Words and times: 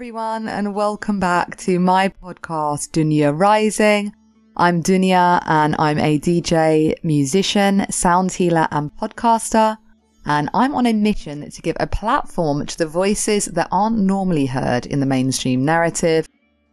everyone, 0.00 0.48
and 0.48 0.74
welcome 0.74 1.20
back 1.20 1.54
to 1.58 1.78
my 1.78 2.08
podcast, 2.08 2.88
Dunya 2.88 3.38
Rising. 3.38 4.10
I'm 4.56 4.82
Dunya, 4.82 5.42
and 5.44 5.76
I'm 5.78 5.98
a 5.98 6.18
DJ, 6.18 6.94
musician, 7.04 7.84
sound 7.90 8.32
healer, 8.32 8.66
and 8.70 8.90
podcaster. 8.96 9.76
And 10.24 10.48
I'm 10.54 10.74
on 10.74 10.86
a 10.86 10.94
mission 10.94 11.50
to 11.50 11.60
give 11.60 11.76
a 11.78 11.86
platform 11.86 12.64
to 12.64 12.78
the 12.78 12.86
voices 12.86 13.44
that 13.44 13.68
aren't 13.70 13.98
normally 13.98 14.46
heard 14.46 14.86
in 14.86 15.00
the 15.00 15.06
mainstream 15.06 15.66
narrative 15.66 16.26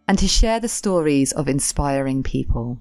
and 0.08 0.18
to 0.20 0.28
share 0.30 0.62
the 0.62 0.70
stories 0.70 1.34
of 1.34 1.50
inspiring 1.50 2.24
people. 2.24 2.80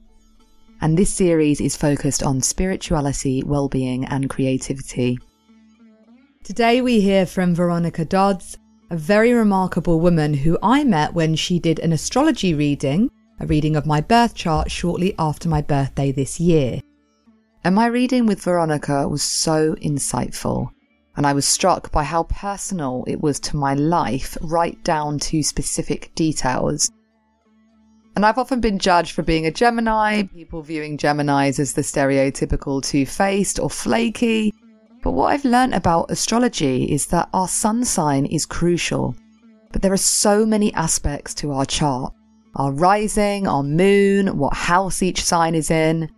And 0.81 0.97
this 0.97 1.13
series 1.13 1.61
is 1.61 1.77
focused 1.77 2.23
on 2.23 2.41
spirituality, 2.41 3.43
well-being, 3.45 4.05
and 4.05 4.31
creativity. 4.31 5.19
Today 6.45 6.83
we 6.83 7.01
hear 7.01 7.27
from 7.27 7.53
Veronica 7.53 8.05
Dodds, 8.05 8.59
a 8.91 8.97
very 8.97 9.33
remarkable 9.33 9.99
woman 10.01 10.33
who 10.33 10.59
I 10.63 10.85
met 10.85 11.13
when 11.13 11.35
she 11.35 11.59
did 11.59 11.81
an 11.81 11.93
astrology 11.93 12.55
reading, 12.55 13.11
a 13.41 13.47
reading 13.47 13.75
of 13.75 13.87
my 13.87 14.01
birth 14.01 14.35
chart 14.35 14.71
shortly 14.71 15.15
after 15.19 15.49
my 15.49 15.61
birthday 15.61 16.13
this 16.13 16.39
year. 16.39 16.81
And 17.65 17.75
my 17.75 17.87
reading 17.87 18.27
with 18.27 18.43
Veronica 18.43 19.09
was 19.09 19.23
so 19.23 19.75
insightful, 19.77 20.71
and 21.17 21.27
I 21.27 21.33
was 21.33 21.47
struck 21.47 21.91
by 21.91 22.05
how 22.05 22.25
personal 22.25 23.05
it 23.09 23.21
was 23.21 23.41
to 23.41 23.57
my 23.57 23.75
life, 23.75 24.39
right 24.41 24.83
down 24.85 25.19
to 25.21 25.43
specific 25.43 26.15
details. 26.15 26.89
And 28.15 28.25
I've 28.25 28.39
often 28.39 28.61
been 28.61 28.79
judged 28.79 29.13
for 29.13 29.23
being 29.23 29.47
a 29.47 29.51
Gemini, 29.51 30.23
people 30.23 30.63
viewing 30.63 30.97
Geminis 30.97 31.59
as 31.59 31.73
the 31.73 31.83
stereotypical 31.83 32.83
two 32.83 33.05
faced 33.05 33.59
or 33.59 33.69
flaky. 33.69 34.55
But 35.07 35.13
what 35.13 35.33
I've 35.33 35.45
learnt 35.45 35.73
about 35.73 36.11
astrology 36.11 36.83
is 36.93 37.07
that 37.07 37.29
our 37.33 37.47
sun 37.47 37.85
sign 37.85 38.27
is 38.27 38.45
crucial. 38.45 39.15
But 39.71 39.81
there 39.81 39.93
are 39.93 39.97
so 39.97 40.45
many 40.45 40.75
aspects 40.75 41.33
to 41.35 41.53
our 41.53 41.65
chart 41.65 42.13
our 42.57 42.73
rising, 42.73 43.47
our 43.47 43.63
moon, 43.63 44.37
what 44.37 44.53
house 44.53 45.05
each 45.05 45.23
sign 45.23 45.55
is 45.55 45.71
in. 45.71 46.11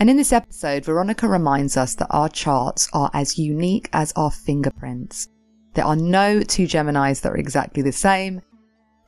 And 0.00 0.10
in 0.10 0.18
this 0.18 0.34
episode, 0.34 0.84
Veronica 0.84 1.26
reminds 1.26 1.78
us 1.78 1.94
that 1.94 2.08
our 2.10 2.28
charts 2.28 2.90
are 2.92 3.10
as 3.14 3.38
unique 3.38 3.88
as 3.94 4.12
our 4.16 4.30
fingerprints. 4.30 5.28
There 5.72 5.86
are 5.86 5.96
no 5.96 6.42
two 6.42 6.64
Geminis 6.64 7.22
that 7.22 7.32
are 7.32 7.38
exactly 7.38 7.82
the 7.82 7.90
same. 7.90 8.42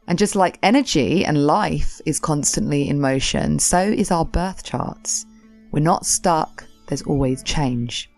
And 0.09 0.19
just 0.19 0.35
like 0.35 0.59
energy 0.63 1.23
and 1.27 1.47
life 1.47 2.01
is 2.07 2.19
constantly 2.19 2.89
in 2.89 2.99
motion, 2.99 3.59
so 3.59 3.79
is 3.79 4.11
our 4.11 4.25
birth 4.25 4.65
charts. 4.65 5.27
We're 5.71 5.81
not 5.81 6.07
stuck, 6.07 6.65
there's 6.89 7.03
always 7.03 7.43
change. 7.43 8.10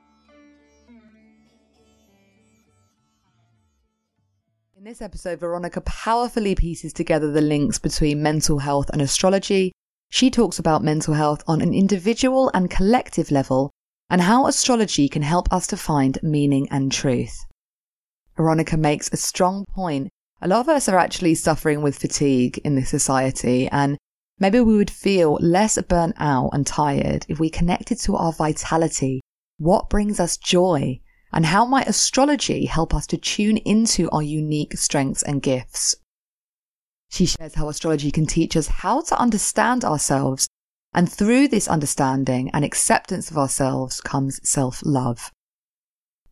In 4.82 4.88
this 4.88 5.00
episode, 5.00 5.38
Veronica 5.38 5.80
powerfully 5.82 6.56
pieces 6.56 6.92
together 6.92 7.30
the 7.30 7.40
links 7.40 7.78
between 7.78 8.20
mental 8.20 8.58
health 8.58 8.90
and 8.90 9.00
astrology. 9.00 9.70
She 10.10 10.28
talks 10.28 10.58
about 10.58 10.82
mental 10.82 11.14
health 11.14 11.44
on 11.46 11.60
an 11.60 11.72
individual 11.72 12.50
and 12.52 12.68
collective 12.68 13.30
level 13.30 13.70
and 14.10 14.20
how 14.20 14.48
astrology 14.48 15.08
can 15.08 15.22
help 15.22 15.46
us 15.52 15.68
to 15.68 15.76
find 15.76 16.20
meaning 16.20 16.66
and 16.72 16.90
truth. 16.90 17.44
Veronica 18.36 18.76
makes 18.76 19.08
a 19.12 19.16
strong 19.16 19.64
point. 19.66 20.08
A 20.40 20.48
lot 20.48 20.58
of 20.58 20.68
us 20.68 20.88
are 20.88 20.98
actually 20.98 21.36
suffering 21.36 21.80
with 21.80 21.96
fatigue 21.96 22.58
in 22.64 22.74
this 22.74 22.88
society, 22.88 23.68
and 23.68 23.96
maybe 24.40 24.58
we 24.58 24.76
would 24.76 24.90
feel 24.90 25.34
less 25.34 25.80
burnt 25.82 26.16
out 26.18 26.50
and 26.52 26.66
tired 26.66 27.24
if 27.28 27.38
we 27.38 27.50
connected 27.50 28.00
to 28.00 28.16
our 28.16 28.32
vitality, 28.32 29.20
what 29.58 29.88
brings 29.88 30.18
us 30.18 30.36
joy, 30.36 30.98
and 31.32 31.46
how 31.46 31.64
might 31.64 31.88
astrology 31.88 32.66
help 32.66 32.94
us 32.94 33.06
to 33.08 33.16
tune 33.16 33.56
into 33.58 34.10
our 34.10 34.22
unique 34.22 34.76
strengths 34.76 35.22
and 35.22 35.42
gifts? 35.42 35.96
She 37.10 37.26
shares 37.26 37.54
how 37.54 37.68
astrology 37.68 38.10
can 38.10 38.26
teach 38.26 38.56
us 38.56 38.66
how 38.66 39.02
to 39.02 39.18
understand 39.18 39.84
ourselves, 39.84 40.48
and 40.94 41.10
through 41.10 41.48
this 41.48 41.68
understanding 41.68 42.50
and 42.54 42.64
acceptance 42.64 43.30
of 43.30 43.38
ourselves 43.38 44.00
comes 44.00 44.40
self 44.48 44.82
love. 44.84 45.30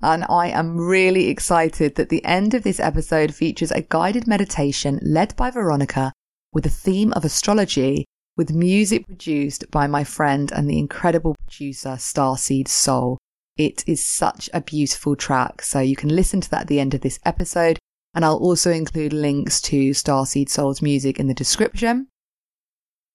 And 0.03 0.25
I 0.31 0.49
am 0.49 0.79
really 0.79 1.29
excited 1.29 1.97
that 1.97 2.09
the 2.09 2.25
end 2.25 2.55
of 2.55 2.63
this 2.63 2.81
episode 2.81 3.35
features 3.35 3.71
a 3.71 3.83
guided 3.83 4.27
meditation 4.27 4.99
led 5.03 5.37
by 5.37 5.51
Veronica 5.51 6.13
with 6.53 6.65
a 6.65 6.71
theme 6.71 7.13
of 7.13 7.25
astrology 7.25 8.07
with 8.37 8.55
music 8.55 9.07
produced 9.07 9.71
by 9.71 9.87
my 9.87 10.03
friend 10.03 10.51
and 10.53 10.69
the 10.69 10.79
incredible 10.79 11.37
producer 11.47 11.97
Starseed 11.99 12.69
Soul. 12.69 13.19
It 13.61 13.85
is 13.87 14.03
such 14.03 14.49
a 14.55 14.63
beautiful 14.63 15.15
track. 15.15 15.61
So 15.61 15.81
you 15.81 15.95
can 15.95 16.09
listen 16.09 16.41
to 16.41 16.49
that 16.49 16.63
at 16.63 16.67
the 16.69 16.81
end 16.81 16.95
of 16.95 17.03
this 17.03 17.21
episode. 17.27 17.79
And 18.15 18.25
I'll 18.25 18.39
also 18.39 18.71
include 18.71 19.13
links 19.13 19.61
to 19.61 19.91
Starseed 19.91 20.49
Soul's 20.49 20.81
music 20.81 21.21
in 21.21 21.27
the 21.27 21.35
description. 21.35 22.09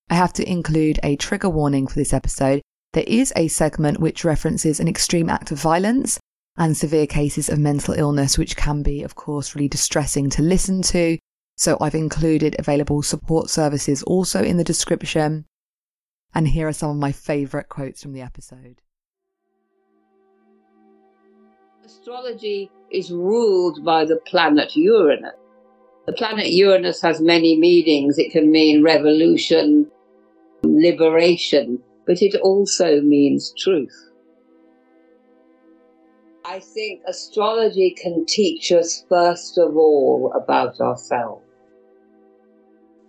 I 0.07 0.13
have 0.13 0.33
to 0.33 0.47
include 0.47 0.99
a 1.01 1.15
trigger 1.15 1.49
warning 1.49 1.87
for 1.87 1.95
this 1.95 2.13
episode. 2.13 2.61
There 2.93 3.05
is 3.07 3.33
a 3.35 3.47
segment 3.47 3.99
which 3.99 4.23
references 4.23 4.79
an 4.79 4.87
extreme 4.87 5.31
act 5.31 5.49
of 5.49 5.59
violence 5.59 6.19
and 6.57 6.77
severe 6.77 7.07
cases 7.07 7.49
of 7.49 7.57
mental 7.57 7.95
illness, 7.95 8.37
which 8.37 8.55
can 8.55 8.83
be, 8.83 9.01
of 9.01 9.15
course, 9.15 9.55
really 9.55 9.67
distressing 9.67 10.29
to 10.29 10.43
listen 10.43 10.83
to. 10.83 11.17
So 11.57 11.75
I've 11.81 11.95
included 11.95 12.55
available 12.59 13.01
support 13.01 13.49
services 13.49 14.03
also 14.03 14.43
in 14.43 14.57
the 14.57 14.63
description. 14.63 15.45
And 16.35 16.49
here 16.49 16.67
are 16.67 16.73
some 16.73 16.91
of 16.91 16.97
my 16.97 17.13
favourite 17.13 17.67
quotes 17.67 18.03
from 18.03 18.13
the 18.13 18.21
episode. 18.21 18.83
Astrology 22.05 22.69
is 22.91 23.09
ruled 23.11 23.83
by 23.83 24.05
the 24.05 24.17
planet 24.27 24.75
Uranus. 24.75 25.33
The 26.05 26.13
planet 26.13 26.51
Uranus 26.51 27.01
has 27.01 27.19
many 27.19 27.57
meanings. 27.57 28.19
It 28.19 28.31
can 28.31 28.51
mean 28.51 28.83
revolution, 28.83 29.89
liberation, 30.61 31.79
but 32.05 32.21
it 32.21 32.35
also 32.35 33.01
means 33.01 33.55
truth. 33.57 34.11
I 36.45 36.59
think 36.59 37.01
astrology 37.07 37.95
can 37.99 38.27
teach 38.27 38.71
us, 38.71 39.03
first 39.09 39.57
of 39.57 39.75
all, 39.75 40.31
about 40.35 40.79
ourselves 40.79 41.43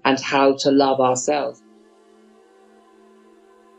and 0.07 0.19
how 0.19 0.57
to 0.61 0.71
love 0.71 1.01
ourselves. 1.01 1.63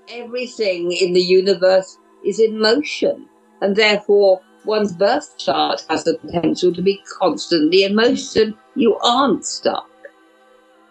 Everything 0.10 0.92
in 0.92 1.14
the 1.14 1.24
universe 1.24 1.98
is 2.24 2.40
in 2.40 2.60
motion, 2.60 3.28
and 3.62 3.76
therefore 3.76 4.42
one's 4.68 4.92
birth 4.92 5.38
chart 5.38 5.86
has 5.90 6.04
the 6.04 6.18
potential 6.20 6.74
to 6.74 6.82
be 6.82 7.02
constantly 7.20 7.84
in 7.84 7.96
motion. 7.96 8.56
You 8.76 8.98
aren't 8.98 9.46
stuck. 9.46 9.90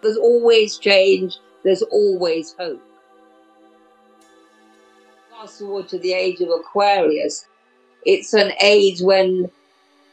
There's 0.02 0.16
always 0.16 0.78
change. 0.78 1.36
There's 1.62 1.82
always 1.82 2.54
hope. 2.58 2.82
Fast 5.30 5.60
forward 5.60 5.88
to 5.88 5.98
the 5.98 6.14
age 6.14 6.40
of 6.40 6.48
Aquarius. 6.48 7.46
It's 8.04 8.32
an 8.32 8.52
age 8.62 9.00
when 9.00 9.50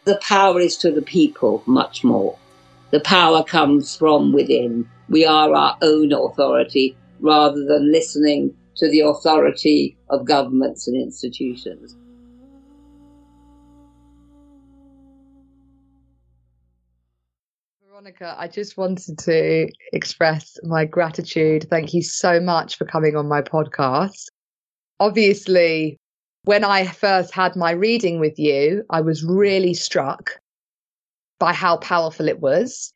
the 0.04 0.18
power 0.18 0.60
is 0.60 0.78
to 0.78 0.92
the 0.92 1.02
people 1.02 1.64
much 1.66 2.04
more. 2.04 2.38
The 2.92 3.00
power 3.00 3.44
comes 3.44 3.96
from 3.96 4.34
within. 4.34 4.88
We 5.10 5.26
are 5.26 5.54
our 5.54 5.78
own 5.82 6.12
authority 6.12 6.98
rather 7.22 7.64
than 7.64 7.92
listening 7.92 8.54
to 8.76 8.90
the 8.90 9.02
authority 9.02 9.96
of 10.10 10.26
governments 10.26 10.88
and 10.88 10.98
institutions. 10.98 11.96
Veronica, 18.04 18.36
I 18.38 18.50
just 18.50 18.76
wanted 18.76 19.18
to 19.20 19.70
express 19.94 20.58
my 20.64 20.84
gratitude. 20.84 21.68
Thank 21.70 21.94
you 21.94 22.02
so 22.02 22.42
much 22.42 22.78
for 22.78 22.84
coming 22.84 23.16
on 23.16 23.30
my 23.30 23.42
podcast. 23.42 24.26
Obviously, 25.00 25.96
when 26.44 26.66
I 26.66 26.86
first 26.86 27.34
had 27.34 27.56
my 27.56 27.72
reading 27.72 28.20
with 28.20 28.38
you, 28.38 28.84
I 28.90 29.00
was 29.00 29.24
really 29.24 29.74
struck 29.74 30.32
by 31.40 31.54
how 31.54 31.78
powerful 31.78 32.28
it 32.28 32.42
was. 32.42 32.92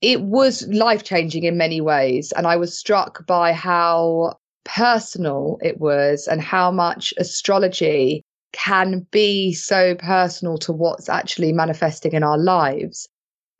It 0.00 0.22
was 0.22 0.66
life 0.68 1.04
changing 1.04 1.42
in 1.44 1.58
many 1.58 1.82
ways. 1.82 2.32
And 2.32 2.46
I 2.46 2.56
was 2.56 2.78
struck 2.78 3.26
by 3.26 3.52
how 3.52 4.38
personal 4.64 5.58
it 5.60 5.78
was 5.78 6.26
and 6.26 6.40
how 6.40 6.70
much 6.70 7.12
astrology 7.18 8.22
can 8.52 9.06
be 9.10 9.52
so 9.52 9.94
personal 9.96 10.56
to 10.58 10.72
what's 10.72 11.10
actually 11.10 11.52
manifesting 11.52 12.12
in 12.12 12.22
our 12.22 12.38
lives. 12.38 13.06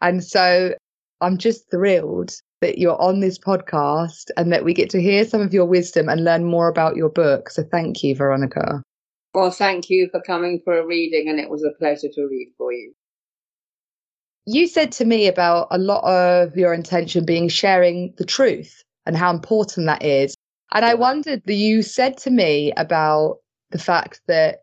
And 0.00 0.24
so 0.24 0.74
I'm 1.20 1.38
just 1.38 1.70
thrilled 1.70 2.32
that 2.60 2.78
you're 2.78 3.00
on 3.00 3.20
this 3.20 3.38
podcast 3.38 4.30
and 4.36 4.52
that 4.52 4.64
we 4.64 4.74
get 4.74 4.90
to 4.90 5.00
hear 5.00 5.24
some 5.24 5.40
of 5.40 5.54
your 5.54 5.66
wisdom 5.66 6.08
and 6.08 6.24
learn 6.24 6.44
more 6.44 6.68
about 6.68 6.96
your 6.96 7.08
book. 7.08 7.50
So 7.50 7.62
thank 7.62 8.02
you, 8.02 8.14
Veronica. 8.14 8.82
Well, 9.34 9.50
thank 9.50 9.88
you 9.88 10.08
for 10.10 10.20
coming 10.20 10.60
for 10.64 10.78
a 10.78 10.86
reading, 10.86 11.28
and 11.28 11.38
it 11.38 11.48
was 11.48 11.62
a 11.62 11.78
pleasure 11.78 12.08
to 12.12 12.26
read 12.28 12.52
for 12.58 12.72
you. 12.72 12.92
You 14.46 14.66
said 14.66 14.90
to 14.92 15.04
me 15.04 15.28
about 15.28 15.68
a 15.70 15.78
lot 15.78 16.02
of 16.04 16.56
your 16.56 16.74
intention 16.74 17.24
being 17.24 17.48
sharing 17.48 18.12
the 18.18 18.24
truth 18.24 18.82
and 19.06 19.16
how 19.16 19.30
important 19.30 19.86
that 19.86 20.02
is. 20.02 20.34
And 20.72 20.84
I 20.84 20.94
wondered 20.94 21.42
that 21.46 21.54
you 21.54 21.82
said 21.82 22.16
to 22.18 22.30
me 22.30 22.72
about 22.76 23.38
the 23.70 23.78
fact 23.78 24.20
that 24.26 24.60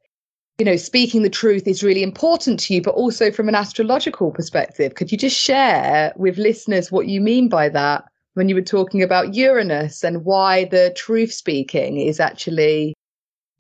you 0.58 0.66
know, 0.66 0.76
speaking 0.76 1.22
the 1.22 1.30
truth 1.30 1.68
is 1.68 1.84
really 1.84 2.02
important 2.02 2.60
to 2.62 2.74
you, 2.74 2.82
but 2.82 2.96
also 2.96 3.32
from 3.32 3.48
an 3.48 3.54
astrological 3.54 4.32
perspective. 4.32 4.96
Could 4.96 5.12
you 5.12 5.18
just 5.18 5.38
share 5.38 6.12
with 6.16 6.38
listeners 6.38 6.92
what 6.92 7.08
you 7.08 7.22
mean 7.22 7.48
by 7.48 7.70
that 7.70 8.06
when 8.34 8.50
you 8.50 8.56
were 8.56 8.62
talking 8.62 9.04
about 9.04 9.36
Uranus 9.36 10.04
and 10.04 10.26
why 10.26 10.66
the 10.66 10.92
truth 10.96 11.32
speaking 11.32 12.00
is 12.00 12.20
actually 12.20 12.96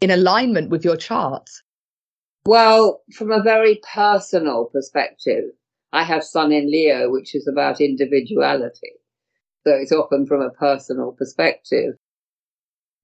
in 0.01 0.09
alignment 0.09 0.71
with 0.71 0.83
your 0.83 0.97
chart? 0.97 1.47
Well, 2.47 3.01
from 3.13 3.31
a 3.31 3.43
very 3.43 3.79
personal 3.93 4.65
perspective, 4.65 5.51
I 5.93 6.03
have 6.03 6.23
Sun 6.23 6.51
in 6.51 6.71
Leo, 6.71 7.11
which 7.11 7.35
is 7.35 7.47
about 7.47 7.79
individuality. 7.79 8.93
So 9.67 9.73
it's 9.73 9.91
often 9.91 10.25
from 10.25 10.41
a 10.41 10.49
personal 10.49 11.11
perspective. 11.11 11.93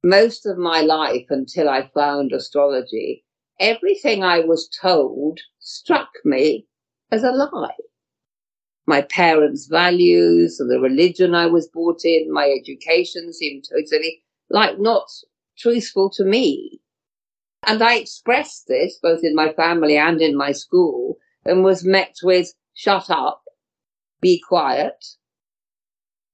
Most 0.04 0.48
of 0.48 0.58
my 0.58 0.82
life 0.82 1.26
until 1.30 1.70
I 1.70 1.90
found 1.94 2.32
astrology, 2.32 3.24
everything 3.60 4.24
I 4.24 4.40
was 4.40 4.70
told 4.82 5.40
struck 5.60 6.10
me 6.26 6.68
as 7.12 7.24
a 7.24 7.32
lie. 7.32 7.76
My 8.86 9.02
parents' 9.02 9.68
values, 9.68 10.60
and 10.60 10.70
the 10.70 10.80
religion 10.80 11.34
I 11.36 11.46
was 11.48 11.68
brought 11.68 12.04
in, 12.04 12.34
my 12.34 12.50
education 12.50 13.32
seemed 13.32 13.66
totally 13.70 14.24
like 14.50 14.80
not 14.80 15.08
truthful 15.58 16.10
to 16.12 16.26
me. 16.26 16.82
And 17.66 17.82
I 17.82 17.96
expressed 17.96 18.68
this 18.68 19.00
both 19.02 19.24
in 19.24 19.36
my 19.36 19.54
family 19.54 19.98
and 19.98 20.22
in 20.22 20.36
my 20.36 20.52
school 20.52 21.18
and 21.46 21.64
was 21.64 21.86
met 21.86 22.18
with 22.22 22.54
shut 22.74 23.10
up, 23.10 23.44
be 24.22 24.42
quiet. 24.46 25.06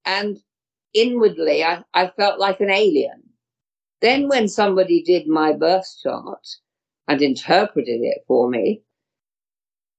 And 0.04 0.38
inwardly, 0.92 1.62
I, 1.62 1.84
I 1.94 2.08
felt 2.08 2.40
like 2.40 2.60
an 2.60 2.70
alien. 2.70 3.22
Then 4.00 4.28
when 4.28 4.48
somebody 4.48 5.02
did 5.02 5.28
my 5.28 5.52
birth 5.52 5.86
chart, 6.02 6.46
and 7.10 7.20
interpreted 7.20 8.02
it 8.02 8.18
for 8.28 8.48
me. 8.48 8.80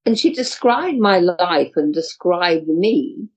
And 0.06 0.18
she 0.18 0.32
described 0.34 0.98
my 0.98 1.20
life 1.20 1.74
and 1.76 1.94
described 1.94 2.70
me. 2.70 3.28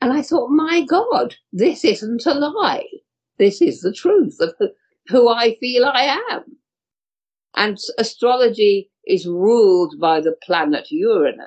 And 0.00 0.12
I 0.12 0.22
thought, 0.22 0.50
my 0.50 0.82
God, 0.82 1.36
this 1.52 1.84
isn't 1.84 2.26
a 2.26 2.34
lie. 2.34 2.84
This 3.38 3.62
is 3.62 3.80
the 3.80 3.92
truth 3.92 4.38
of 4.40 4.54
who 5.06 5.28
I 5.28 5.56
feel 5.60 5.84
I 5.84 6.18
am. 6.32 6.42
And 7.54 7.78
astrology 7.96 8.90
is 9.06 9.24
ruled 9.24 9.94
by 10.00 10.20
the 10.20 10.34
planet 10.42 10.88
Uranus. 10.90 11.46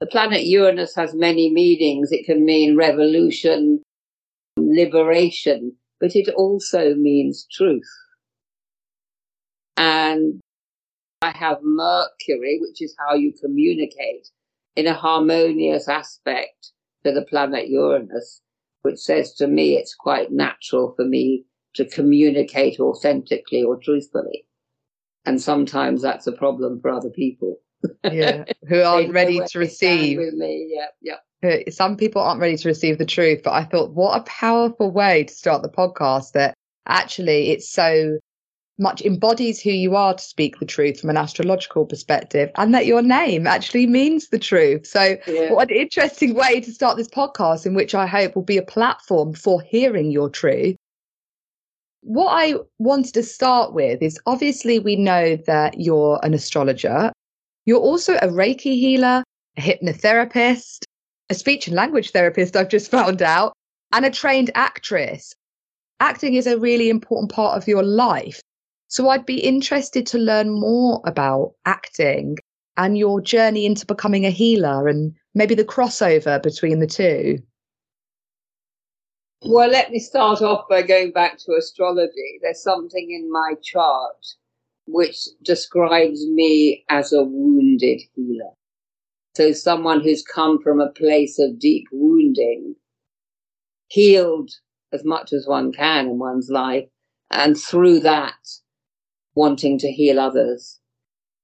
The 0.00 0.06
planet 0.06 0.44
Uranus 0.44 0.94
has 0.96 1.14
many 1.14 1.50
meanings. 1.50 2.12
It 2.12 2.26
can 2.26 2.44
mean 2.44 2.76
revolution, 2.76 3.80
liberation, 4.58 5.72
but 5.98 6.14
it 6.14 6.28
also 6.34 6.94
means 6.94 7.46
truth. 7.50 7.88
And 9.76 10.40
I 11.22 11.30
have 11.30 11.58
Mercury, 11.62 12.58
which 12.60 12.82
is 12.82 12.94
how 12.98 13.14
you 13.14 13.32
communicate 13.40 14.28
in 14.76 14.86
a 14.86 14.94
harmonious 14.94 15.88
aspect 15.88 16.72
to 17.04 17.12
the 17.12 17.24
planet 17.24 17.68
Uranus, 17.68 18.40
which 18.82 18.98
says 18.98 19.34
to 19.34 19.46
me 19.46 19.76
it's 19.76 19.94
quite 19.94 20.30
natural 20.30 20.92
for 20.96 21.04
me 21.04 21.44
to 21.74 21.84
communicate 21.86 22.80
authentically 22.80 23.62
or 23.62 23.76
truthfully. 23.76 24.46
And 25.24 25.40
sometimes 25.40 26.02
that's 26.02 26.26
a 26.26 26.32
problem 26.32 26.80
for 26.80 26.90
other 26.90 27.10
people. 27.10 27.58
yeah, 28.04 28.44
who 28.68 28.80
aren't 28.80 29.12
ready 29.12 29.40
to 29.44 29.58
receive. 29.58 30.18
With 30.18 30.34
me, 30.34 30.72
yeah, 30.72 31.16
yeah. 31.42 31.70
Some 31.70 31.96
people 31.96 32.22
aren't 32.22 32.40
ready 32.40 32.56
to 32.56 32.68
receive 32.68 32.98
the 32.98 33.06
truth, 33.06 33.42
but 33.44 33.52
I 33.52 33.64
thought, 33.64 33.92
what 33.92 34.20
a 34.20 34.24
powerful 34.24 34.90
way 34.90 35.24
to 35.24 35.34
start 35.34 35.62
the 35.62 35.68
podcast 35.68 36.32
that 36.32 36.54
actually 36.86 37.50
it's 37.50 37.70
so 37.70 38.18
much 38.78 39.02
embodies 39.02 39.60
who 39.60 39.70
you 39.70 39.96
are 39.96 40.14
to 40.14 40.22
speak 40.22 40.58
the 40.58 40.66
truth 40.66 41.00
from 41.00 41.10
an 41.10 41.16
astrological 41.16 41.86
perspective 41.86 42.50
and 42.56 42.74
that 42.74 42.86
your 42.86 43.02
name 43.02 43.46
actually 43.46 43.86
means 43.86 44.28
the 44.28 44.38
truth. 44.38 44.86
So, 44.86 45.16
yeah. 45.26 45.52
what 45.52 45.70
an 45.70 45.76
interesting 45.76 46.34
way 46.34 46.60
to 46.60 46.72
start 46.72 46.96
this 46.96 47.08
podcast, 47.08 47.64
in 47.66 47.74
which 47.74 47.94
I 47.94 48.06
hope 48.06 48.34
will 48.34 48.42
be 48.42 48.58
a 48.58 48.62
platform 48.62 49.34
for 49.34 49.62
hearing 49.62 50.10
your 50.10 50.28
truth. 50.28 50.76
What 52.02 52.28
I 52.30 52.54
wanted 52.78 53.14
to 53.14 53.22
start 53.22 53.72
with 53.72 54.02
is 54.02 54.20
obviously 54.26 54.78
we 54.78 54.96
know 54.96 55.36
that 55.46 55.80
you're 55.80 56.20
an 56.22 56.34
astrologer. 56.34 57.12
You're 57.64 57.80
also 57.80 58.14
a 58.16 58.28
Reiki 58.28 58.78
healer, 58.78 59.24
a 59.56 59.60
hypnotherapist, 59.60 60.84
a 61.30 61.34
speech 61.34 61.66
and 61.66 61.74
language 61.74 62.10
therapist, 62.10 62.56
I've 62.56 62.68
just 62.68 62.90
found 62.92 63.22
out, 63.22 63.54
and 63.92 64.04
a 64.04 64.10
trained 64.10 64.50
actress. 64.54 65.34
Acting 65.98 66.34
is 66.34 66.46
a 66.46 66.58
really 66.58 66.90
important 66.90 67.32
part 67.32 67.56
of 67.56 67.66
your 67.66 67.82
life. 67.82 68.40
So 68.88 69.08
I'd 69.08 69.26
be 69.26 69.40
interested 69.40 70.06
to 70.08 70.18
learn 70.18 70.50
more 70.50 71.00
about 71.04 71.54
acting 71.64 72.38
and 72.76 72.96
your 72.96 73.20
journey 73.20 73.66
into 73.66 73.86
becoming 73.86 74.24
a 74.24 74.30
healer 74.30 74.86
and 74.86 75.14
maybe 75.34 75.54
the 75.54 75.64
crossover 75.64 76.42
between 76.42 76.78
the 76.78 76.86
two. 76.86 77.38
Well, 79.44 79.68
let 79.68 79.90
me 79.90 79.98
start 79.98 80.42
off 80.42 80.68
by 80.68 80.82
going 80.82 81.12
back 81.12 81.38
to 81.38 81.52
astrology. 81.52 82.38
There's 82.42 82.62
something 82.62 83.10
in 83.10 83.30
my 83.30 83.54
chart 83.62 84.26
which 84.86 85.16
describes 85.42 86.26
me 86.28 86.84
as 86.88 87.12
a 87.12 87.22
wounded 87.22 88.00
healer. 88.14 88.52
So, 89.36 89.52
someone 89.52 90.00
who's 90.00 90.22
come 90.22 90.62
from 90.62 90.80
a 90.80 90.90
place 90.92 91.38
of 91.38 91.58
deep 91.58 91.84
wounding, 91.92 92.76
healed 93.88 94.50
as 94.92 95.04
much 95.04 95.32
as 95.32 95.46
one 95.46 95.72
can 95.72 96.06
in 96.06 96.18
one's 96.18 96.48
life, 96.48 96.88
and 97.30 97.58
through 97.58 98.00
that, 98.00 98.34
wanting 99.36 99.78
to 99.80 99.92
heal 99.92 100.18
others. 100.18 100.80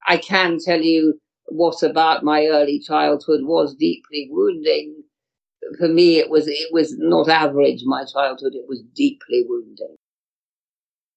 I 0.09 0.17
can 0.17 0.59
tell 0.59 0.81
you 0.83 1.21
what 1.47 1.83
about 1.83 2.25
my 2.25 2.47
early 2.47 2.81
childhood 2.81 3.43
was 3.45 3.75
deeply 3.75 4.29
wounding. 4.31 5.05
For 5.79 5.89
me, 5.89 6.19
it 6.19 6.31
was, 6.31 6.49
it 6.49 6.73
was 6.73 6.97
not 6.99 7.29
average, 7.29 7.83
my 7.85 8.05
childhood, 8.05 8.55
it 8.55 8.67
was 8.69 8.83
deeply 8.95 9.45
wounding. 9.49 9.97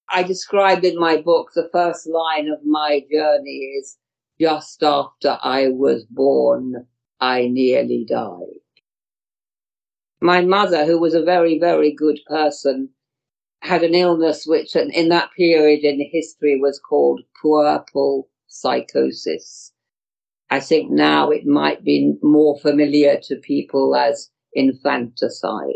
I 0.09 0.23
describe 0.23 0.83
in 0.85 0.99
my 0.99 1.21
book 1.21 1.51
the 1.55 1.69
first 1.71 2.07
line 2.07 2.47
of 2.49 2.59
my 2.63 3.03
journey 3.11 3.73
is 3.79 3.97
just 4.39 4.83
after 4.83 5.39
I 5.41 5.69
was 5.69 6.05
born, 6.05 6.87
I 7.19 7.47
nearly 7.47 8.05
died. 8.07 8.59
My 10.21 10.41
mother, 10.41 10.85
who 10.85 10.99
was 10.99 11.13
a 11.13 11.23
very, 11.23 11.59
very 11.59 11.91
good 11.91 12.19
person, 12.27 12.89
had 13.65 13.83
an 13.83 13.95
illness 13.95 14.45
which 14.45 14.75
in 14.75 15.09
that 15.09 15.31
period 15.35 15.83
in 15.83 15.99
history 16.11 16.59
was 16.59 16.79
called 16.79 17.21
puerperal 17.41 18.29
psychosis. 18.47 19.73
I 20.49 20.59
think 20.59 20.91
now 20.91 21.31
it 21.31 21.45
might 21.45 21.83
be 21.83 22.13
more 22.21 22.59
familiar 22.59 23.19
to 23.23 23.35
people 23.37 23.95
as 23.95 24.29
infanticide. 24.53 25.73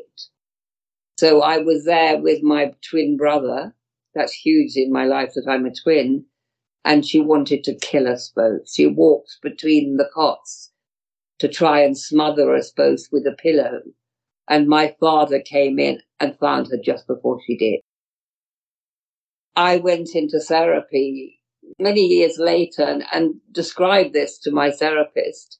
So 1.17 1.41
I 1.41 1.57
was 1.57 1.85
there 1.85 2.17
with 2.19 2.43
my 2.43 2.73
twin 2.89 3.17
brother. 3.17 3.75
That's 4.15 4.33
huge 4.33 4.75
in 4.75 4.91
my 4.91 5.05
life 5.05 5.33
that 5.33 5.47
I'm 5.49 5.65
a 5.65 5.73
twin. 5.73 6.25
And 6.85 7.05
she 7.05 7.19
wanted 7.19 7.63
to 7.65 7.75
kill 7.75 8.07
us 8.07 8.31
both. 8.33 8.71
She 8.71 8.87
walked 8.87 9.37
between 9.41 9.97
the 9.97 10.09
cots 10.13 10.71
to 11.39 11.47
try 11.47 11.81
and 11.81 11.97
smother 11.97 12.55
us 12.55 12.71
both 12.71 13.01
with 13.11 13.25
a 13.27 13.35
pillow. 13.35 13.81
And 14.49 14.67
my 14.67 14.95
father 14.99 15.39
came 15.39 15.79
in 15.79 16.01
and 16.19 16.37
found 16.39 16.67
her 16.67 16.77
just 16.83 17.07
before 17.07 17.39
she 17.45 17.55
did. 17.55 17.79
I 19.55 19.77
went 19.77 20.15
into 20.15 20.39
therapy 20.39 21.39
many 21.77 22.01
years 22.01 22.37
later 22.39 22.83
and, 22.83 23.03
and 23.13 23.35
described 23.51 24.13
this 24.13 24.39
to 24.39 24.51
my 24.51 24.71
therapist. 24.71 25.59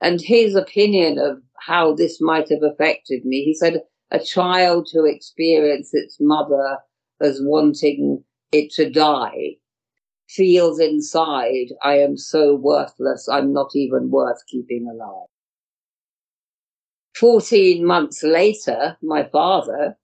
And 0.00 0.20
his 0.20 0.54
opinion 0.54 1.18
of 1.18 1.42
how 1.58 1.94
this 1.94 2.20
might 2.20 2.48
have 2.48 2.62
affected 2.62 3.24
me, 3.24 3.44
he 3.44 3.54
said, 3.54 3.82
a 4.10 4.18
child 4.18 4.88
who 4.92 5.04
experienced 5.04 5.90
its 5.92 6.16
mother 6.20 6.78
as 7.20 7.40
wanting 7.42 8.24
it 8.52 8.72
to 8.72 8.90
die 8.90 9.56
feels 10.28 10.80
inside, 10.80 11.68
I 11.82 11.98
am 11.98 12.16
so 12.16 12.54
worthless, 12.54 13.28
I'm 13.28 13.52
not 13.52 13.70
even 13.74 14.10
worth 14.10 14.38
keeping 14.48 14.88
alive. 14.88 15.28
14 17.20 17.84
months 17.84 18.22
later, 18.22 18.96
my 19.02 19.28
father, 19.28 19.94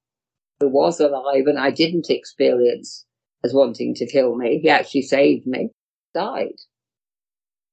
who 0.61 0.69
was 0.69 1.01
alive 1.01 1.47
and 1.47 1.59
I 1.59 1.71
didn't 1.71 2.11
experience 2.11 3.07
as 3.43 3.55
wanting 3.55 3.95
to 3.95 4.07
kill 4.07 4.37
me, 4.37 4.59
he 4.59 4.69
actually 4.69 5.03
saved 5.03 5.47
me, 5.47 5.71
died. 6.13 6.61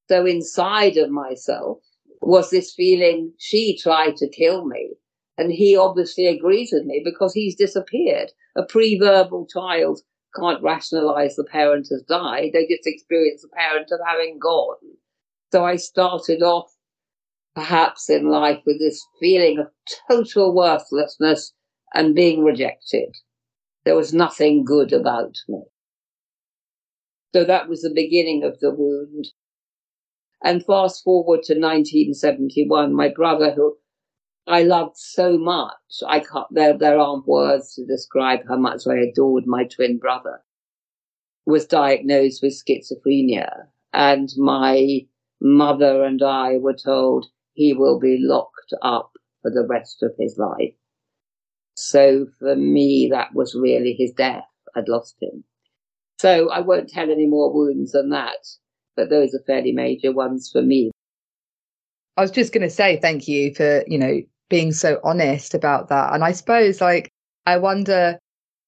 So 0.08 0.26
inside 0.26 0.96
of 0.96 1.10
myself 1.10 1.80
was 2.22 2.52
this 2.52 2.74
feeling 2.74 3.34
she 3.38 3.78
tried 3.78 4.16
to 4.18 4.30
kill 4.30 4.66
me. 4.66 4.94
And 5.38 5.52
he 5.52 5.76
obviously 5.76 6.28
agrees 6.28 6.70
with 6.72 6.86
me 6.86 7.02
because 7.04 7.34
he's 7.34 7.56
disappeared. 7.56 8.32
A 8.56 8.64
pre-verbal 8.64 9.48
child 9.48 10.00
can't 10.40 10.64
rationalize 10.64 11.36
the 11.36 11.44
parent 11.44 11.88
has 11.92 12.04
died. 12.04 12.52
They 12.54 12.66
just 12.68 12.86
experience 12.88 13.42
the 13.42 13.50
parent 13.50 13.90
of 13.92 14.00
having 14.08 14.40
gone. 14.40 14.78
So 15.52 15.66
I 15.66 15.76
started 15.76 16.42
off 16.42 16.73
perhaps 17.55 18.10
in 18.10 18.29
life 18.29 18.62
with 18.65 18.79
this 18.79 19.05
feeling 19.19 19.60
of 19.60 19.67
total 20.10 20.53
worthlessness 20.53 21.53
and 21.93 22.15
being 22.15 22.43
rejected. 22.43 23.15
There 23.86 23.95
was 23.95 24.13
nothing 24.13 24.63
good 24.63 24.93
about 24.93 25.38
me. 25.48 25.62
So 27.33 27.43
that 27.43 27.67
was 27.67 27.81
the 27.81 27.93
beginning 27.93 28.43
of 28.43 28.60
the 28.60 28.72
wound. 28.72 29.27
And 30.43 30.65
fast 30.65 31.03
forward 31.03 31.43
to 31.43 31.53
1971, 31.53 32.93
my 32.93 33.10
brother, 33.10 33.51
who 33.51 33.77
I 34.45 34.63
loved 34.63 34.98
so 34.98 35.38
much, 35.38 35.74
I 36.05 36.19
can't, 36.19 36.48
there, 36.51 36.77
there 36.77 37.00
aren't 37.00 37.27
words 37.27 37.75
to 37.75 37.86
describe 37.86 38.41
how 38.48 38.57
much 38.57 38.81
I 38.88 38.98
adored 38.98 39.45
my 39.48 39.63
twin 39.65 39.98
brother, 39.98 40.43
was 41.45 41.65
diagnosed 41.65 42.41
with 42.43 42.53
schizophrenia. 42.53 43.67
And 43.93 44.29
my 44.38 45.07
mother 45.41 46.03
and 46.03 46.22
I 46.22 46.57
were 46.57 46.74
told 46.74 47.27
he 47.53 47.74
will 47.74 48.00
be 48.00 48.17
locked 48.19 48.74
up 48.81 49.12
for 49.41 49.51
the 49.51 49.65
rest 49.67 50.03
of 50.03 50.13
his 50.17 50.38
life. 50.38 50.74
So 51.75 52.27
for 52.39 52.55
me, 52.55 53.10
that 53.12 53.33
was 53.33 53.55
really 53.55 53.93
his 53.93 54.12
death. 54.12 54.43
I'd 54.75 54.88
lost 54.88 55.15
him. 55.22 55.43
So 56.19 56.50
I 56.50 56.60
won't 56.60 56.89
tell 56.89 57.12
any 57.12 57.27
more 57.27 57.53
wounds 57.53 57.91
than 57.91 58.10
that, 58.10 58.48
but 58.95 59.10
those 59.10 59.33
are 59.33 59.43
fairly 59.45 59.72
major 59.72 60.12
ones 60.12 60.50
for 60.51 60.62
me. 60.62 60.91
I 62.15 62.22
was 62.22 62.31
just 62.31 62.53
going 62.53 62.62
to 62.62 62.69
say 62.69 62.98
thank 62.98 63.27
you 63.27 63.53
for, 63.53 63.83
you 63.88 63.98
know, 63.98 64.22
being 64.50 64.72
so 64.72 65.00
honest 65.03 65.53
about 65.53 65.89
that. 65.89 66.13
And 66.13 66.24
I 66.24 66.31
suppose, 66.31 66.79
like, 66.79 67.10
I 67.45 67.57
wonder, 67.57 68.19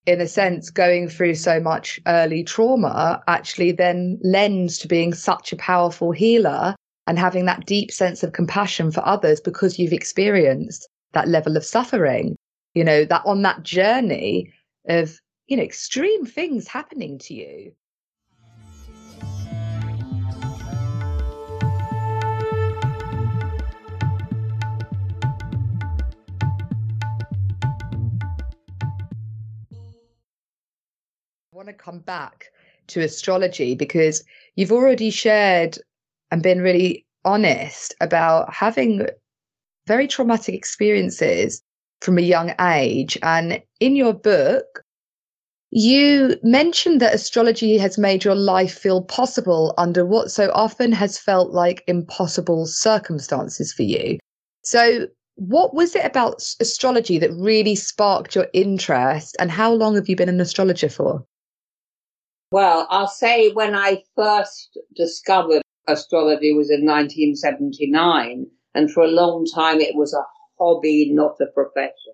in 0.06 0.20
a 0.20 0.28
sense, 0.28 0.70
going 0.70 1.08
through 1.08 1.36
so 1.36 1.60
much 1.60 2.00
early 2.08 2.44
trauma 2.44 3.24
actually 3.28 3.72
then 3.72 4.20
lends 4.24 4.80
to 4.80 4.88
being 4.88 5.14
such 5.14 5.54
a 5.54 5.58
powerful 5.58 6.12
healer 6.12 6.76
and 7.08 7.20
having 7.20 7.46
that 7.46 7.66
deep 7.66 7.92
sense 7.92 8.24
of 8.24 8.34
compassion 8.34 8.92
for 8.92 9.06
others 9.06 9.40
because 9.40 9.78
you've 9.78 9.94
experienced 9.94 10.88
that 11.14 11.28
level 11.28 11.56
of 11.56 11.64
suffering. 11.66 12.36
You 12.74 12.84
know, 12.84 13.06
that 13.06 13.22
on 13.26 13.42
that 13.44 13.64
journey 13.64 14.52
of, 14.88 15.20
you 15.48 15.56
know, 15.56 15.64
extreme 15.64 16.26
things 16.26 16.68
happening 16.68 17.18
to 17.20 17.34
you. 17.34 17.72
I 31.54 31.58
want 31.58 31.68
to 31.70 31.74
come 31.74 32.00
back 32.00 32.52
to 32.88 33.00
astrology 33.00 33.76
because 33.76 34.26
you've 34.56 34.74
already 34.74 35.10
shared 35.10 35.78
and 36.32 36.44
been 36.44 36.62
really 36.62 37.06
honest 37.24 37.96
about 38.02 38.54
having 38.54 39.08
very 39.88 40.08
traumatic 40.08 40.56
experiences 40.56 41.62
from 42.02 42.18
a 42.18 42.22
young 42.22 42.54
age. 42.60 43.18
And 43.24 43.62
in 43.80 43.96
your 43.96 44.14
book, 44.14 44.84
you 45.72 46.38
mentioned 46.44 47.02
that 47.02 47.14
astrology 47.14 47.78
has 47.78 47.98
made 47.98 48.24
your 48.24 48.36
life 48.36 48.78
feel 48.78 49.02
possible 49.02 49.74
under 49.78 50.06
what 50.06 50.32
so 50.32 50.52
often 50.54 50.92
has 50.92 51.18
felt 51.18 51.52
like 51.52 51.84
impossible 51.88 52.66
circumstances 52.66 53.74
for 53.74 53.84
you. 53.84 54.18
So, 54.64 55.08
what 55.36 55.74
was 55.74 55.96
it 55.96 56.06
about 56.06 56.42
astrology 56.62 57.18
that 57.18 57.34
really 57.34 57.76
sparked 57.76 58.36
your 58.36 58.48
interest, 58.54 59.36
and 59.38 59.52
how 59.52 59.74
long 59.74 59.96
have 59.96 60.08
you 60.08 60.16
been 60.16 60.30
an 60.30 60.40
astrologer 60.40 60.88
for? 60.88 61.26
Well, 62.52 62.88
I'll 62.90 63.10
say 63.10 63.52
when 63.52 63.76
I 63.76 64.04
first 64.16 64.78
discovered 64.96 65.62
astrology 65.88 66.54
was 66.54 66.70
in 66.70 66.86
1979, 66.86 68.46
and 68.74 68.92
for 68.92 69.04
a 69.04 69.08
long 69.08 69.46
time 69.46 69.80
it 69.82 69.96
was 69.96 70.14
a 70.14 70.26
hobby, 70.60 71.10
not 71.12 71.42
a 71.42 71.48
profession. 71.48 72.14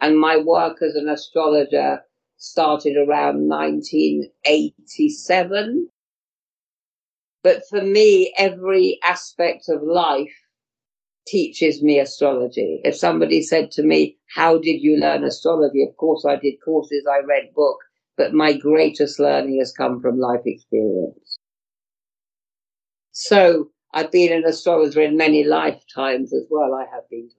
And 0.00 0.18
my 0.18 0.36
work 0.36 0.80
as 0.82 0.94
an 0.94 1.08
astrologer 1.08 2.04
started 2.36 2.96
around 2.96 3.48
1987. 3.48 5.88
But 7.42 7.66
for 7.68 7.82
me, 7.82 8.32
every 8.36 9.00
aspect 9.02 9.68
of 9.68 9.82
life 9.82 10.32
teaches 11.26 11.82
me 11.82 11.98
astrology. 11.98 12.80
If 12.84 12.94
somebody 12.96 13.42
said 13.42 13.72
to 13.72 13.82
me, 13.82 14.18
How 14.34 14.58
did 14.58 14.82
you 14.82 14.98
learn 14.98 15.24
astrology? 15.24 15.82
Of 15.82 15.96
course, 15.96 16.24
I 16.26 16.36
did 16.36 16.60
courses, 16.64 17.04
I 17.10 17.20
read 17.24 17.54
books 17.54 17.86
but 18.16 18.32
my 18.32 18.54
greatest 18.54 19.20
learning 19.20 19.58
has 19.58 19.72
come 19.72 20.00
from 20.00 20.18
life 20.18 20.40
experience. 20.46 21.25
So 23.18 23.70
I've 23.94 24.12
been 24.12 24.30
an 24.30 24.44
astrologer 24.44 25.00
in 25.00 25.16
many 25.16 25.42
lifetimes 25.42 26.34
as 26.34 26.46
well. 26.50 26.74
I 26.74 26.84
have 26.94 27.08
been. 27.08 27.30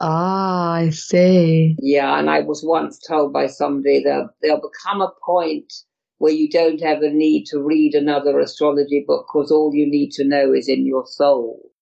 Ah, 0.00 0.74
I 0.74 0.90
see. 0.90 1.74
Yeah, 1.80 2.20
and 2.20 2.30
I 2.30 2.38
was 2.40 2.62
once 2.64 3.00
told 3.00 3.32
by 3.32 3.48
somebody 3.48 4.00
that 4.04 4.28
there'll 4.40 4.60
become 4.60 5.00
a 5.00 5.12
point 5.26 5.72
where 6.18 6.32
you 6.32 6.48
don't 6.48 6.80
ever 6.82 7.10
need 7.10 7.46
to 7.46 7.58
read 7.60 7.94
another 7.94 8.38
astrology 8.38 9.04
book 9.04 9.26
because 9.26 9.50
all 9.50 9.72
you 9.74 9.90
need 9.90 10.12
to 10.12 10.24
know 10.24 10.52
is 10.52 10.68
in 10.68 10.86
your 10.86 11.04
soul. 11.04 11.72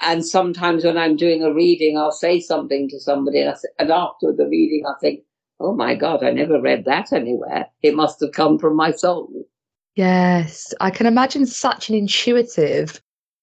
And 0.00 0.24
sometimes 0.24 0.84
when 0.84 0.96
I'm 0.96 1.16
doing 1.16 1.42
a 1.42 1.52
reading, 1.52 1.98
I'll 1.98 2.12
say 2.12 2.38
something 2.38 2.88
to 2.90 3.00
somebody, 3.00 3.40
and, 3.40 3.58
say, 3.58 3.68
and 3.80 3.90
after 3.90 4.32
the 4.32 4.46
reading, 4.46 4.84
I 4.86 4.94
think, 5.00 5.24
oh 5.58 5.74
my 5.74 5.96
God, 5.96 6.22
I 6.22 6.30
never 6.30 6.60
read 6.60 6.84
that 6.84 7.12
anywhere. 7.12 7.66
It 7.82 7.96
must 7.96 8.20
have 8.20 8.30
come 8.30 8.56
from 8.56 8.76
my 8.76 8.92
soul. 8.92 9.48
Yes, 9.94 10.72
I 10.80 10.90
can 10.90 11.06
imagine 11.06 11.46
such 11.46 11.88
an 11.88 11.94
intuitive 11.94 13.00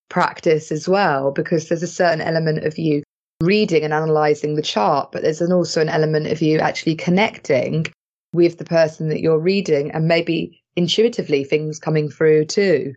practice 0.09 0.71
as 0.71 0.87
well, 0.89 1.31
because 1.31 1.69
there's 1.69 1.83
a 1.83 1.87
certain 1.87 2.21
element 2.21 2.65
of 2.65 2.77
you 2.77 3.03
reading 3.41 3.83
and 3.83 3.93
analyzing 3.93 4.55
the 4.55 4.61
chart, 4.61 5.11
but 5.11 5.21
there's 5.21 5.41
an 5.41 5.51
also 5.51 5.79
an 5.79 5.89
element 5.89 6.27
of 6.27 6.41
you 6.41 6.59
actually 6.59 6.95
connecting 6.95 7.85
with 8.33 8.57
the 8.57 8.65
person 8.65 9.09
that 9.09 9.21
you're 9.21 9.39
reading 9.39 9.91
and 9.91 10.07
maybe 10.07 10.61
intuitively 10.75 11.43
things 11.43 11.79
coming 11.79 12.09
through 12.09 12.45
too. 12.45 12.93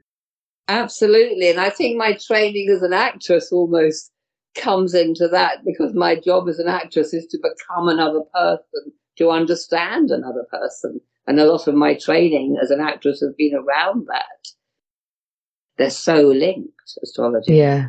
Absolutely. 0.69 1.51
And 1.51 1.61
I 1.61 1.71
think 1.71 1.97
my 1.97 2.15
training 2.15 2.69
as 2.71 2.83
an 2.83 2.93
actress 2.93 3.53
almost 3.53 4.11
comes 4.55 4.95
into 4.95 5.29
that 5.29 5.65
because 5.65 5.95
my 5.95 6.15
job 6.17 6.49
as 6.49 6.59
an 6.59 6.69
actress 6.69 7.15
is 7.15 7.27
to 7.27 7.39
become 7.39 7.89
another 7.89 8.21
person 8.35 8.93
to 9.19 9.31
understand 9.31 10.11
another 10.11 10.45
person. 10.51 11.01
And 11.27 11.39
a 11.39 11.45
lot 11.45 11.69
of 11.69 11.75
my 11.75 11.95
training 11.95 12.59
as 12.61 12.71
an 12.71 12.81
actress 12.81 13.21
has 13.21 13.33
been 13.37 13.55
around 13.55 14.07
that. 14.09 14.49
They're 15.79 15.91
so 15.91 16.21
linked, 16.23 16.99
astrology. 17.03 17.57
Yeah. 17.57 17.89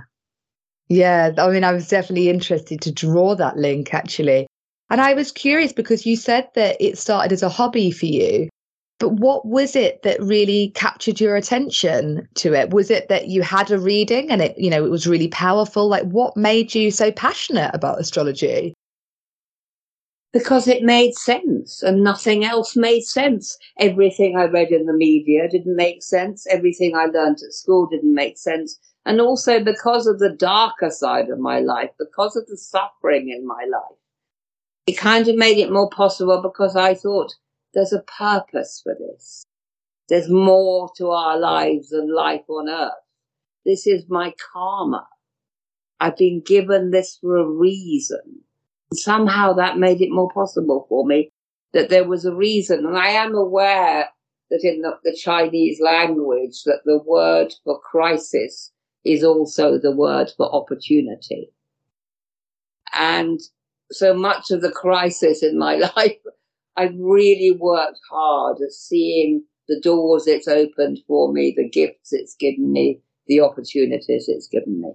Yeah. 0.90 1.32
I 1.38 1.50
mean, 1.50 1.64
I 1.64 1.74
was 1.74 1.88
definitely 1.88 2.30
interested 2.30 2.82
to 2.82 2.92
draw 2.92 3.36
that 3.36 3.58
link 3.58 3.94
actually. 3.94 4.48
And 4.90 5.02
I 5.02 5.14
was 5.14 5.32
curious 5.32 5.74
because 5.74 6.06
you 6.06 6.16
said 6.16 6.50
that 6.56 6.78
it 6.80 6.98
started 6.98 7.32
as 7.32 7.42
a 7.42 7.50
hobby 7.50 7.90
for 7.90 8.06
you. 8.06 8.50
But 9.00 9.14
what 9.14 9.46
was 9.46 9.76
it 9.76 10.04
that 10.04 10.22
really 10.22 10.72
captured 10.76 11.20
your 11.20 11.36
attention 11.36 12.28
to 12.36 12.54
it? 12.54 12.70
Was 12.70 12.92
it 12.92 13.10
that 13.10 13.28
you 13.28 13.42
had 13.42 13.72
a 13.72 13.80
reading 13.80 14.30
and 14.30 14.42
it, 14.42 14.58
you 14.58 14.70
know, 14.70 14.86
it 14.86 14.92
was 14.92 15.08
really 15.08 15.28
powerful? 15.30 15.90
Like 15.90 16.04
what 16.04 16.38
made 16.38 16.76
you 16.76 16.92
so 16.92 17.12
passionate 17.12 17.72
about 17.74 18.00
astrology? 18.00 18.74
Because 20.34 20.68
it 20.68 20.82
made 20.82 21.14
sense 21.14 21.84
and 21.84 22.04
nothing 22.04 22.44
else 22.44 22.76
made 22.76 23.04
sense. 23.04 23.56
Everything 23.80 24.36
I 24.36 24.46
read 24.46 24.72
in 24.72 24.88
the 24.88 24.94
media 24.94 25.48
didn't 25.48 25.76
make 25.76 26.02
sense. 26.02 26.48
Everything 26.48 26.96
I 26.96 27.06
learned 27.06 27.38
at 27.46 27.54
school 27.54 27.86
didn't 27.86 28.16
make 28.16 28.40
sense. 28.40 28.80
And 29.06 29.22
also 29.22 29.64
because 29.64 30.08
of 30.08 30.18
the 30.18 30.36
darker 30.36 30.90
side 30.90 31.30
of 31.30 31.38
my 31.38 31.60
life, 31.60 31.92
because 32.00 32.36
of 32.36 32.48
the 32.48 32.58
suffering 32.58 33.30
in 33.30 33.46
my 33.46 33.64
life, 33.72 33.98
it 34.88 34.98
kind 34.98 35.28
of 35.28 35.36
made 35.36 35.60
it 35.60 35.72
more 35.72 35.90
possible 35.90 36.42
because 36.42 36.76
I 36.76 36.96
thought 36.96 37.36
there's 37.76 37.94
a 37.94 38.04
purpose 38.18 38.82
for 38.84 38.96
this. 38.96 39.46
There's 40.10 40.30
more 40.30 40.90
to 40.98 41.12
our 41.12 41.38
lives 41.38 41.90
than 41.90 42.14
life 42.14 42.50
on 42.50 42.70
earth. 42.70 42.92
This 43.66 43.86
is 43.86 44.06
my 44.10 44.34
karma. 44.52 45.08
I've 46.00 46.18
been 46.18 46.42
given 46.42 46.90
this 46.90 47.18
for 47.22 47.38
a 47.38 47.48
reason 47.48 48.44
somehow 48.98 49.54
that 49.54 49.78
made 49.78 50.02
it 50.02 50.12
more 50.12 50.30
possible 50.32 50.86
for 50.90 51.06
me 51.06 51.30
that 51.74 51.90
there 51.90 52.08
was 52.08 52.26
a 52.26 52.34
reason. 52.34 52.86
And 52.86 52.98
I 52.98 53.10
am 53.10 53.36
aware 53.36 54.10
that 54.50 54.64
in 54.64 54.82
the, 54.82 54.98
the 55.04 55.16
Chinese 55.16 55.80
language, 55.82 56.64
that 56.66 56.82
the 56.86 57.00
word 57.06 57.54
for 57.64 57.80
crisis 57.80 58.72
is 59.04 59.24
also 59.24 59.78
the 59.78 59.96
word 59.96 60.32
for 60.38 60.54
opportunity. 60.54 61.52
And 62.94 63.40
so 63.92 64.14
much 64.14 64.52
of 64.52 64.62
the 64.62 64.72
crisis 64.72 65.44
in 65.44 65.58
my 65.58 65.76
life, 65.96 66.18
I've 66.78 66.96
really 66.98 67.58
worked 67.60 68.00
hard 68.10 68.58
at 68.62 68.72
seeing 68.72 69.44
the 69.68 69.80
doors 69.80 70.28
it's 70.28 70.48
opened 70.48 71.00
for 71.08 71.32
me, 71.32 71.54
the 71.56 71.70
gifts 71.70 72.12
it's 72.12 72.36
given 72.36 72.72
me, 72.72 73.02
the 73.28 73.42
opportunities 73.42 74.26
it's 74.28 74.48
given 74.48 74.82
me. 74.82 74.92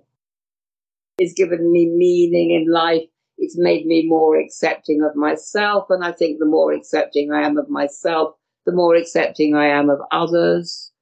It's 1.18 1.32
given 1.32 1.72
me 1.72 1.86
meaning 1.86 2.50
in 2.52 2.72
life 2.72 3.08
it's 3.48 3.56
made 3.56 3.86
me 3.86 4.06
more 4.06 4.38
accepting 4.38 5.02
of 5.02 5.16
myself. 5.16 5.86
And 5.88 6.04
I 6.04 6.12
think 6.12 6.38
the 6.38 6.44
more 6.44 6.70
accepting 6.70 7.32
I 7.32 7.46
am 7.46 7.56
of 7.56 7.70
myself, 7.70 8.34
the 8.66 8.72
more 8.72 8.94
accepting 8.94 9.54
I 9.56 9.68
am 9.68 9.88
of 9.88 10.00
others. 10.12 10.92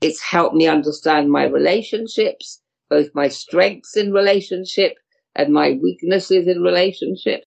It's 0.00 0.20
helped 0.20 0.56
me 0.56 0.66
understand 0.66 1.30
my 1.30 1.44
relationships, 1.44 2.60
both 2.90 3.14
my 3.14 3.28
strengths 3.28 3.96
in 3.96 4.12
relationship 4.12 4.96
and 5.36 5.54
my 5.54 5.78
weaknesses 5.80 6.48
in 6.48 6.62
relationship. 6.62 7.44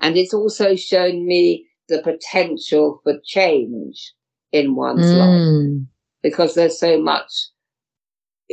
And 0.00 0.16
it's 0.16 0.32
also 0.32 0.74
shown 0.74 1.26
me 1.26 1.66
the 1.90 2.00
potential 2.00 3.02
for 3.04 3.20
change 3.26 4.14
in 4.52 4.74
one's 4.74 5.04
mm. 5.04 5.18
life 5.18 5.86
because 6.22 6.54
there's 6.54 6.80
so 6.80 6.98
much 6.98 7.30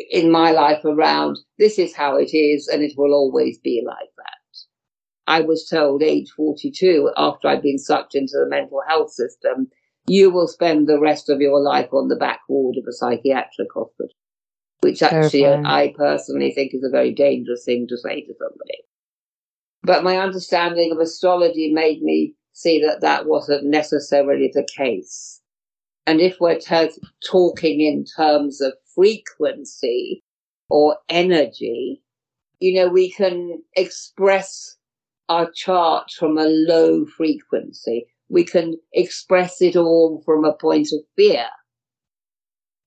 in 0.10 0.32
my 0.32 0.51
life 0.51 0.84
around 0.86 1.38
this 1.58 1.79
is 1.79 1.96
how 1.96 2.15
it 2.18 2.34
is 2.34 2.68
and 2.68 2.84
it 2.84 2.94
will 2.98 3.13
always 3.13 3.60
be 3.60 3.84
like 3.86 4.10
that. 4.18 4.25
I 5.27 5.41
was 5.41 5.68
told 5.68 6.01
age 6.01 6.32
42 6.36 7.12
after 7.18 7.48
I'd 7.48 7.62
been 7.62 7.77
sucked 7.77 8.15
into 8.15 8.34
the 8.38 8.50
mental 8.50 8.82
health 8.88 9.12
system, 9.12 9.70
you 10.08 10.32
will 10.32 10.48
spend 10.48 10.88
the 10.88 11.00
rest 11.00 11.29
of 11.29 11.39
your 11.39 11.62
life 11.62 11.94
on 11.94 12.08
the 12.08 12.15
back 12.15 12.41
ward 12.50 12.77
of 12.77 12.86
a 12.88 12.94
psychiatric 12.94 13.68
hospital, 13.74 14.15
which 14.82 15.03
actually 15.03 15.41
Terrifying. 15.41 15.65
I 15.68 15.94
personally 15.96 16.51
think 16.51 16.74
is 16.74 16.84
a 16.84 16.89
very 16.89 17.13
dangerous 17.13 17.63
thing 17.63 17.88
to 17.89 17.98
say 17.98 18.22
to 18.22 18.34
somebody. 18.39 18.79
But 19.84 20.03
my 20.03 20.18
understanding 20.18 20.91
of 20.91 21.00
astrology 21.00 21.72
made 21.72 22.01
me 22.01 22.36
see 22.53 22.82
that 22.82 23.01
that 23.01 23.27
wasn't 23.27 23.65
necessarily 23.65 24.51
the 24.53 24.68
case. 24.75 25.41
And 26.08 26.20
if 26.20 26.38
we're 26.39 26.60
t- 26.60 26.89
talking 27.25 27.82
in 27.82 28.03
terms 28.03 28.62
of 28.62 28.74
frequency 29.00 30.22
or 30.70 30.98
energy, 31.08 32.01
you 32.60 32.74
know, 32.74 32.89
we 32.89 33.10
can 33.10 33.62
express 33.77 34.75
our 35.29 35.50
chart 35.51 36.12
from 36.12 36.38
a 36.38 36.44
low 36.44 37.06
frequency. 37.06 38.08
We 38.27 38.44
can 38.44 38.75
express 38.91 39.62
it 39.62 39.77
all 39.77 40.22
from 40.25 40.44
a 40.44 40.53
point 40.53 40.89
of 40.91 41.00
fear. 41.15 41.46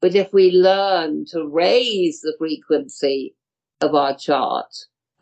But 0.02 0.14
if 0.14 0.34
we 0.34 0.50
learn 0.50 1.24
to 1.30 1.48
raise 1.48 2.20
the 2.20 2.34
frequency 2.38 3.34
of 3.80 3.94
our 3.94 4.14
chart, 4.14 4.66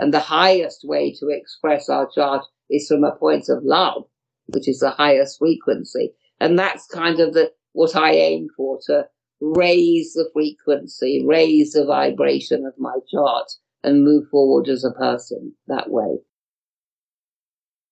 and 0.01 0.13
the 0.13 0.19
highest 0.19 0.81
way 0.83 1.15
to 1.21 1.29
express 1.29 1.89
our 1.89 2.09
chart 2.13 2.45
is 2.69 2.89
from 2.89 3.05
a 3.05 3.15
point 3.15 3.49
of 3.49 3.63
love, 3.63 4.05
which 4.47 4.67
is 4.67 4.81
the 4.81 4.91
highest 4.91 5.39
frequency. 5.39 6.15
And 6.41 6.59
that's 6.59 6.87
kind 6.87 7.21
of 7.21 7.35
the, 7.35 7.53
what 7.75 7.95
I 7.95 8.13
aim 8.13 8.49
for 8.57 8.81
to 8.87 9.07
raise 9.41 10.15
the 10.15 10.29
frequency, 10.33 11.25
raise 11.27 11.73
the 11.73 11.85
vibration 11.85 12.65
of 12.67 12.75
my 12.79 12.97
chart 13.11 13.51
and 13.83 14.05
move 14.05 14.29
forward 14.29 14.69
as 14.69 14.85
a 14.85 14.93
person 14.93 15.53
that 15.67 15.91
way. 15.91 16.19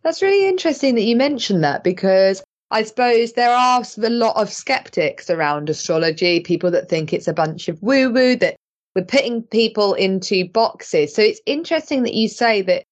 That's 0.02 0.22
really 0.22 0.46
interesting 0.46 0.94
that 0.94 1.02
you 1.02 1.16
mentioned 1.16 1.64
that 1.64 1.82
because 1.82 2.42
I 2.70 2.82
suppose 2.82 3.32
there 3.32 3.50
are 3.50 3.82
a 4.02 4.10
lot 4.10 4.36
of 4.36 4.52
skeptics 4.52 5.30
around 5.30 5.70
astrology, 5.70 6.40
people 6.40 6.70
that 6.70 6.88
think 6.88 7.12
it's 7.12 7.28
a 7.28 7.32
bunch 7.32 7.68
of 7.68 7.82
woo 7.82 8.10
woo, 8.10 8.36
that 8.36 8.56
we're 8.94 9.04
putting 9.04 9.42
people 9.42 9.94
into 9.94 10.48
boxes. 10.48 11.14
So 11.14 11.22
it's 11.22 11.40
interesting 11.46 12.02
that 12.02 12.14
you 12.14 12.28
say 12.28 12.62
that 12.62 12.84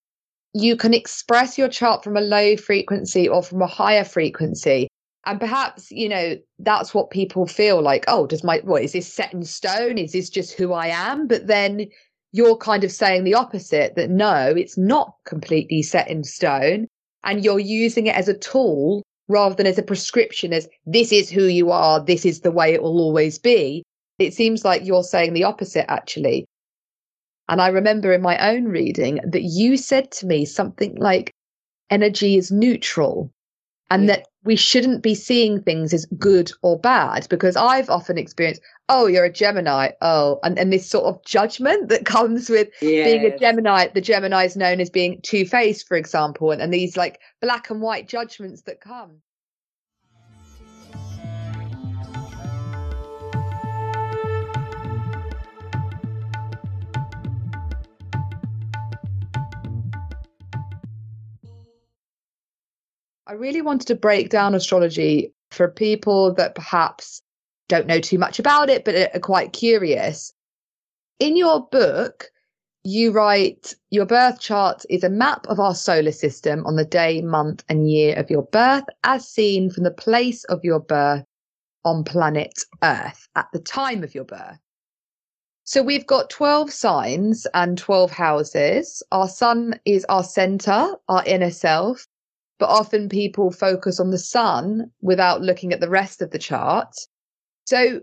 you 0.54 0.76
can 0.76 0.94
express 0.94 1.58
your 1.58 1.68
chart 1.68 2.02
from 2.02 2.16
a 2.16 2.22
low 2.22 2.56
frequency 2.56 3.28
or 3.28 3.42
from 3.42 3.60
a 3.60 3.66
higher 3.66 4.04
frequency. 4.04 4.88
And 5.26 5.40
perhaps, 5.40 5.90
you 5.90 6.08
know, 6.08 6.36
that's 6.60 6.94
what 6.94 7.10
people 7.10 7.46
feel 7.46 7.82
like, 7.82 8.04
oh, 8.08 8.26
does 8.26 8.44
my, 8.44 8.60
what 8.64 8.82
is 8.82 8.92
this 8.92 9.12
set 9.12 9.32
in 9.32 9.42
stone? 9.42 9.98
Is 9.98 10.12
this 10.12 10.30
just 10.30 10.56
who 10.56 10.72
I 10.72 10.86
am? 10.86 11.26
But 11.26 11.48
then 11.48 11.86
you're 12.32 12.56
kind 12.56 12.84
of 12.84 12.92
saying 12.92 13.24
the 13.24 13.34
opposite 13.34 13.96
that 13.96 14.08
no, 14.08 14.54
it's 14.56 14.78
not 14.78 15.14
completely 15.24 15.82
set 15.82 16.08
in 16.08 16.22
stone. 16.22 16.86
And 17.24 17.44
you're 17.44 17.58
using 17.58 18.06
it 18.06 18.14
as 18.14 18.28
a 18.28 18.38
tool 18.38 19.02
rather 19.28 19.56
than 19.56 19.66
as 19.66 19.78
a 19.78 19.82
prescription, 19.82 20.52
as 20.52 20.68
this 20.86 21.10
is 21.10 21.28
who 21.28 21.44
you 21.44 21.72
are, 21.72 22.02
this 22.02 22.24
is 22.24 22.40
the 22.40 22.52
way 22.52 22.72
it 22.72 22.82
will 22.82 23.00
always 23.00 23.38
be. 23.38 23.82
It 24.20 24.32
seems 24.32 24.64
like 24.64 24.86
you're 24.86 25.02
saying 25.02 25.34
the 25.34 25.44
opposite, 25.44 25.90
actually. 25.90 26.46
And 27.48 27.60
I 27.60 27.68
remember 27.68 28.12
in 28.12 28.22
my 28.22 28.38
own 28.38 28.66
reading 28.66 29.20
that 29.24 29.42
you 29.42 29.76
said 29.76 30.12
to 30.12 30.26
me 30.26 30.44
something 30.44 30.94
like, 30.96 31.32
energy 31.90 32.36
is 32.36 32.50
neutral 32.50 33.30
and 33.90 34.04
yeah. 34.06 34.16
that 34.16 34.26
we 34.46 34.56
shouldn't 34.56 35.02
be 35.02 35.14
seeing 35.14 35.60
things 35.60 35.92
as 35.92 36.06
good 36.18 36.52
or 36.62 36.78
bad 36.78 37.26
because 37.28 37.56
I've 37.56 37.90
often 37.90 38.16
experienced, 38.16 38.62
oh, 38.88 39.06
you're 39.06 39.24
a 39.24 39.32
Gemini. 39.32 39.90
Oh, 40.00 40.38
and, 40.44 40.58
and 40.58 40.72
this 40.72 40.88
sort 40.88 41.04
of 41.06 41.22
judgment 41.24 41.88
that 41.88 42.06
comes 42.06 42.48
with 42.48 42.68
yes. 42.80 43.04
being 43.04 43.24
a 43.26 43.36
Gemini. 43.36 43.88
The 43.92 44.00
Gemini 44.00 44.44
is 44.44 44.56
known 44.56 44.80
as 44.80 44.88
being 44.88 45.20
two 45.22 45.44
faced, 45.44 45.88
for 45.88 45.96
example, 45.96 46.52
and, 46.52 46.62
and 46.62 46.72
these 46.72 46.96
like 46.96 47.20
black 47.42 47.70
and 47.70 47.82
white 47.82 48.08
judgments 48.08 48.62
that 48.62 48.80
come. 48.80 49.20
I 63.28 63.32
really 63.32 63.60
wanted 63.60 63.88
to 63.88 63.96
break 63.96 64.30
down 64.30 64.54
astrology 64.54 65.32
for 65.50 65.68
people 65.68 66.32
that 66.34 66.54
perhaps 66.54 67.22
don't 67.68 67.88
know 67.88 67.98
too 67.98 68.18
much 68.18 68.38
about 68.38 68.70
it, 68.70 68.84
but 68.84 68.94
are 68.94 69.18
quite 69.18 69.52
curious. 69.52 70.32
In 71.18 71.36
your 71.36 71.66
book, 71.66 72.30
you 72.84 73.10
write 73.10 73.74
your 73.90 74.06
birth 74.06 74.38
chart 74.38 74.84
is 74.88 75.02
a 75.02 75.08
map 75.08 75.44
of 75.48 75.58
our 75.58 75.74
solar 75.74 76.12
system 76.12 76.64
on 76.66 76.76
the 76.76 76.84
day, 76.84 77.20
month, 77.20 77.64
and 77.68 77.90
year 77.90 78.14
of 78.16 78.30
your 78.30 78.44
birth, 78.44 78.84
as 79.02 79.28
seen 79.28 79.70
from 79.70 79.82
the 79.82 79.90
place 79.90 80.44
of 80.44 80.60
your 80.62 80.78
birth 80.78 81.24
on 81.84 82.04
planet 82.04 82.52
Earth 82.84 83.28
at 83.34 83.48
the 83.52 83.58
time 83.58 84.04
of 84.04 84.14
your 84.14 84.24
birth. 84.24 84.58
So 85.64 85.82
we've 85.82 86.06
got 86.06 86.30
12 86.30 86.70
signs 86.70 87.44
and 87.54 87.76
12 87.76 88.12
houses. 88.12 89.02
Our 89.10 89.28
sun 89.28 89.80
is 89.84 90.04
our 90.08 90.22
center, 90.22 90.94
our 91.08 91.24
inner 91.26 91.50
self 91.50 92.06
but 92.58 92.68
often 92.68 93.08
people 93.08 93.50
focus 93.50 94.00
on 94.00 94.10
the 94.10 94.18
sun 94.18 94.90
without 95.00 95.42
looking 95.42 95.72
at 95.72 95.80
the 95.80 95.90
rest 95.90 96.22
of 96.22 96.30
the 96.30 96.38
chart. 96.38 96.94
So 97.66 98.00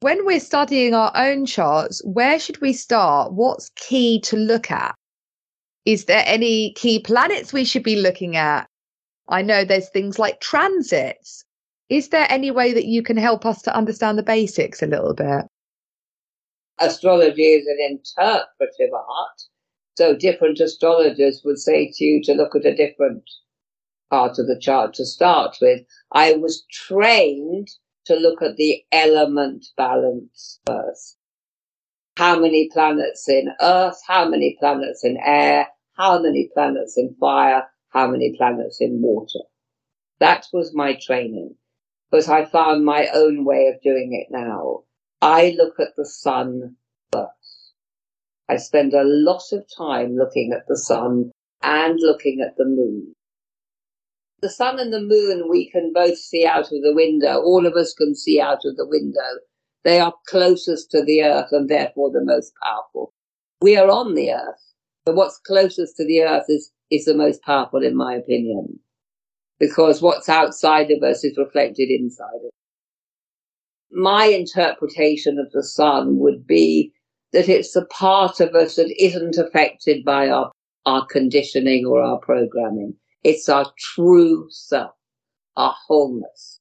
when 0.00 0.24
we're 0.24 0.40
studying 0.40 0.94
our 0.94 1.12
own 1.16 1.46
charts, 1.46 2.00
where 2.04 2.38
should 2.38 2.60
we 2.60 2.72
start? 2.72 3.32
What's 3.32 3.70
key 3.76 4.20
to 4.20 4.36
look 4.36 4.70
at? 4.70 4.94
Is 5.84 6.04
there 6.04 6.22
any 6.26 6.72
key 6.74 7.00
planets 7.00 7.52
we 7.52 7.64
should 7.64 7.82
be 7.82 7.96
looking 7.96 8.36
at? 8.36 8.68
I 9.28 9.42
know 9.42 9.64
there's 9.64 9.88
things 9.88 10.18
like 10.18 10.40
transits. 10.40 11.44
Is 11.88 12.10
there 12.10 12.26
any 12.28 12.50
way 12.50 12.72
that 12.72 12.84
you 12.84 13.02
can 13.02 13.16
help 13.16 13.44
us 13.44 13.62
to 13.62 13.74
understand 13.74 14.18
the 14.18 14.22
basics 14.22 14.82
a 14.82 14.86
little 14.86 15.14
bit? 15.14 15.46
Astrology 16.78 17.42
is 17.42 17.66
an 17.66 17.78
interpretive 17.80 18.92
art. 18.92 19.42
So 19.96 20.14
different 20.14 20.60
astrologers 20.60 21.42
would 21.44 21.58
say 21.58 21.90
to 21.92 22.04
you 22.04 22.22
to 22.22 22.34
look 22.34 22.54
at 22.54 22.66
a 22.66 22.76
different 22.76 23.24
part 24.10 24.38
of 24.38 24.46
the 24.46 24.58
chart 24.58 24.94
to 24.94 25.04
start 25.04 25.56
with, 25.60 25.82
I 26.12 26.34
was 26.34 26.64
trained 26.70 27.68
to 28.06 28.16
look 28.16 28.42
at 28.42 28.56
the 28.56 28.82
element 28.90 29.66
balance 29.76 30.60
first. 30.66 31.16
How 32.16 32.38
many 32.40 32.68
planets 32.72 33.28
in 33.28 33.50
earth, 33.60 34.00
how 34.06 34.28
many 34.28 34.56
planets 34.58 35.04
in 35.04 35.18
air, 35.24 35.68
how 35.96 36.20
many 36.20 36.50
planets 36.54 36.96
in 36.96 37.14
fire, 37.20 37.68
how 37.90 38.08
many 38.08 38.34
planets 38.36 38.80
in 38.80 39.00
water. 39.00 39.40
That 40.20 40.46
was 40.52 40.74
my 40.74 40.98
training. 41.00 41.54
But 42.10 42.28
I 42.28 42.46
found 42.46 42.84
my 42.84 43.08
own 43.12 43.44
way 43.44 43.66
of 43.66 43.82
doing 43.82 44.12
it 44.12 44.32
now. 44.32 44.84
I 45.20 45.54
look 45.58 45.78
at 45.78 45.96
the 45.96 46.06
sun 46.06 46.76
first. 47.12 47.72
I 48.48 48.56
spend 48.56 48.94
a 48.94 49.04
lot 49.04 49.52
of 49.52 49.66
time 49.76 50.16
looking 50.16 50.52
at 50.52 50.66
the 50.66 50.78
sun 50.78 51.30
and 51.62 51.98
looking 52.00 52.40
at 52.40 52.56
the 52.56 52.64
moon 52.64 53.14
the 54.40 54.48
sun 54.48 54.78
and 54.78 54.92
the 54.92 55.00
moon 55.00 55.48
we 55.48 55.68
can 55.70 55.92
both 55.92 56.16
see 56.16 56.46
out 56.46 56.72
of 56.72 56.82
the 56.82 56.92
window. 56.94 57.40
All 57.40 57.66
of 57.66 57.74
us 57.74 57.92
can 57.92 58.14
see 58.14 58.40
out 58.40 58.64
of 58.64 58.76
the 58.76 58.86
window. 58.86 59.40
They 59.84 60.00
are 60.00 60.14
closest 60.26 60.90
to 60.92 61.02
the 61.02 61.22
earth 61.22 61.48
and 61.50 61.68
therefore 61.68 62.10
the 62.10 62.24
most 62.24 62.52
powerful. 62.62 63.12
We 63.60 63.76
are 63.76 63.88
on 63.88 64.14
the 64.14 64.32
earth, 64.32 64.74
but 65.04 65.16
what's 65.16 65.38
closest 65.38 65.96
to 65.96 66.06
the 66.06 66.22
earth 66.22 66.44
is, 66.48 66.70
is 66.90 67.04
the 67.04 67.14
most 67.14 67.42
powerful 67.42 67.82
in 67.82 67.96
my 67.96 68.14
opinion. 68.14 68.78
Because 69.58 70.00
what's 70.00 70.28
outside 70.28 70.90
of 70.90 71.02
us 71.02 71.24
is 71.24 71.36
reflected 71.36 71.90
inside 71.90 72.26
of 72.36 72.46
us. 72.46 72.50
My 73.90 74.26
interpretation 74.26 75.38
of 75.38 75.50
the 75.52 75.64
sun 75.64 76.18
would 76.18 76.46
be 76.46 76.92
that 77.32 77.48
it's 77.48 77.72
the 77.72 77.86
part 77.86 78.40
of 78.40 78.54
us 78.54 78.76
that 78.76 78.94
isn't 79.02 79.36
affected 79.36 80.04
by 80.04 80.28
our, 80.28 80.52
our 80.86 81.06
conditioning 81.06 81.84
or 81.86 82.00
our 82.00 82.18
programming. 82.18 82.94
It's 83.24 83.48
our 83.48 83.72
true 83.78 84.46
self, 84.50 84.92
our 85.56 85.74
wholeness. 85.86 86.60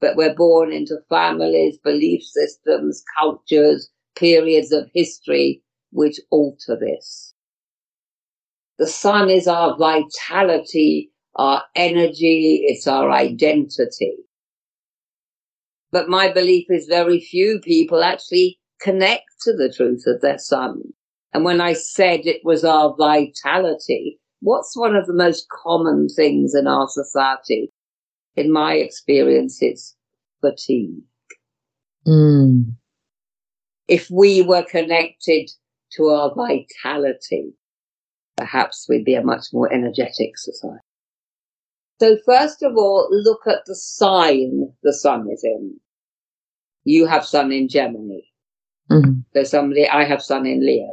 But 0.00 0.16
we're 0.16 0.34
born 0.34 0.72
into 0.72 0.98
families, 1.08 1.78
belief 1.78 2.22
systems, 2.24 3.04
cultures, 3.18 3.88
periods 4.16 4.72
of 4.72 4.90
history 4.92 5.62
which 5.92 6.18
alter 6.30 6.76
this. 6.78 7.34
The 8.78 8.86
sun 8.86 9.30
is 9.30 9.46
our 9.46 9.76
vitality, 9.76 11.12
our 11.36 11.62
energy, 11.76 12.64
it's 12.66 12.86
our 12.86 13.10
identity. 13.12 14.16
But 15.92 16.08
my 16.08 16.32
belief 16.32 16.66
is 16.70 16.86
very 16.86 17.20
few 17.20 17.60
people 17.60 18.02
actually 18.02 18.58
connect 18.80 19.26
to 19.42 19.52
the 19.52 19.72
truth 19.72 20.04
of 20.06 20.20
their 20.20 20.38
sun. 20.38 20.82
And 21.32 21.44
when 21.44 21.60
I 21.60 21.74
said 21.74 22.20
it 22.24 22.40
was 22.44 22.64
our 22.64 22.94
vitality, 22.96 24.18
what's 24.42 24.76
one 24.76 24.94
of 24.94 25.06
the 25.06 25.14
most 25.14 25.48
common 25.48 26.08
things 26.08 26.54
in 26.54 26.66
our 26.66 26.88
society? 26.88 27.72
In 28.36 28.52
my 28.52 28.74
experience, 28.74 29.58
it's 29.62 29.96
fatigue. 30.40 31.02
Mm. 32.06 32.74
If 33.88 34.10
we 34.10 34.42
were 34.42 34.64
connected 34.64 35.50
to 35.96 36.08
our 36.08 36.34
vitality, 36.34 37.52
perhaps 38.36 38.86
we'd 38.88 39.04
be 39.04 39.14
a 39.14 39.24
much 39.24 39.46
more 39.52 39.72
energetic 39.72 40.36
society. 40.36 40.80
So 42.00 42.16
first 42.26 42.62
of 42.62 42.76
all, 42.76 43.08
look 43.10 43.46
at 43.46 43.64
the 43.66 43.76
sign 43.76 44.72
the 44.82 44.92
sun 44.92 45.28
is 45.30 45.44
in. 45.44 45.78
You 46.84 47.06
have 47.06 47.24
sun 47.24 47.52
in 47.52 47.68
Gemini. 47.68 48.22
Mm-hmm. 48.90 49.20
So 49.34 49.44
somebody, 49.44 49.88
I 49.88 50.04
have 50.04 50.22
sun 50.22 50.46
in 50.46 50.66
Leo. 50.66 50.90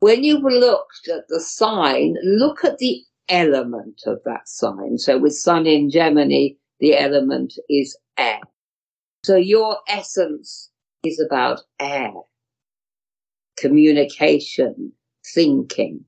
When 0.00 0.24
you've 0.24 0.42
looked 0.42 1.08
at 1.08 1.28
the 1.28 1.40
sign, 1.40 2.16
look 2.24 2.64
at 2.64 2.78
the 2.78 3.02
element 3.28 4.00
of 4.06 4.20
that 4.24 4.48
sign. 4.48 4.96
So 4.96 5.18
with 5.18 5.34
sun 5.34 5.66
in 5.66 5.90
Gemini, 5.90 6.54
the 6.80 6.96
element 6.96 7.52
is 7.68 7.96
air. 8.16 8.40
So 9.24 9.36
your 9.36 9.78
essence 9.88 10.70
is 11.04 11.20
about 11.20 11.60
air, 11.78 12.12
communication, 13.58 14.92
thinking. 15.34 16.04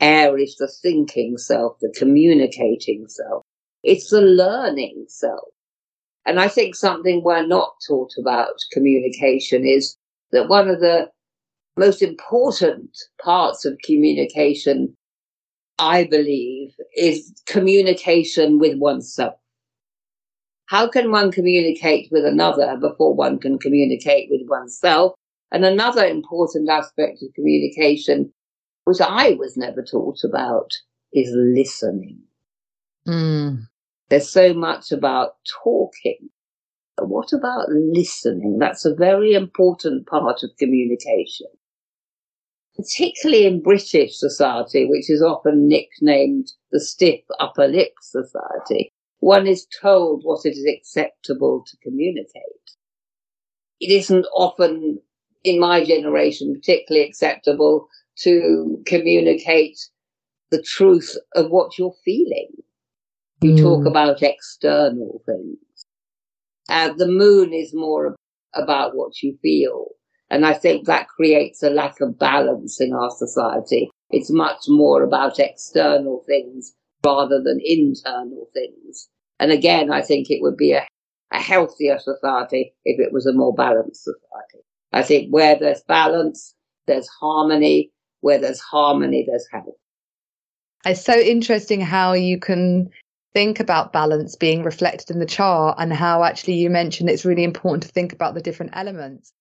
Air 0.00 0.38
is 0.38 0.56
the 0.56 0.68
thinking 0.82 1.36
self, 1.36 1.78
the 1.80 1.94
communicating 1.96 3.06
self. 3.08 3.42
It's 3.82 4.08
the 4.08 4.22
learning 4.22 5.04
self. 5.08 5.48
And 6.24 6.40
I 6.40 6.48
think 6.48 6.74
something 6.74 7.22
we're 7.22 7.46
not 7.46 7.74
taught 7.86 8.12
about 8.18 8.54
communication 8.72 9.66
is 9.66 9.96
that 10.32 10.48
one 10.48 10.68
of 10.68 10.80
the 10.80 11.10
most 11.76 12.02
important 12.02 12.96
parts 13.22 13.64
of 13.64 13.78
communication, 13.84 14.96
I 15.78 16.04
believe, 16.04 16.74
is 16.96 17.32
communication 17.46 18.58
with 18.58 18.78
oneself. 18.78 19.34
How 20.66 20.88
can 20.88 21.10
one 21.10 21.30
communicate 21.30 22.08
with 22.10 22.24
another 22.24 22.76
before 22.80 23.14
one 23.14 23.38
can 23.38 23.58
communicate 23.58 24.28
with 24.30 24.48
oneself? 24.48 25.14
And 25.52 25.64
another 25.64 26.04
important 26.04 26.68
aspect 26.68 27.22
of 27.22 27.34
communication, 27.34 28.32
which 28.84 29.00
I 29.00 29.32
was 29.32 29.56
never 29.56 29.82
taught 29.82 30.24
about, 30.24 30.72
is 31.12 31.30
listening. 31.32 32.18
Mm. 33.06 33.68
There's 34.08 34.28
so 34.28 34.54
much 34.54 34.90
about 34.90 35.36
talking. 35.62 36.30
But 36.96 37.08
what 37.08 37.32
about 37.32 37.68
listening? 37.68 38.58
That's 38.58 38.84
a 38.84 38.94
very 38.94 39.34
important 39.34 40.06
part 40.06 40.42
of 40.42 40.56
communication. 40.58 41.48
Particularly 42.76 43.46
in 43.46 43.62
British 43.62 44.18
society, 44.18 44.86
which 44.86 45.10
is 45.10 45.22
often 45.22 45.68
nicknamed 45.68 46.52
the 46.72 46.80
stiff 46.80 47.20
upper 47.40 47.68
lip 47.68 47.94
society, 48.02 48.90
one 49.20 49.46
is 49.46 49.66
told 49.80 50.22
what 50.24 50.44
it 50.46 50.50
is 50.56 50.66
acceptable 50.66 51.64
to 51.66 51.76
communicate. 51.78 52.64
It 53.80 53.90
isn't 53.92 54.26
often, 54.34 55.00
in 55.44 55.60
my 55.60 55.84
generation, 55.84 56.54
particularly 56.54 57.06
acceptable 57.08 57.88
to 58.20 58.82
communicate 58.86 59.78
the 60.50 60.62
truth 60.62 61.16
of 61.34 61.50
what 61.50 61.78
you're 61.78 61.96
feeling. 62.04 62.50
You 63.42 63.52
Mm. 63.54 63.62
talk 63.62 63.86
about 63.86 64.22
external 64.22 65.22
things. 65.26 65.58
Uh, 66.68 66.92
the 66.94 67.08
moon 67.08 67.52
is 67.54 67.74
more 67.74 68.16
about 68.54 68.96
what 68.96 69.22
you 69.22 69.38
feel. 69.42 69.88
And 70.30 70.46
I 70.46 70.54
think 70.54 70.86
that 70.86 71.08
creates 71.08 71.62
a 71.62 71.70
lack 71.70 72.00
of 72.00 72.18
balance 72.18 72.80
in 72.80 72.92
our 72.92 73.10
society. 73.10 73.90
It's 74.10 74.30
much 74.30 74.64
more 74.68 75.02
about 75.02 75.38
external 75.38 76.22
things 76.26 76.72
rather 77.04 77.42
than 77.42 77.60
internal 77.62 78.48
things. 78.54 79.08
And 79.38 79.52
again, 79.52 79.92
I 79.92 80.00
think 80.00 80.30
it 80.30 80.40
would 80.42 80.56
be 80.56 80.72
a, 80.72 80.86
a 81.32 81.38
healthier 81.40 81.98
society 81.98 82.74
if 82.84 82.98
it 83.00 83.12
was 83.12 83.26
a 83.26 83.32
more 83.32 83.54
balanced 83.54 84.04
society. 84.04 84.64
I 84.92 85.02
think 85.02 85.32
where 85.32 85.58
there's 85.58 85.82
balance, 85.82 86.54
there's 86.86 87.08
harmony. 87.20 87.90
Where 88.20 88.38
there's 88.38 88.60
harmony, 88.60 89.26
there's 89.28 89.46
health. 89.52 89.74
It's 90.86 91.04
so 91.04 91.18
interesting 91.18 91.82
how 91.82 92.14
you 92.14 92.38
can 92.38 92.88
think 93.34 93.60
about 93.60 93.92
balance 93.92 94.36
being 94.36 94.62
reflected 94.62 95.10
in 95.10 95.18
the 95.18 95.26
chart 95.26 95.76
and 95.78 95.92
how 95.92 96.24
actually 96.24 96.54
you 96.54 96.70
mentioned 96.70 97.10
it's 97.10 97.26
really 97.26 97.44
important 97.44 97.82
to 97.82 97.88
think 97.90 98.14
about 98.14 98.32
the 98.32 98.40
different 98.40 98.72
elements. 98.74 99.32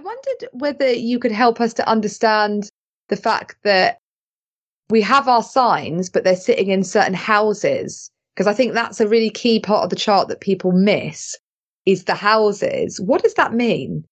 I 0.00 0.02
wondered 0.02 0.48
whether 0.52 0.90
you 0.90 1.18
could 1.18 1.32
help 1.32 1.60
us 1.60 1.74
to 1.74 1.86
understand 1.86 2.70
the 3.10 3.16
fact 3.16 3.56
that 3.64 3.98
we 4.88 5.02
have 5.02 5.28
our 5.28 5.42
signs, 5.42 6.08
but 6.08 6.24
they're 6.24 6.36
sitting 6.36 6.70
in 6.70 6.84
certain 6.84 7.12
houses. 7.12 8.10
Because 8.34 8.46
I 8.46 8.54
think 8.54 8.72
that's 8.72 9.00
a 9.00 9.06
really 9.08 9.28
key 9.28 9.60
part 9.60 9.84
of 9.84 9.90
the 9.90 9.96
chart 9.96 10.28
that 10.28 10.40
people 10.40 10.72
miss 10.72 11.36
is 11.84 12.04
the 12.04 12.14
houses. 12.14 12.98
What 12.98 13.22
does 13.22 13.34
that 13.34 13.52
mean? 13.52 14.06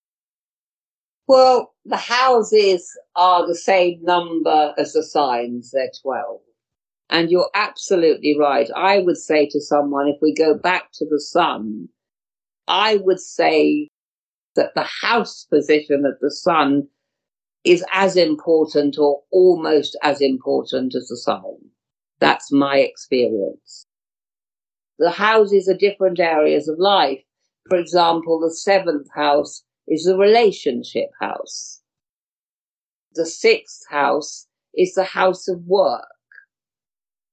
Well, 1.26 1.72
the 1.86 1.96
houses 1.96 2.86
are 3.16 3.46
the 3.46 3.54
same 3.54 4.00
number 4.02 4.74
as 4.76 4.92
the 4.92 5.02
signs, 5.02 5.70
they're 5.70 5.90
12. 6.02 6.40
And 7.08 7.30
you're 7.30 7.50
absolutely 7.54 8.36
right. 8.38 8.68
I 8.76 8.98
would 8.98 9.16
say 9.16 9.48
to 9.48 9.60
someone, 9.60 10.08
if 10.08 10.16
we 10.20 10.34
go 10.34 10.52
back 10.54 10.92
to 10.94 11.06
the 11.08 11.20
sun, 11.20 11.88
I 12.66 12.96
would 12.96 13.20
say 13.20 13.87
that 14.58 14.74
the 14.74 14.88
house 15.00 15.46
position 15.48 16.04
of 16.04 16.18
the 16.20 16.32
sun 16.32 16.88
is 17.64 17.84
as 17.92 18.16
important 18.16 18.98
or 18.98 19.22
almost 19.30 19.96
as 20.02 20.20
important 20.20 20.96
as 20.96 21.06
the 21.06 21.16
sign. 21.16 21.70
That's 22.18 22.50
my 22.50 22.78
experience. 22.78 23.86
The 24.98 25.12
houses 25.12 25.68
are 25.68 25.76
different 25.76 26.18
areas 26.18 26.66
of 26.66 26.76
life. 26.78 27.20
For 27.68 27.78
example, 27.78 28.40
the 28.40 28.52
seventh 28.52 29.06
house 29.14 29.62
is 29.86 30.04
the 30.04 30.16
relationship 30.16 31.10
house. 31.20 31.80
The 33.14 33.26
sixth 33.26 33.82
house 33.88 34.48
is 34.74 34.94
the 34.94 35.04
house 35.04 35.46
of 35.46 35.62
work. 35.66 36.08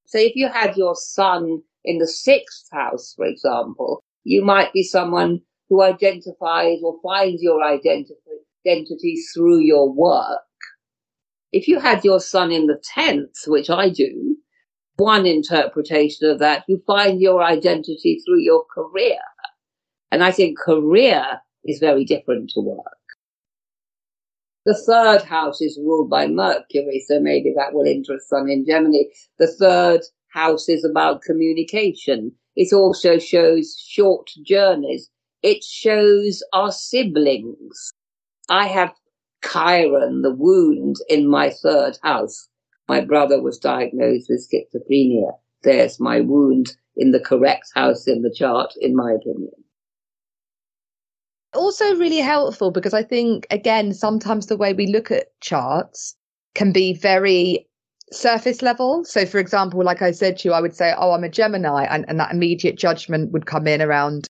So 0.06 0.20
if 0.20 0.36
you 0.36 0.48
had 0.48 0.78
your 0.78 0.96
sun 0.96 1.64
in 1.84 1.98
the 1.98 2.08
sixth 2.08 2.68
house, 2.72 3.16
for 3.18 3.26
example, 3.26 4.04
you 4.24 4.46
might 4.46 4.72
be 4.74 4.84
someone 4.84 5.42
who 5.70 5.82
identifies 5.82 6.80
or 6.84 7.00
finds 7.04 7.42
your 7.42 7.64
identity, 7.64 8.14
through 9.34 9.60
your 9.60 9.92
work. 9.92 10.42
If 11.52 11.68
you 11.68 11.80
had 11.80 12.04
your 12.04 12.20
sun 12.20 12.52
in 12.52 12.66
the 12.66 12.82
tenth, 12.84 13.36
which 13.48 13.70
I 13.70 13.90
do, 13.90 14.36
one 14.98 15.26
interpretation 15.26 16.30
of 16.30 16.40
that, 16.40 16.64
you 16.68 16.82
find 16.88 17.22
your 17.22 17.44
identity 17.44 18.22
through 18.26 18.42
your 18.42 18.66
career. 18.74 19.20
And 20.12 20.24
I 20.24 20.32
think 20.32 20.58
career 20.58 21.42
is 21.64 21.80
very 21.80 22.06
different 22.06 22.50
to 22.52 22.62
work. 22.62 22.86
The 24.66 24.74
third 24.74 25.22
house 25.22 25.62
is 25.62 25.78
ruled 25.78 26.10
by 26.10 26.28
Mercury, 26.28 27.04
so 27.08 27.20
maybe 27.20 27.54
that 27.56 27.74
will 27.74 27.86
interest 27.86 28.30
some 28.30 28.50
in 28.50 28.66
Gemini. 28.66 29.04
The 29.38 29.48
third 29.48 30.02
house 30.34 30.68
is 30.68 30.84
about 30.84 31.22
communication. 31.22 32.32
It 32.56 32.74
also 32.74 33.20
shows 33.20 33.78
short 33.80 34.28
journeys. 34.44 35.10
It 35.46 35.64
shows 35.64 36.42
our 36.54 36.72
siblings. 36.72 37.92
I 38.50 38.66
have 38.66 38.92
Chiron, 39.44 40.24
the 40.24 40.34
wound, 40.34 40.96
in 41.08 41.28
my 41.30 41.52
third 41.52 42.00
house. 42.02 42.48
My 42.90 43.02
brother 43.02 43.40
was 43.40 43.60
diagnosed 43.60 44.26
with 44.28 44.50
schizophrenia. 44.50 45.34
There's 45.62 46.00
my 46.00 46.20
wound 46.20 46.76
in 46.96 47.12
the 47.12 47.20
correct 47.20 47.68
house 47.76 48.08
in 48.08 48.24
the 48.24 48.34
chart, 48.36 48.74
in 48.82 48.96
my 48.96 49.12
opinion 49.12 49.52
also 51.54 51.96
really 51.96 52.18
helpful 52.18 52.70
because 52.70 52.94
I 52.94 53.02
think, 53.04 53.48
again, 53.50 53.94
sometimes 53.94 54.48
the 54.48 54.58
way 54.58 54.74
we 54.74 54.88
look 54.88 55.10
at 55.10 55.28
charts 55.40 56.14
can 56.54 56.74
be 56.74 56.94
very 56.94 57.66
surface 58.12 58.62
level. 58.62 59.06
So, 59.06 59.26
for 59.26 59.40
example, 59.40 59.82
like 59.82 60.02
I 60.02 60.12
said 60.12 60.38
to 60.40 60.50
you, 60.50 60.54
I 60.54 60.60
would 60.60 60.76
say, 60.76 60.94
Oh, 60.98 61.14
I'm 61.14 61.24
a 61.24 61.30
Gemini, 61.30 61.86
and, 61.86 62.04
and 62.10 62.20
that 62.20 62.34
immediate 62.34 62.78
judgment 62.78 63.32
would 63.32 63.46
come 63.46 63.68
in 63.68 63.82
around 63.82 64.28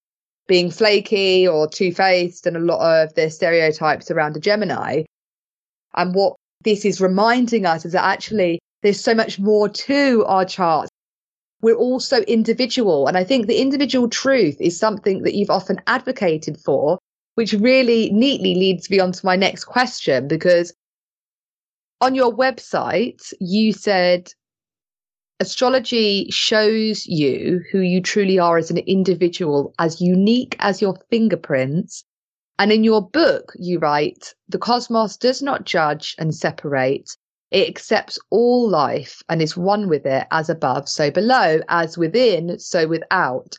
being 0.48 0.70
flaky 0.70 1.48
or 1.48 1.68
two 1.68 1.92
faced 1.92 2.46
and 2.46 2.56
a 2.56 2.60
lot 2.60 3.04
of 3.04 3.14
the 3.16 3.30
stereotypes 3.30 4.12
around 4.12 4.38
a 4.38 4.40
Gemini. 4.40 5.04
And 5.96 6.14
what 6.14 6.36
this 6.64 6.86
is 6.86 7.02
reminding 7.02 7.66
us 7.66 7.86
is 7.86 7.94
that 7.94 8.04
actually 8.04 8.60
there's 8.84 9.00
so 9.00 9.16
much 9.16 9.40
more 9.40 9.70
to 9.70 10.24
our 10.28 10.46
charts. 10.46 10.90
We're 11.62 11.76
also 11.76 12.22
individual. 12.22 13.08
And 13.08 13.18
I 13.18 13.24
think 13.24 13.48
the 13.48 13.62
individual 13.62 14.08
truth 14.08 14.58
is 14.60 14.78
something 14.78 15.24
that 15.24 15.34
you've 15.34 15.50
often 15.50 15.82
advocated 15.88 16.58
for 16.60 17.00
which 17.36 17.54
really 17.54 18.10
neatly 18.12 18.56
leads 18.56 18.90
me 18.90 19.00
on 19.00 19.12
to 19.12 19.26
my 19.26 19.36
next 19.36 19.66
question 19.66 20.28
because 20.28 20.74
on 22.02 22.16
your 22.16 22.34
website, 22.34 23.34
you 23.40 23.72
said 23.72 24.32
astrology 25.40 26.28
shows 26.32 27.06
you 27.06 27.62
who 27.72 27.80
you 27.80 28.02
truly 28.02 28.40
are 28.40 28.58
as 28.58 28.72
an 28.72 28.78
individual, 28.80 29.74
as 29.80 30.02
unique 30.02 30.56
as 30.60 30.82
your 30.82 30.98
fingerprints, 31.10 32.04
And 32.58 32.72
in 32.72 32.84
your 32.84 33.02
book, 33.02 33.54
you 33.60 33.80
write, 33.80 34.34
the 34.48 34.58
cosmos 34.58 35.18
does 35.18 35.42
not 35.42 35.66
judge 35.66 36.16
and 36.18 36.34
separate. 36.34 37.18
It 37.52 37.68
accepts 37.68 38.18
all 38.30 38.70
life 38.70 39.22
and 39.28 39.42
is 39.42 39.58
one 39.58 39.90
with 39.90 40.06
it, 40.06 40.26
as 40.32 40.50
above, 40.50 40.88
so 40.88 41.12
below, 41.12 41.60
as 41.68 41.98
within, 41.98 42.58
so 42.60 42.88
without. 42.88 43.58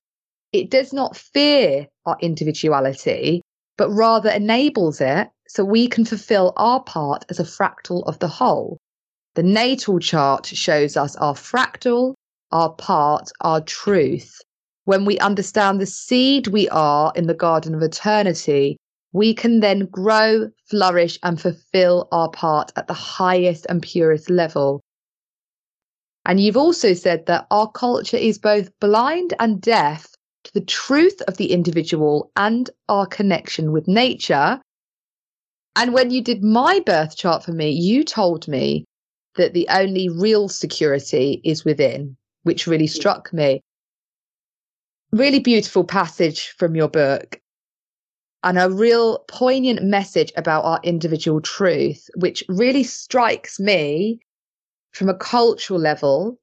It 0.52 0.70
does 0.70 0.92
not 0.92 1.16
fear 1.16 1.86
our 2.06 2.16
individuality, 2.20 3.42
but 3.76 3.90
rather 3.90 4.30
enables 4.30 5.00
it 5.00 5.28
so 5.48 5.64
we 5.64 5.88
can 5.88 6.04
fulfill 6.04 6.52
our 6.56 6.82
part 6.82 7.24
as 7.28 7.38
a 7.38 7.44
fractal 7.44 8.02
of 8.06 8.18
the 8.18 8.28
whole. 8.28 8.78
The 9.36 9.42
natal 9.42 9.98
chart 9.98 10.46
shows 10.46 10.96
us 10.96 11.14
our 11.16 11.34
fractal, 11.34 12.14
our 12.52 12.72
part, 12.72 13.30
our 13.42 13.60
truth. 13.60 14.40
When 14.86 15.04
we 15.04 15.18
understand 15.18 15.78
the 15.78 15.84
seed 15.84 16.46
we 16.46 16.70
are 16.70 17.12
in 17.14 17.26
the 17.26 17.34
garden 17.34 17.74
of 17.74 17.82
eternity, 17.82 18.78
we 19.12 19.34
can 19.34 19.60
then 19.60 19.88
grow, 19.92 20.48
flourish, 20.70 21.18
and 21.22 21.38
fulfill 21.38 22.08
our 22.12 22.30
part 22.30 22.72
at 22.76 22.86
the 22.86 22.94
highest 22.94 23.66
and 23.68 23.82
purest 23.82 24.30
level. 24.30 24.80
And 26.24 26.40
you've 26.40 26.56
also 26.56 26.94
said 26.94 27.26
that 27.26 27.46
our 27.50 27.70
culture 27.70 28.16
is 28.16 28.38
both 28.38 28.70
blind 28.80 29.34
and 29.38 29.60
deaf 29.60 30.06
to 30.44 30.54
the 30.54 30.64
truth 30.64 31.20
of 31.28 31.36
the 31.36 31.52
individual 31.52 32.30
and 32.36 32.70
our 32.88 33.04
connection 33.04 33.70
with 33.70 33.86
nature. 33.86 34.62
And 35.76 35.92
when 35.92 36.10
you 36.10 36.22
did 36.22 36.42
my 36.42 36.80
birth 36.80 37.18
chart 37.18 37.44
for 37.44 37.52
me, 37.52 37.68
you 37.68 38.02
told 38.02 38.48
me 38.48 38.86
that 39.36 39.54
the 39.54 39.66
only 39.70 40.08
real 40.08 40.48
security 40.48 41.40
is 41.44 41.64
within, 41.64 42.16
which 42.42 42.66
really 42.66 42.86
struck 42.86 43.32
me. 43.32 43.62
Really 45.12 45.40
beautiful 45.40 45.84
passage 45.84 46.54
from 46.58 46.74
your 46.74 46.88
book 46.88 47.40
and 48.42 48.58
a 48.58 48.70
real 48.70 49.24
poignant 49.28 49.82
message 49.82 50.32
about 50.36 50.64
our 50.64 50.80
individual 50.84 51.40
truth, 51.40 52.08
which 52.16 52.44
really 52.48 52.84
strikes 52.84 53.58
me 53.58 54.20
from 54.92 55.08
a 55.08 55.14
cultural 55.14 55.80
level 55.80 56.38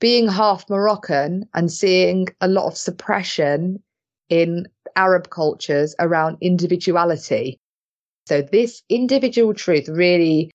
being 0.00 0.28
half 0.28 0.68
Moroccan 0.70 1.44
and 1.54 1.72
seeing 1.72 2.28
a 2.40 2.46
lot 2.46 2.66
of 2.66 2.78
suppression 2.78 3.82
in 4.28 4.68
Arab 4.94 5.28
cultures 5.30 5.94
around 5.98 6.38
individuality. 6.40 7.58
So 8.28 8.42
this 8.42 8.82
individual 8.88 9.54
truth 9.54 9.88
really 9.88 10.52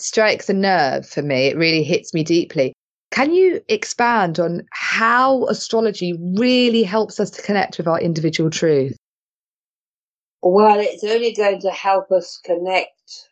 strikes 0.00 0.48
a 0.48 0.54
nerve 0.54 1.06
for 1.06 1.22
me. 1.22 1.46
It 1.46 1.56
really 1.56 1.82
hits 1.82 2.12
me 2.14 2.24
deeply. 2.24 2.72
Can 3.10 3.32
you 3.32 3.60
expand 3.68 4.38
on 4.38 4.62
how 4.70 5.46
astrology 5.46 6.12
really 6.36 6.82
helps 6.82 7.18
us 7.18 7.30
to 7.30 7.42
connect 7.42 7.78
with 7.78 7.88
our 7.88 8.00
individual 8.00 8.50
truth? 8.50 8.96
Well, 10.42 10.78
it's 10.78 11.04
only 11.04 11.32
going 11.32 11.60
to 11.62 11.70
help 11.70 12.12
us 12.12 12.38
connect 12.44 13.28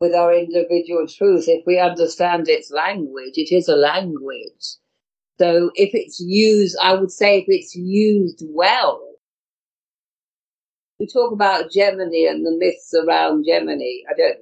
with 0.00 0.14
our 0.14 0.34
individual 0.34 1.06
truth 1.06 1.44
if 1.48 1.64
we 1.66 1.78
understand 1.78 2.48
its 2.48 2.70
language. 2.70 3.34
It 3.36 3.54
is 3.54 3.68
a 3.68 3.76
language. 3.76 4.76
So 5.38 5.70
if 5.74 5.90
it's 5.94 6.20
used, 6.20 6.76
I 6.82 6.94
would 6.94 7.10
say 7.10 7.38
if 7.38 7.44
it's 7.48 7.74
used 7.74 8.42
well, 8.48 9.02
we 10.98 11.06
talk 11.06 11.32
about 11.32 11.70
Gemini 11.70 12.28
and 12.28 12.44
the 12.44 12.56
myths 12.58 12.92
around 12.94 13.44
Gemini. 13.46 14.00
I 14.08 14.14
don't 14.16 14.38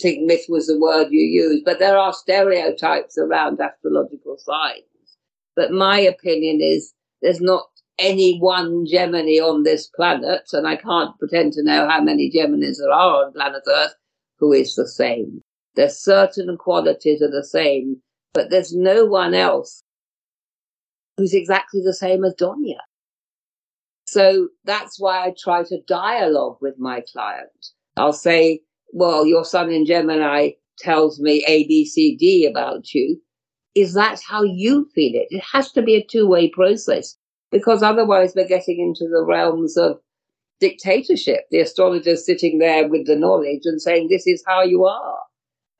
think 0.00 0.24
myth 0.26 0.46
was 0.48 0.66
the 0.66 0.78
word 0.78 1.08
you 1.10 1.20
used, 1.20 1.64
but 1.64 1.78
there 1.78 1.98
are 1.98 2.12
stereotypes 2.12 3.18
around 3.18 3.60
astrological 3.60 4.36
signs. 4.38 4.82
But 5.56 5.72
my 5.72 5.98
opinion 5.98 6.60
is 6.60 6.92
there's 7.20 7.40
not 7.40 7.64
any 7.98 8.38
one 8.38 8.86
Gemini 8.86 9.38
on 9.40 9.64
this 9.64 9.88
planet, 9.88 10.48
and 10.52 10.66
I 10.68 10.76
can't 10.76 11.18
pretend 11.18 11.52
to 11.54 11.64
know 11.64 11.88
how 11.88 12.00
many 12.00 12.30
Geminis 12.30 12.78
there 12.78 12.92
are 12.92 13.24
on 13.24 13.32
planet 13.32 13.62
Earth, 13.66 13.94
who 14.38 14.52
is 14.52 14.76
the 14.76 14.86
same. 14.86 15.42
There's 15.74 15.98
certain 15.98 16.56
qualities 16.56 17.22
are 17.22 17.30
the 17.30 17.44
same, 17.44 18.00
but 18.34 18.50
there's 18.50 18.74
no 18.74 19.04
one 19.04 19.34
else 19.34 19.82
who's 21.16 21.34
exactly 21.34 21.82
the 21.82 21.94
same 21.94 22.24
as 22.24 22.34
Dunya. 22.34 22.78
So 24.06 24.48
that's 24.64 24.98
why 24.98 25.26
I 25.26 25.34
try 25.36 25.64
to 25.64 25.82
dialogue 25.86 26.58
with 26.60 26.78
my 26.78 27.02
client. 27.12 27.50
I'll 27.96 28.12
say, 28.12 28.60
well, 28.92 29.26
your 29.26 29.44
sun 29.44 29.70
in 29.70 29.84
Gemini 29.86 30.50
tells 30.78 31.20
me 31.20 31.44
A, 31.46 31.66
B, 31.66 31.84
C, 31.84 32.16
D 32.16 32.46
about 32.46 32.94
you. 32.94 33.20
Is 33.74 33.94
that 33.94 34.20
how 34.26 34.42
you 34.42 34.88
feel 34.94 35.14
it? 35.14 35.28
It 35.30 35.42
has 35.52 35.72
to 35.72 35.82
be 35.82 35.96
a 35.96 36.04
two 36.04 36.26
way 36.26 36.48
process 36.48 37.16
because 37.50 37.82
otherwise 37.82 38.32
we're 38.34 38.48
getting 38.48 38.80
into 38.80 39.10
the 39.10 39.24
realms 39.24 39.76
of 39.76 39.98
dictatorship. 40.60 41.46
The 41.50 41.60
astrologer 41.60 42.16
sitting 42.16 42.58
there 42.58 42.88
with 42.88 43.06
the 43.06 43.16
knowledge 43.16 43.62
and 43.64 43.80
saying, 43.80 44.08
this 44.08 44.26
is 44.26 44.42
how 44.46 44.62
you 44.62 44.84
are. 44.84 45.18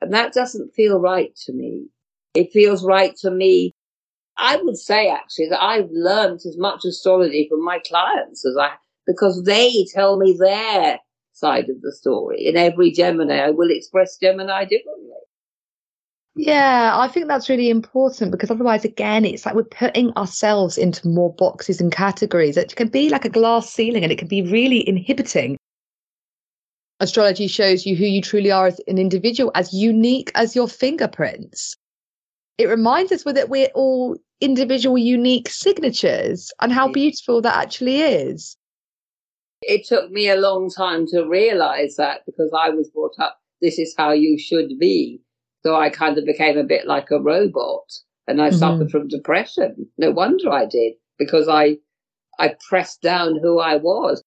And 0.00 0.12
that 0.12 0.32
doesn't 0.32 0.74
feel 0.74 1.00
right 1.00 1.34
to 1.46 1.52
me. 1.52 1.86
It 2.34 2.52
feels 2.52 2.84
right 2.84 3.16
to 3.16 3.30
me. 3.30 3.74
I 4.36 4.56
would 4.56 4.76
say 4.76 5.08
actually 5.08 5.48
that 5.48 5.62
I've 5.62 5.90
learned 5.90 6.40
as 6.46 6.56
much 6.56 6.84
astrology 6.84 7.48
from 7.50 7.64
my 7.64 7.80
clients 7.80 8.46
as 8.46 8.56
I, 8.56 8.74
because 9.06 9.42
they 9.42 9.84
tell 9.92 10.16
me 10.16 10.36
their 10.38 11.00
side 11.38 11.68
of 11.68 11.80
the 11.82 11.92
story. 11.92 12.46
In 12.46 12.56
every 12.56 12.90
Gemini, 12.90 13.38
I 13.38 13.50
will 13.50 13.70
express 13.70 14.16
Gemini 14.18 14.64
differently. 14.64 15.08
Yeah, 16.40 16.92
I 16.94 17.08
think 17.08 17.26
that's 17.26 17.48
really 17.48 17.68
important 17.68 18.30
because 18.30 18.50
otherwise, 18.50 18.84
again, 18.84 19.24
it's 19.24 19.44
like 19.44 19.56
we're 19.56 19.64
putting 19.64 20.12
ourselves 20.12 20.78
into 20.78 21.08
more 21.08 21.34
boxes 21.34 21.80
and 21.80 21.90
categories. 21.90 22.56
It 22.56 22.76
can 22.76 22.88
be 22.88 23.08
like 23.08 23.24
a 23.24 23.28
glass 23.28 23.70
ceiling 23.70 24.04
and 24.04 24.12
it 24.12 24.18
can 24.18 24.28
be 24.28 24.42
really 24.42 24.88
inhibiting. 24.88 25.56
Astrology 27.00 27.48
shows 27.48 27.86
you 27.86 27.96
who 27.96 28.04
you 28.04 28.22
truly 28.22 28.52
are 28.52 28.68
as 28.68 28.80
an 28.86 28.98
individual, 28.98 29.50
as 29.54 29.72
unique 29.72 30.30
as 30.36 30.54
your 30.54 30.68
fingerprints. 30.68 31.76
It 32.56 32.66
reminds 32.66 33.10
us 33.10 33.24
that 33.24 33.48
we're 33.48 33.70
all 33.74 34.16
individual, 34.40 34.98
unique 34.98 35.48
signatures 35.48 36.52
and 36.60 36.72
how 36.72 36.88
beautiful 36.88 37.40
that 37.42 37.56
actually 37.56 38.00
is. 38.00 38.56
It 39.62 39.86
took 39.86 40.10
me 40.10 40.28
a 40.28 40.36
long 40.36 40.70
time 40.70 41.06
to 41.08 41.24
realize 41.24 41.96
that 41.96 42.20
because 42.26 42.52
I 42.58 42.70
was 42.70 42.90
brought 42.90 43.18
up, 43.18 43.38
this 43.60 43.78
is 43.78 43.94
how 43.96 44.12
you 44.12 44.38
should 44.38 44.78
be 44.78 45.20
so 45.64 45.76
I 45.76 45.90
kind 45.90 46.16
of 46.18 46.24
became 46.24 46.56
a 46.56 46.64
bit 46.64 46.86
like 46.86 47.10
a 47.10 47.20
robot 47.20 47.92
and 48.26 48.40
I 48.40 48.48
mm-hmm. 48.48 48.58
suffered 48.58 48.90
from 48.90 49.08
depression. 49.08 49.88
No 49.98 50.10
wonder 50.10 50.50
I 50.50 50.66
did 50.66 50.94
because 51.18 51.48
I, 51.48 51.78
I 52.38 52.54
pressed 52.68 53.02
down 53.02 53.38
who 53.42 53.58
I 53.58 53.76
was. 53.76 54.22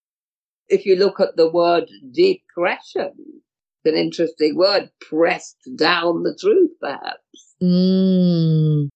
If 0.67 0.85
you 0.85 0.95
look 0.95 1.19
at 1.19 1.37
the 1.37 1.49
word 1.49 1.89
depression, 2.13 3.13
it's 3.17 3.93
an 3.93 3.95
interesting 3.95 4.55
word, 4.55 4.89
pressed 5.01 5.57
down 5.75 6.23
the 6.23 6.37
truth, 6.39 6.71
perhaps. 6.79 7.55
Mm, 7.61 8.89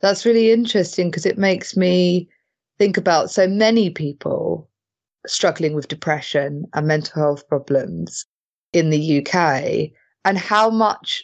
that's 0.00 0.24
really 0.24 0.50
interesting 0.50 1.10
because 1.10 1.26
it 1.26 1.38
makes 1.38 1.76
me 1.76 2.28
think 2.78 2.96
about 2.96 3.30
so 3.30 3.46
many 3.46 3.90
people 3.90 4.68
struggling 5.26 5.74
with 5.74 5.88
depression 5.88 6.66
and 6.74 6.86
mental 6.86 7.22
health 7.22 7.46
problems 7.48 8.26
in 8.72 8.90
the 8.90 9.18
UK 9.18 9.90
and 10.24 10.38
how 10.38 10.70
much 10.70 11.22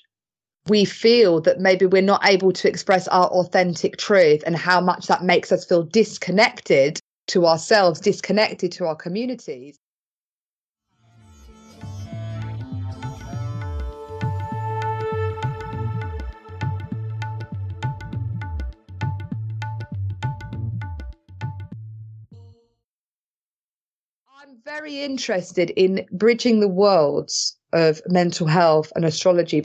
we 0.69 0.85
feel 0.85 1.41
that 1.41 1.61
maybe 1.61 1.87
we're 1.87 2.03
not 2.03 2.25
able 2.27 2.53
to 2.53 2.69
express 2.69 3.09
our 3.09 3.27
authentic 3.29 3.97
truth 3.97 4.43
and 4.47 4.57
how 4.57 4.81
much 4.81 5.07
that 5.07 5.25
makes 5.25 5.51
us 5.51 5.65
feel 5.65 5.83
disconnected 5.83 7.01
to 7.29 7.47
ourselves, 7.47 8.01
disconnected 8.01 8.71
to 8.73 8.87
our 8.87 8.97
communities. 8.97 9.79
Very 24.69 25.01
interested 25.01 25.71
in 25.71 26.07
bridging 26.13 26.61
the 26.61 26.69
worlds 26.69 27.57
of 27.73 28.03
mental 28.07 28.47
health 28.47 28.93
and 28.95 29.03
astrology 29.03 29.65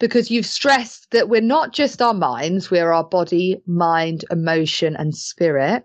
because 0.00 0.32
you've 0.32 0.46
stressed 0.46 1.08
that 1.12 1.28
we're 1.28 1.40
not 1.40 1.72
just 1.72 2.02
our 2.02 2.12
minds, 2.12 2.72
we're 2.72 2.90
our 2.90 3.04
body, 3.04 3.62
mind, 3.68 4.24
emotion, 4.32 4.96
and 4.96 5.14
spirit. 5.14 5.84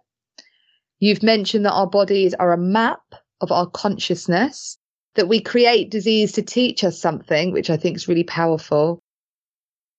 You've 0.98 1.22
mentioned 1.22 1.66
that 1.66 1.74
our 1.74 1.86
bodies 1.86 2.34
are 2.34 2.52
a 2.52 2.58
map 2.58 3.04
of 3.42 3.52
our 3.52 3.68
consciousness, 3.68 4.80
that 5.14 5.28
we 5.28 5.40
create 5.40 5.92
disease 5.92 6.32
to 6.32 6.42
teach 6.42 6.84
us 6.84 7.00
something, 7.00 7.54
which 7.54 7.70
I 7.70 7.78
think 7.78 7.96
is 7.96 8.08
really 8.08 8.24
powerful. 8.24 9.00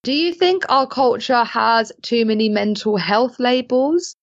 Do 0.03 0.13
you 0.13 0.35
think 0.35 0.65
our 0.69 0.89
culture 0.89 1.45
has 1.45 1.93
too 2.03 2.25
many 2.25 2.49
mental 2.49 2.97
health 2.97 3.39
labels? 3.39 4.17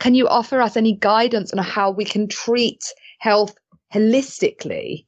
Can 0.00 0.14
you 0.14 0.28
offer 0.28 0.60
us 0.60 0.76
any 0.76 0.96
guidance 0.96 1.52
on 1.52 1.58
how 1.58 1.90
we 1.90 2.04
can 2.04 2.28
treat 2.28 2.84
health 3.20 3.54
holistically? 3.92 5.06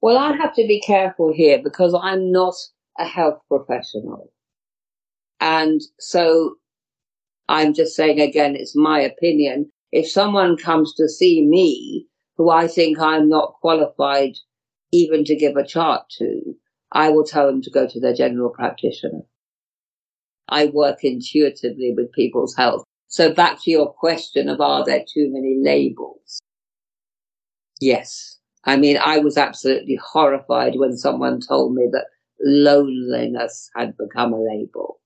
Well, 0.00 0.18
I 0.18 0.34
have 0.36 0.54
to 0.54 0.66
be 0.66 0.80
careful 0.80 1.32
here 1.32 1.60
because 1.62 1.94
I'm 1.94 2.32
not 2.32 2.54
a 2.98 3.04
health 3.04 3.40
professional. 3.48 4.32
And 5.40 5.80
so 5.98 6.56
I'm 7.48 7.74
just 7.74 7.96
saying 7.96 8.20
again, 8.20 8.56
it's 8.56 8.76
my 8.76 9.00
opinion. 9.00 9.70
If 9.92 10.08
someone 10.08 10.56
comes 10.56 10.94
to 10.94 11.08
see 11.08 11.44
me 11.46 12.06
who 12.36 12.50
I 12.50 12.68
think 12.68 12.98
I'm 12.98 13.28
not 13.28 13.54
qualified 13.60 14.36
even 14.92 15.24
to 15.24 15.36
give 15.36 15.56
a 15.56 15.66
chart 15.66 16.02
to, 16.18 16.54
I 16.92 17.10
will 17.10 17.24
tell 17.24 17.46
them 17.46 17.62
to 17.62 17.70
go 17.70 17.86
to 17.86 18.00
their 18.00 18.14
general 18.14 18.50
practitioner. 18.50 19.20
I 20.48 20.66
work 20.66 21.04
intuitively 21.04 21.92
with 21.96 22.12
people's 22.12 22.56
health. 22.56 22.84
So 23.10 23.34
back 23.34 23.60
to 23.62 23.70
your 23.72 23.92
question 23.92 24.48
of 24.48 24.60
are 24.60 24.84
there 24.84 25.04
too 25.06 25.28
many 25.32 25.58
labels? 25.60 26.40
Yes. 27.80 28.38
I 28.64 28.76
mean, 28.76 28.98
I 29.04 29.18
was 29.18 29.36
absolutely 29.36 29.96
horrified 29.96 30.74
when 30.76 30.96
someone 30.96 31.40
told 31.40 31.74
me 31.74 31.88
that 31.90 32.06
loneliness 32.40 33.68
had 33.74 33.96
become 33.96 34.32
a 34.32 34.40
label. 34.40 35.00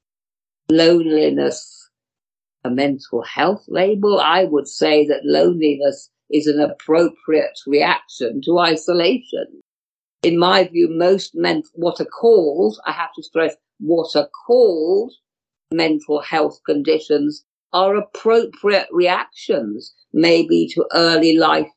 Loneliness, 0.69 1.88
a 2.62 2.71
mental 2.71 3.23
health 3.23 3.64
label. 3.69 4.21
I 4.21 4.45
would 4.45 4.69
say 4.69 5.07
that 5.07 5.25
loneliness 5.25 6.11
is 6.31 6.47
an 6.47 6.61
appropriate 6.61 7.59
reaction 7.67 8.43
to 8.45 8.59
isolation. 8.59 9.62
In 10.23 10.38
my 10.38 10.64
view, 10.64 10.90
most 10.90 11.35
men, 11.35 11.62
what 11.73 12.01
are 12.03 12.05
called, 12.21 12.79
I 12.85 12.93
have 12.93 13.14
to 13.14 13.23
stress, 13.23 13.55
what 13.79 14.14
are 14.14 14.29
called 14.47 15.14
mental 15.73 16.21
health 16.21 16.61
conditions 16.67 17.47
are 17.74 17.96
appropriate 17.96 18.88
reactions, 18.92 19.92
maybe 20.12 20.66
to 20.72 20.87
early 20.94 21.37
life 21.37 21.68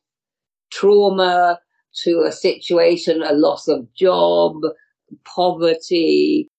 trauma, 0.70 1.58
to 2.04 2.24
a 2.26 2.32
situation, 2.32 3.22
a 3.22 3.32
loss 3.32 3.68
of 3.68 3.92
job, 3.94 4.54
poverty, 5.24 6.50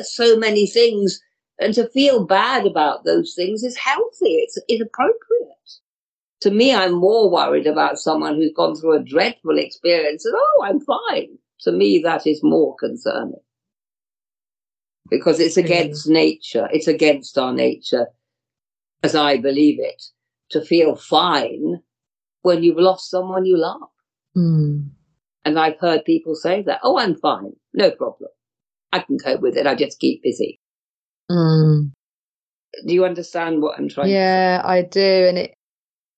so 0.00 0.36
many 0.36 0.66
things. 0.66 1.20
And 1.60 1.74
to 1.74 1.88
feel 1.90 2.26
bad 2.26 2.66
about 2.66 3.04
those 3.04 3.34
things 3.34 3.62
is 3.62 3.76
healthy. 3.76 4.34
It's, 4.36 4.58
it's 4.68 4.82
appropriate. 4.82 5.20
To 6.40 6.50
me, 6.50 6.74
I'm 6.74 6.92
more 6.92 7.30
worried 7.30 7.66
about 7.66 7.98
someone 7.98 8.36
who's 8.36 8.52
gone 8.54 8.76
through 8.76 8.96
a 8.96 9.04
dreadful 9.04 9.58
experience 9.58 10.24
and, 10.24 10.34
oh, 10.36 10.64
I'm 10.64 10.80
fine. 10.80 11.38
To 11.60 11.72
me, 11.72 12.00
that 12.00 12.26
is 12.26 12.42
more 12.42 12.76
concerning 12.76 13.40
because 15.10 15.40
it's 15.40 15.56
against 15.56 16.08
mm. 16.08 16.12
nature. 16.12 16.68
It's 16.72 16.88
against 16.88 17.38
our 17.38 17.52
nature, 17.52 18.08
as 19.04 19.14
I 19.14 19.36
believe 19.36 19.78
it, 19.80 20.02
to 20.50 20.62
feel 20.62 20.96
fine 20.96 21.80
when 22.42 22.62
you've 22.62 22.78
lost 22.78 23.10
someone 23.10 23.44
you 23.44 23.58
love. 23.58 23.90
Mm. 24.36 24.88
And 25.44 25.58
I've 25.58 25.78
heard 25.78 26.06
people 26.06 26.34
say 26.34 26.62
that, 26.62 26.80
oh, 26.82 26.98
I'm 26.98 27.14
fine, 27.16 27.52
no 27.74 27.90
problem. 27.90 28.30
I 28.92 29.00
can 29.00 29.18
cope 29.18 29.42
with 29.42 29.56
it. 29.56 29.66
I 29.66 29.74
just 29.74 30.00
keep 30.00 30.22
busy. 30.22 30.58
Mm. 31.30 31.92
Do 32.86 32.94
you 32.94 33.04
understand 33.04 33.60
what 33.60 33.78
I'm 33.78 33.88
trying 33.88 34.10
yeah, 34.10 34.62
I 34.64 34.82
do. 34.82 35.00
And 35.00 35.38
it, 35.38 35.54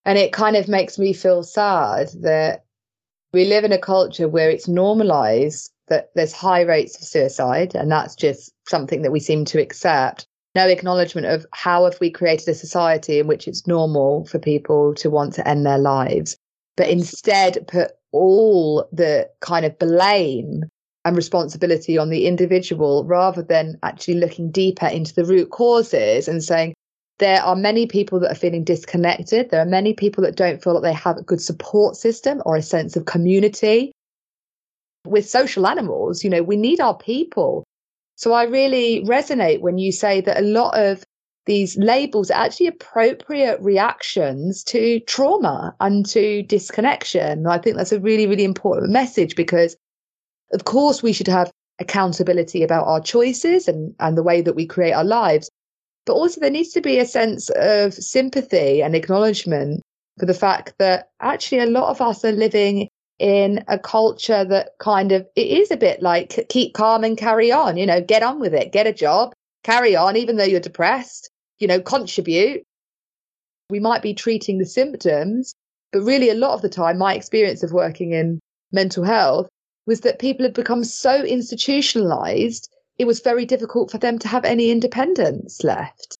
and 0.05 0.16
it 0.16 0.33
kind 0.33 0.57
of 0.57 0.68
makes 0.68 0.96
me 0.99 1.12
feel 1.12 1.42
sad 1.42 2.11
that 2.20 2.64
we 3.33 3.46
live 3.46 3.64
in 3.64 3.72
a 3.72 3.79
culture 3.79 4.29
where 4.29 4.49
it's 4.49 4.68
normalized 4.68 5.72
that 5.88 6.11
there's 6.14 6.33
high 6.33 6.62
rates 6.62 6.96
of 6.96 7.03
suicide 7.07 7.75
and 7.75 7.90
that's 7.90 8.14
just 8.14 8.53
something 8.68 9.03
that 9.03 9.12
we 9.12 9.20
seem 9.20 9.44
to 9.46 9.61
accept 9.61 10.27
no 10.57 10.66
acknowledgement 10.66 11.27
of 11.27 11.47
how 11.53 11.85
have 11.85 11.99
we 12.01 12.11
created 12.11 12.49
a 12.49 12.55
society 12.55 13.21
in 13.21 13.29
which 13.29 13.47
it's 13.47 13.66
normal 13.66 14.25
for 14.25 14.38
people 14.38 14.95
to 14.95 15.11
want 15.11 15.33
to 15.35 15.47
end 15.47 15.64
their 15.64 15.79
lives 15.79 16.37
but 16.77 16.88
instead 16.88 17.66
put 17.69 17.92
all 18.12 18.88
the 18.92 19.29
kind 19.40 19.64
of 19.64 19.79
blame 19.79 20.64
and 21.05 21.16
responsibility 21.16 21.97
on 21.97 22.11
the 22.11 22.27
individual 22.27 23.05
rather 23.05 23.42
than 23.42 23.79
actually 23.83 24.14
looking 24.14 24.51
deeper 24.51 24.87
into 24.87 25.14
the 25.14 25.25
root 25.25 25.51
causes 25.51 26.27
and 26.29 26.42
saying 26.42 26.75
there 27.19 27.42
are 27.42 27.57
many 27.57 27.87
people 27.87 28.21
that 28.21 28.31
are 28.33 28.35
feeling 28.35 28.64
disconnected. 28.64 29.51
There 29.51 29.62
are 29.62 29.66
many 29.66 29.95
people 29.95 30.23
that 30.25 30.37
don't 30.37 30.62
feel 30.62 30.75
that 30.75 30.83
they 30.83 30.92
have 30.92 31.16
a 31.16 31.23
good 31.23 31.40
support 31.40 31.97
system 31.97 32.42
or 32.45 32.57
a 32.57 32.62
sense 32.62 32.97
of 32.97 33.07
community. 33.07 33.92
With 35.07 35.29
social 35.29 35.66
animals 35.66 36.25
you 36.25 36.31
know 36.31 36.42
we 36.42 36.57
need 36.57 36.81
our 36.81 36.97
people 36.97 37.64
so 38.17 38.33
I 38.33 38.45
really 38.45 39.05
resonate 39.05 39.61
when 39.61 39.79
you 39.79 39.93
say 39.93 40.23
that 40.23 40.39
a 40.39 40.43
lot 40.43 40.77
of 40.79 41.05
these 41.45 41.77
labels 41.77 42.31
are 42.31 42.45
actually 42.45 42.67
appropriate 42.67 43.61
reactions 43.61 44.65
to 44.65 45.01
trauma 45.01 45.77
and 45.81 46.05
to 46.07 46.43
disconnection. 46.43 47.47
I 47.47 47.59
think 47.59 47.77
that's 47.77 47.93
a 47.93 48.01
really, 48.01 48.27
really 48.27 48.45
important 48.45 48.91
message 48.91 49.37
because, 49.37 49.77
of 50.53 50.65
course, 50.65 51.03
we 51.03 51.13
should 51.13 51.29
have 51.29 51.53
accountability 51.79 52.63
about 52.63 52.87
our 52.87 53.01
choices 53.01 53.69
and, 53.69 53.95
and 54.01 54.17
the 54.17 54.23
way 54.23 54.41
that 54.41 54.57
we 54.57 54.67
create 54.67 54.93
our 54.93 55.05
lives. 55.05 55.51
But 56.07 56.15
also, 56.15 56.41
there 56.41 56.51
needs 56.51 56.71
to 56.73 56.81
be 56.81 56.99
a 56.99 57.07
sense 57.07 57.51
of 57.51 57.95
sympathy 57.95 58.83
and 58.83 58.97
acknowledgement 58.97 59.83
for 60.19 60.27
the 60.27 60.35
fact 60.35 60.75
that 60.79 61.11
actually 61.21 61.61
a 61.61 61.67
lot 61.67 61.91
of 61.91 62.01
us 62.01 62.25
are 62.25 62.33
living 62.33 62.89
in 63.19 63.65
a 63.69 63.79
culture 63.79 64.45
that 64.45 64.71
kind 64.79 65.11
of 65.11 65.27
it 65.37 65.47
is 65.47 65.71
a 65.71 65.77
bit 65.77 66.03
like 66.03 66.47
keep 66.51 66.75
calm 66.75 67.03
and 67.03 67.17
carry 67.17 67.51
on 67.51 67.77
you 67.77 67.87
know 67.87 68.01
get 68.01 68.23
on 68.23 68.39
with 68.39 68.53
it 68.53 68.73
get 68.73 68.87
a 68.87 68.93
job 68.93 69.33
carry 69.65 69.97
on 69.97 70.17
even 70.17 70.37
though 70.37 70.45
you're 70.45 70.61
depressed 70.61 71.31
you 71.59 71.67
know 71.67 71.81
contribute. 71.81 72.63
We 73.69 73.81
might 73.81 74.03
be 74.03 74.15
treating 74.15 74.59
the 74.59 74.67
symptoms 74.67 75.55
but 75.93 76.03
really 76.03 76.31
a 76.31 76.35
lot 76.35 76.53
of 76.53 76.63
the 76.63 76.69
time 76.69 76.99
my 76.99 77.15
experience 77.15 77.63
of 77.63 77.73
working 77.73 78.13
in 78.13 78.39
mental 78.71 79.03
health 79.03 79.49
was 79.87 80.01
that 80.01 80.19
people 80.19 80.45
had 80.45 80.55
become 80.55 80.85
so 80.85 81.25
institutionalized 81.25 82.69
it 82.99 83.07
was 83.07 83.21
very 83.21 83.45
difficult 83.45 83.91
for 83.91 83.99
them 83.99 84.19
to 84.19 84.29
have 84.29 84.45
any 84.45 84.71
independence 84.71 85.65
left. 85.65 86.17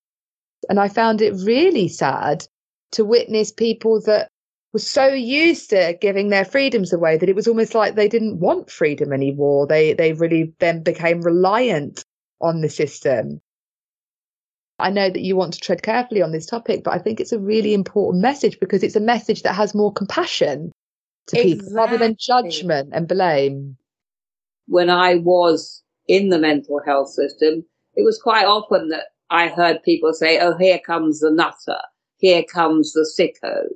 And 0.69 0.81
i 0.81 0.89
found 0.89 1.21
it 1.21 1.35
really 1.45 1.89
sad 1.89 2.47
to 2.93 3.05
witness 3.05 3.53
people 3.53 4.01
that 4.03 4.29
were 4.77 4.81
so 4.81 5.07
used 5.07 5.71
to 5.71 5.97
giving 6.03 6.29
their 6.29 6.45
freedoms 6.45 6.93
away 6.93 7.17
that 7.17 7.31
it 7.31 7.35
was 7.35 7.49
almost 7.49 7.75
like 7.75 7.95
they 7.95 8.09
didn't 8.09 8.41
want 8.41 8.71
freedom 8.71 9.11
anymore. 9.11 9.67
They 9.67 9.95
they 9.95 10.12
really 10.12 10.53
then 10.59 10.83
became 10.83 11.23
reliant 11.23 12.05
on 12.43 12.61
the 12.61 12.69
system. 12.69 13.41
I 14.79 14.91
know 14.91 15.09
that 15.09 15.23
you 15.23 15.35
want 15.35 15.55
to 15.55 15.61
tread 15.61 15.83
carefully 15.83 16.21
on 16.21 16.33
this 16.33 16.45
topic, 16.45 16.85
but 16.85 16.93
I 16.93 16.99
think 16.99 17.21
it's 17.21 17.33
a 17.33 17.39
really 17.39 17.73
important 17.73 18.21
message 18.21 18.61
because 18.61 18.83
it's 18.83 18.97
a 18.97 19.01
message 19.01 19.45
that 19.45 19.55
has 19.55 19.75
more 19.75 19.95
compassion 19.95 20.73
to 21.29 21.41
exactly. 21.41 21.55
people 21.55 21.73
rather 21.75 21.97
than 21.97 22.17
judgment 22.21 22.91
and 22.93 23.09
blame. 23.09 23.79
When 24.67 24.91
I 24.91 25.15
was 25.15 25.83
in 26.07 26.29
the 26.29 26.39
mental 26.39 26.83
health 26.85 27.09
system, 27.09 27.65
it 27.95 28.05
was 28.05 28.21
quite 28.21 28.45
often 28.45 28.91
that 28.91 29.05
I 29.31 29.49
heard 29.49 29.83
people 29.85 30.12
say, 30.12 30.39
Oh, 30.39 30.55
here 30.59 30.81
comes 30.87 31.21
the 31.21 31.31
nutter. 31.31 31.81
Here 32.19 32.43
comes 32.43 32.93
the 32.93 33.09
sicko 33.19 33.69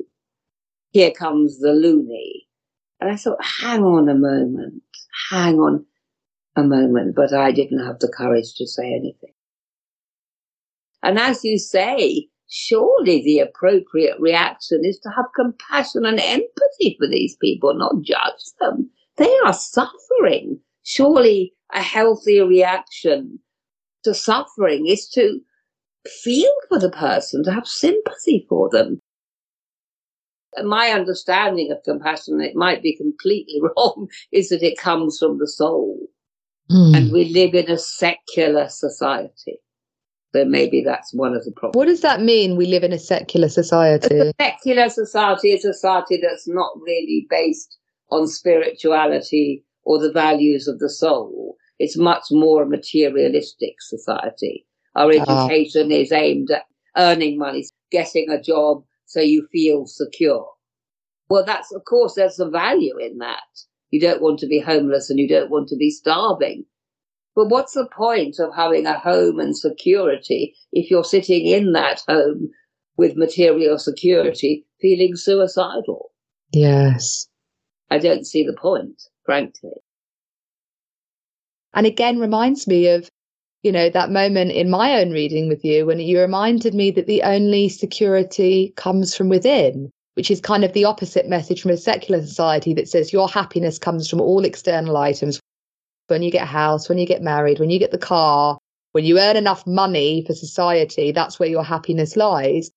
here 0.90 1.10
comes 1.10 1.58
the 1.60 1.72
loony. 1.72 2.46
And 3.00 3.10
I 3.10 3.16
thought, 3.16 3.42
hang 3.42 3.82
on 3.82 4.08
a 4.08 4.14
moment, 4.14 4.82
hang 5.30 5.58
on 5.58 5.86
a 6.56 6.62
moment, 6.62 7.14
but 7.16 7.32
I 7.32 7.52
didn't 7.52 7.84
have 7.84 7.98
the 7.98 8.12
courage 8.14 8.54
to 8.56 8.66
say 8.66 8.92
anything. 8.92 9.32
And 11.02 11.18
as 11.18 11.44
you 11.44 11.58
say, 11.58 12.28
surely 12.48 13.22
the 13.22 13.38
appropriate 13.38 14.20
reaction 14.20 14.82
is 14.84 14.98
to 15.00 15.08
have 15.10 15.26
compassion 15.34 16.04
and 16.04 16.20
empathy 16.20 16.96
for 16.98 17.08
these 17.08 17.36
people, 17.36 17.72
not 17.74 18.02
judge 18.02 18.52
them. 18.60 18.90
They 19.16 19.34
are 19.44 19.54
suffering. 19.54 20.60
Surely 20.82 21.54
a 21.72 21.80
healthy 21.80 22.40
reaction 22.40 23.38
to 24.04 24.12
suffering 24.12 24.86
is 24.86 25.08
to 25.10 25.40
feel 26.22 26.52
for 26.68 26.78
the 26.78 26.90
person, 26.90 27.44
to 27.44 27.52
have 27.52 27.66
sympathy 27.66 28.46
for 28.48 28.68
them, 28.70 29.00
my 30.64 30.88
understanding 30.88 31.70
of 31.70 31.82
compassion, 31.84 32.40
it 32.40 32.56
might 32.56 32.82
be 32.82 32.96
completely 32.96 33.60
wrong, 33.76 34.08
is 34.32 34.48
that 34.48 34.62
it 34.62 34.78
comes 34.78 35.18
from 35.18 35.38
the 35.38 35.48
soul. 35.48 35.98
Mm. 36.70 36.96
And 36.96 37.12
we 37.12 37.24
live 37.26 37.54
in 37.54 37.70
a 37.70 37.78
secular 37.78 38.68
society. 38.68 39.58
So 40.32 40.44
maybe 40.44 40.82
that's 40.84 41.12
one 41.12 41.34
of 41.34 41.44
the 41.44 41.50
problems. 41.50 41.74
What 41.74 41.88
does 41.88 42.02
that 42.02 42.22
mean? 42.22 42.56
We 42.56 42.66
live 42.66 42.84
in 42.84 42.92
a 42.92 42.98
secular 42.98 43.48
society. 43.48 44.16
A 44.16 44.32
secular 44.40 44.88
society 44.88 45.48
is 45.48 45.64
a 45.64 45.72
society 45.72 46.20
that's 46.22 46.46
not 46.46 46.70
really 46.80 47.26
based 47.28 47.76
on 48.10 48.28
spirituality 48.28 49.64
or 49.84 49.98
the 49.98 50.12
values 50.12 50.68
of 50.68 50.78
the 50.78 50.88
soul. 50.88 51.56
It's 51.80 51.96
much 51.96 52.24
more 52.30 52.62
a 52.62 52.68
materialistic 52.68 53.74
society. 53.80 54.66
Our 54.94 55.12
ah. 55.18 55.46
education 55.48 55.90
is 55.90 56.12
aimed 56.12 56.50
at 56.52 56.62
earning 56.96 57.38
money, 57.38 57.66
getting 57.90 58.30
a 58.30 58.40
job, 58.40 58.84
so 59.10 59.18
you 59.18 59.48
feel 59.50 59.86
secure. 59.86 60.48
Well, 61.28 61.44
that's, 61.44 61.72
of 61.72 61.84
course, 61.84 62.14
there's 62.14 62.38
a 62.38 62.48
value 62.48 62.96
in 62.96 63.18
that. 63.18 63.42
You 63.90 64.00
don't 64.00 64.22
want 64.22 64.38
to 64.38 64.46
be 64.46 64.60
homeless 64.60 65.10
and 65.10 65.18
you 65.18 65.26
don't 65.26 65.50
want 65.50 65.68
to 65.70 65.76
be 65.76 65.90
starving. 65.90 66.64
But 67.34 67.48
what's 67.48 67.74
the 67.74 67.88
point 67.88 68.36
of 68.38 68.54
having 68.54 68.86
a 68.86 69.00
home 69.00 69.40
and 69.40 69.56
security 69.56 70.54
if 70.72 70.92
you're 70.92 71.02
sitting 71.02 71.44
in 71.44 71.72
that 71.72 72.02
home 72.06 72.50
with 72.96 73.16
material 73.16 73.80
security 73.80 74.64
feeling 74.80 75.16
suicidal? 75.16 76.12
Yes. 76.52 77.26
I 77.90 77.98
don't 77.98 78.28
see 78.28 78.44
the 78.44 78.56
point, 78.56 79.02
frankly. 79.24 79.72
And 81.74 81.84
again, 81.84 82.20
reminds 82.20 82.68
me 82.68 82.86
of 82.86 83.10
you 83.62 83.72
know, 83.72 83.90
that 83.90 84.10
moment 84.10 84.52
in 84.52 84.70
my 84.70 84.98
own 85.00 85.10
reading 85.10 85.48
with 85.48 85.64
you 85.64 85.86
when 85.86 86.00
you 86.00 86.20
reminded 86.20 86.74
me 86.74 86.90
that 86.92 87.06
the 87.06 87.22
only 87.22 87.68
security 87.68 88.72
comes 88.76 89.14
from 89.14 89.28
within. 89.28 89.90
which 90.20 90.30
is 90.30 90.40
kind 90.40 90.64
of 90.64 90.72
the 90.74 90.84
opposite 90.84 91.28
message 91.28 91.62
from 91.62 91.70
a 91.70 91.76
secular 91.76 92.20
society 92.20 92.74
that 92.74 92.88
says 92.88 93.10
your 93.10 93.26
happiness 93.28 93.78
comes 93.78 94.08
from 94.08 94.20
all 94.20 94.44
external 94.44 94.96
items. 94.96 95.40
When 96.08 96.22
you 96.22 96.30
get 96.30 96.42
a 96.42 96.46
house, 96.46 96.88
when 96.88 96.98
you 96.98 97.06
get 97.06 97.22
married, 97.22 97.58
when 97.58 97.70
you 97.70 97.78
get 97.78 97.92
the 97.92 97.96
car, 97.96 98.58
when 98.92 99.04
you 99.04 99.18
earn 99.18 99.36
enough 99.36 99.66
money 99.66 100.24
for 100.26 100.34
society, 100.34 101.12
that's 101.12 101.38
where 101.38 101.48
your 101.48 101.62
happiness 101.64 102.16
lies. 102.16 102.70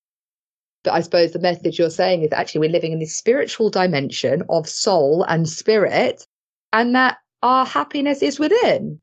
But 0.84 0.94
I 0.94 1.00
suppose 1.00 1.32
the 1.32 1.38
message 1.38 1.78
you're 1.78 1.90
saying 1.90 2.22
is 2.22 2.32
actually 2.32 2.60
we're 2.60 2.70
living 2.70 2.92
in 2.92 3.00
this 3.00 3.16
spiritual 3.16 3.68
dimension 3.68 4.42
of 4.48 4.68
soul 4.68 5.24
and 5.24 5.48
spirit, 5.48 6.26
and 6.72 6.94
that 6.94 7.18
our 7.42 7.66
happiness 7.66 8.22
is 8.22 8.38
within. 8.38 9.00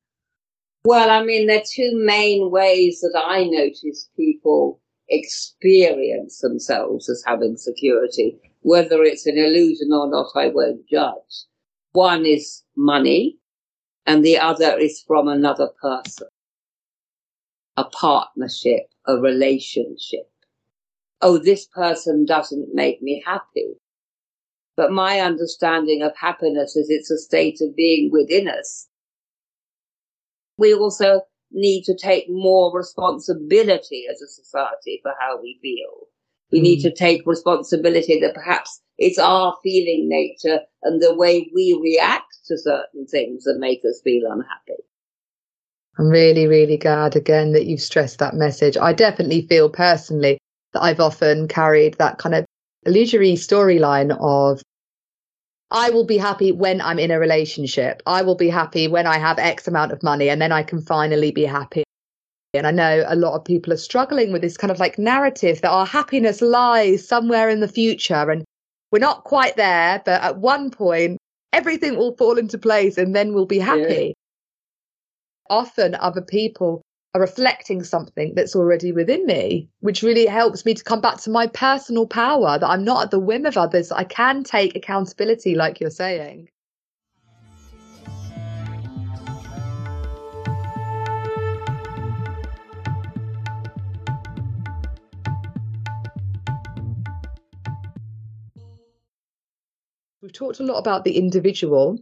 Well, 0.83 1.11
I 1.11 1.23
mean, 1.23 1.45
there 1.45 1.59
are 1.59 1.63
two 1.71 1.91
main 1.93 2.49
ways 2.49 3.01
that 3.01 3.15
I 3.15 3.43
notice 3.43 4.09
people 4.17 4.81
experience 5.09 6.39
themselves 6.39 7.07
as 7.07 7.23
having 7.25 7.57
security. 7.57 8.39
Whether 8.61 9.03
it's 9.03 9.27
an 9.27 9.37
illusion 9.37 9.89
or 9.91 10.09
not, 10.09 10.27
I 10.35 10.47
won't 10.47 10.87
judge. 10.89 11.45
One 11.91 12.25
is 12.25 12.63
money, 12.75 13.37
and 14.07 14.25
the 14.25 14.39
other 14.39 14.77
is 14.77 15.03
from 15.05 15.27
another 15.27 15.69
person. 15.81 16.27
A 17.77 17.83
partnership, 17.83 18.87
a 19.05 19.17
relationship. 19.17 20.31
Oh, 21.21 21.37
this 21.37 21.67
person 21.67 22.25
doesn't 22.25 22.73
make 22.73 23.01
me 23.01 23.21
happy. 23.25 23.75
But 24.75 24.91
my 24.91 25.19
understanding 25.19 26.01
of 26.01 26.13
happiness 26.17 26.75
is 26.75 26.89
it's 26.89 27.11
a 27.11 27.17
state 27.17 27.59
of 27.61 27.75
being 27.75 28.09
within 28.11 28.47
us. 28.47 28.87
We 30.61 30.75
also 30.75 31.21
need 31.51 31.85
to 31.85 31.97
take 31.97 32.27
more 32.29 32.71
responsibility 32.71 34.05
as 34.11 34.21
a 34.21 34.27
society 34.27 34.99
for 35.01 35.11
how 35.19 35.41
we 35.41 35.57
feel. 35.59 36.07
We 36.51 36.59
mm. 36.59 36.63
need 36.63 36.81
to 36.81 36.93
take 36.93 37.23
responsibility 37.25 38.19
that 38.19 38.35
perhaps 38.35 38.79
it's 38.99 39.17
our 39.17 39.57
feeling 39.63 40.07
nature 40.07 40.59
and 40.83 41.01
the 41.01 41.15
way 41.15 41.49
we 41.55 41.79
react 41.81 42.31
to 42.45 42.59
certain 42.59 43.07
things 43.07 43.43
that 43.45 43.57
make 43.57 43.81
us 43.89 44.01
feel 44.03 44.31
unhappy. 44.31 44.83
I'm 45.97 46.09
really, 46.09 46.45
really 46.45 46.77
glad 46.77 47.15
again 47.15 47.53
that 47.53 47.65
you've 47.65 47.81
stressed 47.81 48.19
that 48.19 48.35
message. 48.35 48.77
I 48.77 48.93
definitely 48.93 49.47
feel 49.47 49.67
personally 49.67 50.37
that 50.73 50.83
I've 50.83 50.99
often 50.99 51.47
carried 51.47 51.95
that 51.95 52.19
kind 52.19 52.35
of 52.35 52.45
illusory 52.85 53.33
storyline 53.33 54.15
of 54.21 54.61
I 55.71 55.89
will 55.89 56.05
be 56.05 56.17
happy 56.17 56.51
when 56.51 56.81
I'm 56.81 56.99
in 56.99 57.11
a 57.11 57.19
relationship. 57.19 58.03
I 58.05 58.21
will 58.21 58.35
be 58.35 58.49
happy 58.49 58.89
when 58.89 59.07
I 59.07 59.17
have 59.17 59.39
X 59.39 59.67
amount 59.67 59.93
of 59.93 60.03
money 60.03 60.29
and 60.29 60.41
then 60.41 60.51
I 60.51 60.63
can 60.63 60.81
finally 60.81 61.31
be 61.31 61.45
happy. 61.45 61.83
And 62.53 62.67
I 62.67 62.71
know 62.71 63.05
a 63.07 63.15
lot 63.15 63.35
of 63.35 63.45
people 63.45 63.71
are 63.71 63.77
struggling 63.77 64.33
with 64.33 64.41
this 64.41 64.57
kind 64.57 64.71
of 64.71 64.79
like 64.79 64.99
narrative 64.99 65.61
that 65.61 65.71
our 65.71 65.85
happiness 65.85 66.41
lies 66.41 67.07
somewhere 67.07 67.49
in 67.49 67.61
the 67.61 67.69
future 67.69 68.29
and 68.29 68.43
we're 68.91 68.99
not 68.99 69.23
quite 69.23 69.55
there, 69.55 70.01
but 70.03 70.21
at 70.21 70.37
one 70.39 70.69
point 70.69 71.17
everything 71.53 71.95
will 71.95 72.15
fall 72.17 72.37
into 72.37 72.57
place 72.57 72.97
and 72.97 73.15
then 73.15 73.33
we'll 73.33 73.45
be 73.45 73.59
happy. 73.59 74.07
Yeah. 74.07 74.13
Often 75.49 75.95
other 75.95 76.21
people 76.21 76.81
are 77.13 77.21
reflecting 77.21 77.83
something 77.83 78.33
that's 78.35 78.55
already 78.55 78.91
within 78.91 79.25
me, 79.25 79.69
which 79.81 80.01
really 80.01 80.25
helps 80.25 80.65
me 80.65 80.73
to 80.73 80.83
come 80.83 81.01
back 81.01 81.19
to 81.21 81.29
my 81.29 81.45
personal 81.47 82.07
power 82.07 82.57
that 82.57 82.69
I'm 82.69 82.85
not 82.85 83.03
at 83.03 83.11
the 83.11 83.19
whim 83.19 83.45
of 83.45 83.57
others. 83.57 83.91
I 83.91 84.05
can 84.05 84.43
take 84.43 84.75
accountability, 84.75 85.55
like 85.55 85.79
you're 85.81 85.89
saying. 85.89 86.47
We've 100.21 100.31
talked 100.31 100.59
a 100.59 100.63
lot 100.63 100.77
about 100.77 101.03
the 101.03 101.17
individual 101.17 101.99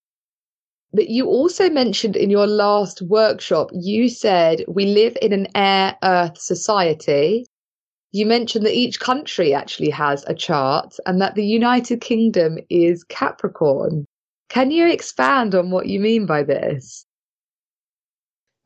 but 0.94 1.10
you 1.10 1.28
also 1.28 1.70
mentioned 1.70 2.16
in 2.16 2.30
your 2.30 2.48
last 2.48 3.02
workshop, 3.04 3.70
you 3.74 4.10
said 4.10 4.64
we 4.68 4.86
live 4.86 5.18
in 5.22 5.34
an 5.34 5.48
air 5.56 5.96
earth 6.04 6.38
society. 6.38 7.46
You 8.12 8.26
mentioned 8.26 8.66
that 8.66 8.74
each 8.74 9.00
country 9.00 9.54
actually 9.54 9.92
has 9.92 10.26
a 10.26 10.34
chart 10.34 10.96
and 11.06 11.22
that 11.22 11.36
the 11.36 11.46
United 11.46 12.02
Kingdom 12.02 12.58
is 12.70 13.04
Capricorn. 13.04 14.06
Can 14.50 14.72
you 14.72 14.88
expand 14.88 15.54
on 15.54 15.70
what 15.70 15.86
you 15.86 16.00
mean 16.00 16.26
by 16.26 16.42
this? 16.42 17.06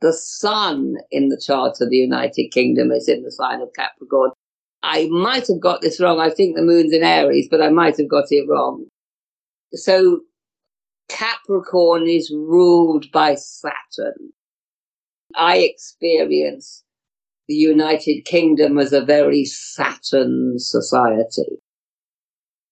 The 0.00 0.14
sun 0.14 0.96
in 1.10 1.28
the 1.28 1.40
chart 1.40 1.76
of 1.82 1.90
the 1.90 1.96
United 1.96 2.48
Kingdom 2.52 2.90
is 2.90 3.06
in 3.06 3.22
the 3.22 3.30
sign 3.30 3.60
of 3.60 3.68
Capricorn. 3.74 4.30
I 4.82 5.08
might 5.08 5.46
have 5.48 5.60
got 5.60 5.82
this 5.82 6.00
wrong. 6.00 6.20
I 6.20 6.30
think 6.30 6.56
the 6.56 6.62
moon's 6.62 6.92
in 6.92 7.02
Aries, 7.02 7.48
but 7.50 7.60
I 7.60 7.68
might 7.68 7.98
have 7.98 8.08
got 8.08 8.26
it 8.30 8.46
wrong. 8.48 8.86
So 9.72 10.20
Capricorn 11.08 12.06
is 12.08 12.32
ruled 12.34 13.10
by 13.12 13.34
Saturn. 13.34 14.32
I 15.36 15.58
experience 15.58 16.84
the 17.48 17.54
United 17.54 18.24
Kingdom 18.24 18.78
as 18.78 18.92
a 18.92 19.04
very 19.04 19.44
Saturn 19.44 20.54
society. 20.58 21.60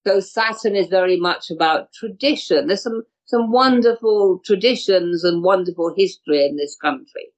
So 0.07 0.21
Saturn 0.21 0.75
is 0.75 0.89
very 0.89 1.19
much 1.19 1.51
about 1.51 1.93
tradition. 1.93 2.67
There's 2.67 2.83
some, 2.83 3.03
some 3.27 3.53
wonderful 3.53 4.41
traditions 4.45 5.25
and 5.25 5.45
wonderful 5.45 5.95
history 5.97 6.45
in 6.45 6.57
this 6.57 6.77
country. 6.77 7.29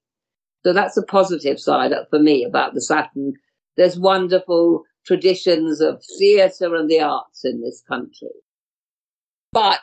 So 0.64 0.72
that's 0.72 0.96
a 0.96 1.02
positive 1.02 1.60
side 1.60 1.92
for 2.08 2.18
me 2.18 2.44
about 2.44 2.74
the 2.74 2.80
Saturn. 2.80 3.34
There's 3.76 3.98
wonderful 3.98 4.84
traditions 5.04 5.80
of 5.80 6.02
theatre 6.18 6.74
and 6.74 6.88
the 6.88 7.00
arts 7.00 7.44
in 7.44 7.60
this 7.60 7.82
country. 7.86 8.28
But 9.52 9.82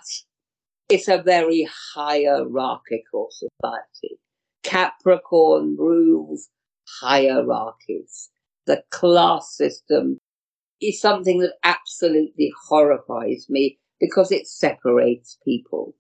it's 0.92 1.08
a 1.08 1.22
very 1.22 1.68
hierarchical 1.96 3.30
society. 3.32 4.20
Capricorn 4.64 5.78
rules 5.80 6.50
hierarchies. 7.02 8.30
The 8.66 8.84
class 8.92 9.56
system 9.56 10.18
is 10.82 11.00
something 11.00 11.40
that 11.40 11.54
absolutely 11.64 12.52
horrifies 12.68 13.46
me 13.50 13.80
because 14.02 14.32
it 14.32 14.48
separates 14.48 15.38
people. 15.46 15.96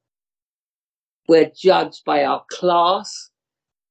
We're 1.29 1.51
judged 1.55 2.03
by 2.05 2.25
our 2.25 2.43
class. 2.51 3.29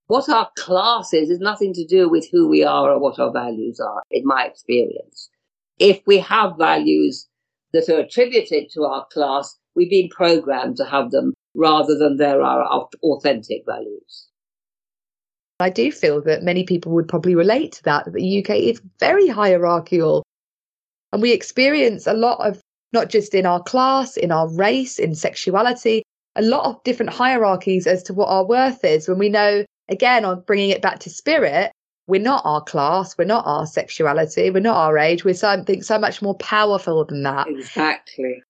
What 0.08 0.28
our 0.28 0.50
class 0.58 1.14
is, 1.14 1.30
is 1.30 1.38
nothing 1.38 1.72
to 1.74 1.86
do 1.86 2.10
with 2.10 2.28
who 2.30 2.48
we 2.48 2.62
are 2.62 2.90
or 2.90 3.00
what 3.00 3.18
our 3.18 3.32
values 3.32 3.80
are, 3.80 4.02
in 4.10 4.24
my 4.26 4.44
experience. 4.44 5.30
If 5.78 6.02
we 6.06 6.18
have 6.18 6.58
values 6.58 7.26
that 7.72 7.88
are 7.88 8.00
attributed 8.00 8.68
to 8.72 8.82
our 8.82 9.06
class, 9.12 9.56
we've 9.74 9.90
been 9.90 10.08
programmed 10.08 10.76
to 10.76 10.84
have 10.84 11.10
them 11.10 11.32
rather 11.54 11.96
than 11.96 12.16
there 12.16 12.42
are 12.42 12.64
authentic 13.02 13.62
values. 13.66 14.28
I 15.58 15.70
do 15.70 15.92
feel 15.92 16.22
that 16.22 16.42
many 16.42 16.64
people 16.64 16.92
would 16.92 17.08
probably 17.08 17.34
relate 17.34 17.72
to 17.72 17.82
that, 17.84 18.06
that 18.06 18.14
the 18.14 18.38
UK 18.42 18.56
is 18.56 18.80
very 18.98 19.28
hierarchical. 19.28 20.22
And 21.12 21.20
we 21.20 21.32
experience 21.32 22.06
a 22.06 22.14
lot 22.14 22.46
of, 22.46 22.60
not 22.92 23.10
just 23.10 23.34
in 23.34 23.46
our 23.46 23.62
class, 23.62 24.16
in 24.16 24.32
our 24.32 24.48
race, 24.54 24.98
in 24.98 25.14
sexuality, 25.14 26.02
a 26.36 26.42
lot 26.42 26.64
of 26.64 26.82
different 26.84 27.12
hierarchies 27.12 27.86
as 27.86 28.02
to 28.04 28.14
what 28.14 28.28
our 28.28 28.46
worth 28.46 28.84
is. 28.84 29.08
When 29.08 29.18
we 29.18 29.28
know, 29.28 29.64
again, 29.88 30.24
on 30.24 30.42
bringing 30.46 30.70
it 30.70 30.82
back 30.82 31.00
to 31.00 31.10
spirit, 31.10 31.72
we're 32.06 32.20
not 32.20 32.42
our 32.44 32.62
class, 32.62 33.16
we're 33.18 33.24
not 33.24 33.46
our 33.46 33.66
sexuality, 33.66 34.50
we're 34.50 34.60
not 34.60 34.76
our 34.76 34.98
age, 34.98 35.24
we're 35.24 35.34
something 35.34 35.82
so 35.82 35.98
much 35.98 36.22
more 36.22 36.36
powerful 36.36 37.04
than 37.04 37.22
that. 37.24 37.48
Exactly. 37.48 38.42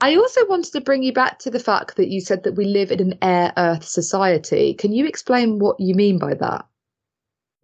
I 0.00 0.14
also 0.14 0.46
wanted 0.46 0.72
to 0.74 0.80
bring 0.80 1.02
you 1.02 1.12
back 1.12 1.40
to 1.40 1.50
the 1.50 1.58
fact 1.58 1.96
that 1.96 2.08
you 2.08 2.20
said 2.20 2.44
that 2.44 2.54
we 2.54 2.66
live 2.66 2.92
in 2.92 3.00
an 3.00 3.18
air 3.20 3.52
earth 3.56 3.82
society. 3.82 4.74
Can 4.74 4.92
you 4.92 5.06
explain 5.06 5.58
what 5.58 5.80
you 5.80 5.94
mean 5.96 6.18
by 6.18 6.34
that? 6.34 6.66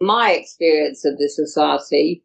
My 0.01 0.33
experience 0.33 1.05
of 1.05 1.17
the 1.19 1.29
society, 1.29 2.25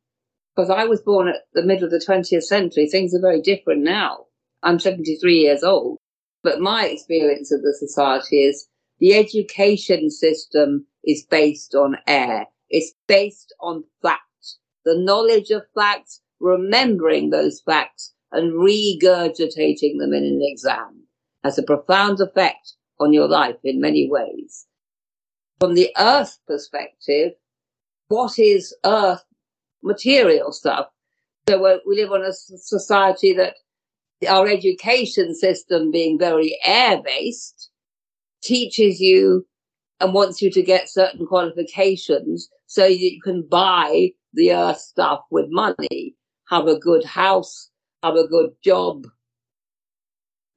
because 0.55 0.71
I 0.71 0.85
was 0.85 1.01
born 1.01 1.27
at 1.27 1.45
the 1.53 1.61
middle 1.61 1.85
of 1.85 1.91
the 1.91 2.03
20th 2.03 2.43
century, 2.43 2.87
things 2.87 3.13
are 3.13 3.21
very 3.21 3.39
different 3.39 3.83
now. 3.83 4.25
I'm 4.63 4.79
73 4.79 5.37
years 5.37 5.63
old. 5.63 5.99
But 6.41 6.59
my 6.59 6.87
experience 6.87 7.51
of 7.51 7.61
the 7.61 7.73
society 7.73 8.45
is 8.45 8.67
the 8.99 9.13
education 9.13 10.09
system 10.09 10.87
is 11.03 11.23
based 11.23 11.75
on 11.75 11.97
air. 12.07 12.47
It's 12.69 12.93
based 13.07 13.53
on 13.59 13.83
facts, 14.01 14.57
the 14.85 14.97
knowledge 14.97 15.51
of 15.51 15.63
facts, 15.75 16.21
remembering 16.39 17.29
those 17.29 17.61
facts 17.61 18.13
and 18.31 18.53
regurgitating 18.53 19.97
them 19.97 20.13
in 20.13 20.23
an 20.23 20.41
exam 20.41 21.03
has 21.43 21.57
a 21.57 21.63
profound 21.63 22.19
effect 22.19 22.73
on 22.99 23.13
your 23.13 23.27
life 23.27 23.55
in 23.63 23.79
many 23.79 24.09
ways. 24.09 24.65
From 25.59 25.73
the 25.73 25.89
earth 25.97 26.37
perspective, 26.47 27.31
what 28.07 28.37
is 28.39 28.75
earth 28.85 29.23
material 29.83 30.51
stuff? 30.51 30.87
So 31.47 31.79
we 31.85 31.95
live 31.95 32.11
on 32.11 32.23
a 32.23 32.33
society 32.33 33.33
that 33.33 33.55
our 34.27 34.47
education 34.47 35.33
system 35.33 35.91
being 35.91 36.19
very 36.19 36.57
air 36.63 37.01
based 37.03 37.69
teaches 38.43 38.99
you 38.99 39.45
and 39.99 40.13
wants 40.13 40.41
you 40.41 40.51
to 40.51 40.61
get 40.61 40.89
certain 40.89 41.25
qualifications 41.25 42.49
so 42.67 42.85
you 42.85 43.19
can 43.21 43.45
buy 43.49 44.09
the 44.33 44.53
earth 44.53 44.79
stuff 44.79 45.21
with 45.31 45.45
money, 45.49 46.15
have 46.49 46.67
a 46.67 46.79
good 46.79 47.03
house, 47.03 47.69
have 48.03 48.15
a 48.15 48.27
good 48.27 48.51
job. 48.63 49.05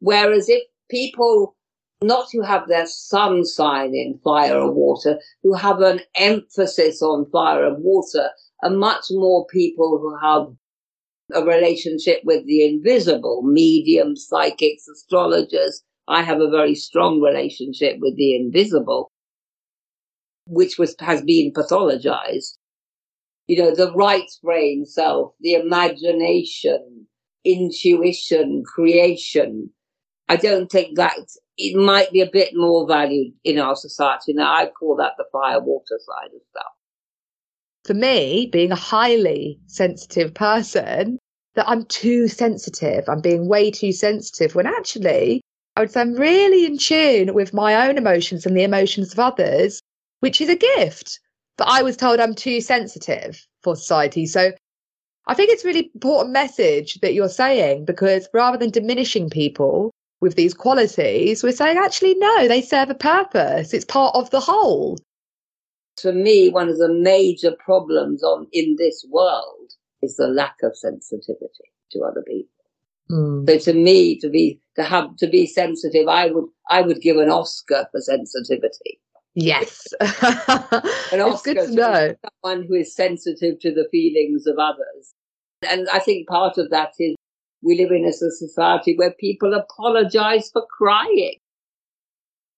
Whereas 0.00 0.48
if 0.48 0.62
people 0.90 1.56
not 2.02 2.26
who 2.32 2.42
have 2.42 2.68
their 2.68 2.86
sun 2.86 3.44
sign 3.44 3.94
in 3.94 4.18
fire 4.24 4.58
or 4.58 4.72
water, 4.72 5.18
who 5.42 5.54
have 5.54 5.80
an 5.80 6.00
emphasis 6.16 7.00
on 7.00 7.30
fire 7.30 7.64
and 7.64 7.82
water, 7.82 8.30
and 8.62 8.78
much 8.78 9.06
more 9.10 9.46
people 9.46 9.98
who 9.98 10.16
have 10.20 10.48
a 11.34 11.44
relationship 11.44 12.20
with 12.24 12.44
the 12.46 12.64
invisible, 12.64 13.42
mediums, 13.42 14.26
psychics, 14.28 14.88
astrologers. 14.88 15.82
I 16.08 16.22
have 16.22 16.40
a 16.40 16.50
very 16.50 16.74
strong 16.74 17.20
relationship 17.20 17.98
with 18.00 18.16
the 18.16 18.34
invisible, 18.34 19.10
which 20.46 20.78
was, 20.78 20.94
has 20.98 21.22
been 21.22 21.52
pathologized. 21.52 22.56
You 23.46 23.58
know, 23.58 23.74
the 23.74 23.92
right 23.94 24.28
brain 24.42 24.84
self, 24.84 25.32
the 25.40 25.54
imagination, 25.54 26.91
intuition, 27.44 28.62
creation. 28.64 29.70
I 30.28 30.36
don't 30.36 30.70
think 30.70 30.96
that 30.96 31.16
it 31.58 31.76
might 31.76 32.10
be 32.10 32.20
a 32.20 32.30
bit 32.30 32.50
more 32.54 32.86
valued 32.86 33.34
in 33.44 33.58
our 33.58 33.76
society. 33.76 34.32
Now, 34.32 34.54
I 34.54 34.66
call 34.66 34.96
that 34.96 35.12
the 35.18 35.24
fire 35.32 35.60
water 35.60 35.98
side 35.98 36.30
of 36.34 36.40
stuff. 36.50 36.72
For 37.84 37.94
me, 37.94 38.48
being 38.50 38.72
a 38.72 38.76
highly 38.76 39.58
sensitive 39.66 40.32
person, 40.34 41.18
that 41.54 41.68
I'm 41.68 41.84
too 41.84 42.28
sensitive. 42.28 43.08
I'm 43.08 43.20
being 43.20 43.48
way 43.48 43.70
too 43.70 43.92
sensitive 43.92 44.54
when 44.54 44.66
actually 44.66 45.42
I 45.76 45.80
would 45.80 45.90
say 45.90 46.00
I'm 46.00 46.14
really 46.14 46.66
in 46.66 46.78
tune 46.78 47.34
with 47.34 47.52
my 47.52 47.88
own 47.88 47.98
emotions 47.98 48.46
and 48.46 48.56
the 48.56 48.62
emotions 48.62 49.12
of 49.12 49.18
others, 49.18 49.80
which 50.20 50.40
is 50.40 50.48
a 50.48 50.56
gift. 50.56 51.20
But 51.58 51.68
I 51.68 51.82
was 51.82 51.96
told 51.96 52.20
I'm 52.20 52.34
too 52.34 52.60
sensitive 52.60 53.46
for 53.62 53.76
society. 53.76 54.26
So 54.26 54.52
I 55.26 55.34
think 55.34 55.50
it's 55.50 55.64
really 55.64 55.90
important 55.94 56.32
message 56.32 57.00
that 57.00 57.14
you're 57.14 57.28
saying 57.28 57.84
because 57.84 58.28
rather 58.34 58.58
than 58.58 58.70
diminishing 58.70 59.30
people 59.30 59.92
with 60.20 60.34
these 60.34 60.54
qualities, 60.54 61.42
we're 61.42 61.52
saying 61.52 61.78
actually 61.78 62.14
no, 62.14 62.48
they 62.48 62.60
serve 62.60 62.90
a 62.90 62.94
purpose. 62.94 63.72
It's 63.72 63.84
part 63.84 64.14
of 64.14 64.30
the 64.30 64.40
whole. 64.40 64.98
For 66.00 66.12
me, 66.12 66.48
one 66.48 66.68
of 66.68 66.78
the 66.78 66.92
major 66.92 67.52
problems 67.52 68.22
on 68.22 68.46
in 68.52 68.76
this 68.78 69.04
world 69.10 69.72
is 70.00 70.16
the 70.16 70.26
lack 70.26 70.56
of 70.62 70.76
sensitivity 70.76 71.70
to 71.92 72.00
other 72.00 72.22
people. 72.26 72.48
Mm. 73.10 73.48
So 73.48 73.72
to 73.72 73.78
me, 73.78 74.18
to 74.20 74.28
be 74.28 74.58
to 74.76 74.82
have 74.82 75.16
to 75.16 75.28
be 75.28 75.46
sensitive, 75.46 76.08
I 76.08 76.30
would 76.30 76.46
I 76.70 76.80
would 76.80 77.00
give 77.00 77.18
an 77.18 77.30
Oscar 77.30 77.86
for 77.92 78.00
sensitivity. 78.00 79.00
Yes, 79.34 79.86
an 80.00 81.20
Oscar 81.20 81.54
to 81.54 81.70
know. 81.70 82.14
someone 82.42 82.66
who 82.66 82.74
is 82.74 82.94
sensitive 82.94 83.58
to 83.60 83.72
the 83.72 83.88
feelings 83.90 84.46
of 84.46 84.58
others, 84.58 85.14
and 85.66 85.88
I 85.90 86.00
think 86.00 86.28
part 86.28 86.58
of 86.58 86.70
that 86.70 86.92
is 86.98 87.16
we 87.62 87.76
live 87.76 87.92
in 87.92 88.04
a 88.04 88.12
society 88.12 88.94
where 88.96 89.14
people 89.18 89.54
apologize 89.54 90.50
for 90.52 90.66
crying. 90.66 91.36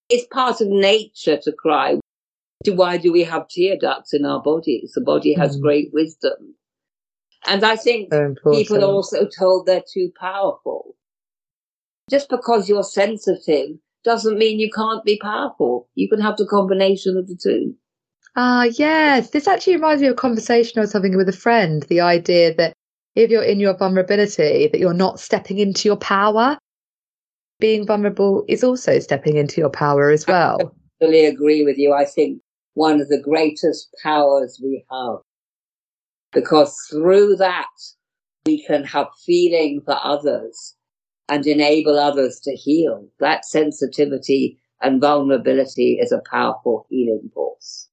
It's 0.09 0.27
part 0.27 0.61
of 0.61 0.67
nature 0.67 1.37
to 1.43 1.51
cry. 1.51 1.99
Why 2.67 2.97
do 2.97 3.11
we 3.11 3.23
have 3.23 3.47
tear 3.47 3.77
ducts 3.77 4.13
in 4.13 4.25
our 4.25 4.41
bodies? 4.41 4.93
The 4.95 5.01
body 5.01 5.33
has 5.33 5.57
mm. 5.57 5.61
great 5.61 5.93
wisdom. 5.93 6.55
And 7.47 7.63
I 7.63 7.75
think 7.75 8.11
people 8.11 8.83
are 8.83 8.91
also 8.91 9.27
told 9.27 9.65
they're 9.65 9.83
too 9.93 10.11
powerful. 10.19 10.95
Just 12.09 12.29
because 12.29 12.67
you're 12.67 12.83
sensitive 12.83 13.77
doesn't 14.05 14.37
mean 14.37 14.59
you 14.59 14.69
can't 14.71 15.03
be 15.03 15.19
powerful. 15.21 15.89
You 15.95 16.07
can 16.07 16.21
have 16.21 16.37
the 16.37 16.45
combination 16.45 17.17
of 17.17 17.27
the 17.27 17.37
two. 17.41 17.75
Ah, 18.35 18.61
uh, 18.61 18.63
yes. 18.77 19.31
This 19.31 19.47
actually 19.47 19.75
reminds 19.75 20.01
me 20.01 20.07
of 20.07 20.13
a 20.13 20.15
conversation 20.15 20.77
I 20.77 20.81
was 20.81 20.93
having 20.93 21.17
with 21.17 21.27
a 21.27 21.33
friend. 21.33 21.83
The 21.83 22.01
idea 22.01 22.53
that 22.55 22.73
if 23.15 23.29
you're 23.29 23.43
in 23.43 23.59
your 23.59 23.75
vulnerability, 23.75 24.67
that 24.67 24.79
you're 24.79 24.93
not 24.93 25.19
stepping 25.19 25.59
into 25.59 25.89
your 25.89 25.97
power. 25.97 26.57
Being 27.59 27.85
vulnerable 27.85 28.43
is 28.47 28.63
also 28.63 28.99
stepping 28.99 29.37
into 29.37 29.61
your 29.61 29.69
power 29.69 30.09
as 30.09 30.27
well. 30.27 30.57
I 30.61 31.05
totally 31.05 31.25
agree 31.25 31.63
with 31.63 31.77
you. 31.77 31.93
I 31.93 32.05
think 32.05 32.41
one 32.73 32.99
of 32.99 33.07
the 33.07 33.21
greatest 33.21 33.89
powers 34.03 34.59
we 34.61 34.85
have 34.91 35.19
because 36.33 36.77
through 36.91 37.37
that 37.37 37.65
we 38.45 38.63
can 38.65 38.83
have 38.83 39.07
feeling 39.25 39.81
for 39.85 39.97
others 40.03 40.74
and 41.29 41.45
enable 41.47 41.97
others 41.97 42.39
to 42.41 42.55
heal. 42.55 43.07
That 43.19 43.45
sensitivity 43.45 44.59
and 44.81 45.01
vulnerability 45.01 45.99
is 46.01 46.11
a 46.11 46.21
powerful 46.29 46.85
healing 46.89 47.31
force. 47.33 47.89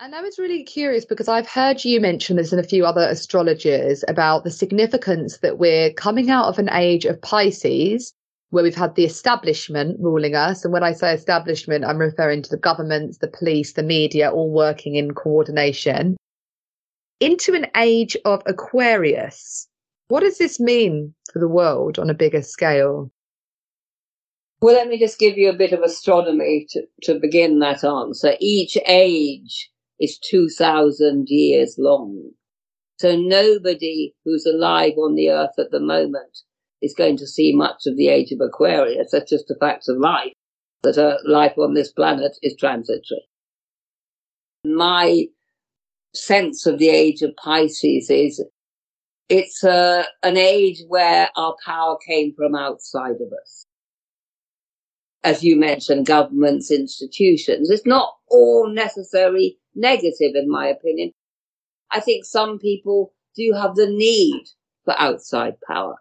And 0.00 0.14
I 0.14 0.20
was 0.20 0.38
really 0.38 0.64
curious 0.64 1.06
because 1.06 1.28
I've 1.28 1.48
heard 1.48 1.82
you 1.82 1.98
mention 1.98 2.36
this 2.36 2.52
and 2.52 2.60
a 2.60 2.68
few 2.68 2.84
other 2.84 3.08
astrologers 3.08 4.04
about 4.06 4.44
the 4.44 4.50
significance 4.50 5.38
that 5.38 5.58
we're 5.58 5.94
coming 5.94 6.28
out 6.28 6.46
of 6.46 6.58
an 6.58 6.68
age 6.70 7.06
of 7.06 7.22
Pisces 7.22 8.12
where 8.54 8.62
we've 8.62 8.76
had 8.76 8.94
the 8.94 9.04
establishment 9.04 9.96
ruling 9.98 10.36
us. 10.36 10.64
And 10.64 10.72
when 10.72 10.84
I 10.84 10.92
say 10.92 11.12
establishment, 11.12 11.84
I'm 11.84 11.98
referring 11.98 12.40
to 12.42 12.50
the 12.50 12.56
governments, 12.56 13.18
the 13.18 13.26
police, 13.26 13.72
the 13.72 13.82
media, 13.82 14.30
all 14.30 14.48
working 14.48 14.94
in 14.94 15.12
coordination 15.12 16.16
into 17.18 17.52
an 17.54 17.66
age 17.76 18.16
of 18.24 18.42
Aquarius. 18.46 19.66
What 20.06 20.20
does 20.20 20.38
this 20.38 20.60
mean 20.60 21.12
for 21.32 21.40
the 21.40 21.48
world 21.48 21.98
on 21.98 22.08
a 22.08 22.14
bigger 22.14 22.42
scale? 22.42 23.10
Well, 24.62 24.76
let 24.76 24.86
me 24.86 25.00
just 25.00 25.18
give 25.18 25.36
you 25.36 25.50
a 25.50 25.56
bit 25.56 25.72
of 25.72 25.80
astronomy 25.80 26.68
to, 26.70 26.82
to 27.02 27.18
begin 27.18 27.58
that 27.58 27.82
answer. 27.82 28.34
Each 28.38 28.78
age 28.86 29.68
is 29.98 30.16
2,000 30.30 31.26
years 31.28 31.74
long. 31.76 32.30
So 33.00 33.16
nobody 33.16 34.14
who's 34.24 34.46
alive 34.46 34.94
on 34.96 35.16
the 35.16 35.30
earth 35.30 35.58
at 35.58 35.72
the 35.72 35.80
moment 35.80 36.38
is 36.84 36.94
going 36.94 37.16
to 37.18 37.26
see 37.26 37.54
much 37.54 37.86
of 37.86 37.96
the 37.96 38.08
age 38.08 38.32
of 38.32 38.40
Aquarius. 38.40 39.10
That's 39.12 39.30
just 39.30 39.50
a 39.50 39.56
fact 39.56 39.88
of 39.88 39.98
life, 39.98 40.32
that 40.82 40.98
uh, 40.98 41.16
life 41.24 41.56
on 41.58 41.74
this 41.74 41.92
planet 41.92 42.36
is 42.42 42.56
transitory. 42.56 43.22
My 44.64 45.26
sense 46.14 46.66
of 46.66 46.78
the 46.78 46.88
age 46.88 47.22
of 47.22 47.34
Pisces 47.36 48.08
is 48.10 48.42
it's 49.28 49.64
uh, 49.64 50.04
an 50.22 50.36
age 50.36 50.82
where 50.88 51.28
our 51.36 51.56
power 51.64 51.96
came 52.06 52.34
from 52.36 52.54
outside 52.54 53.16
of 53.16 53.32
us 53.42 53.66
as 55.24 55.42
you 55.42 55.56
mentioned, 55.56 56.06
governments, 56.06 56.70
institutions. 56.70 57.70
It's 57.70 57.86
not 57.86 58.12
all 58.28 58.68
necessarily 58.68 59.58
negative, 59.74 60.32
in 60.34 60.48
my 60.48 60.68
opinion. 60.68 61.12
I 61.90 62.00
think 62.00 62.26
some 62.26 62.58
people 62.58 63.14
do 63.34 63.52
have 63.54 63.74
the 63.74 63.86
need 63.86 64.44
for 64.84 64.94
outside 64.98 65.54
power. 65.66 65.96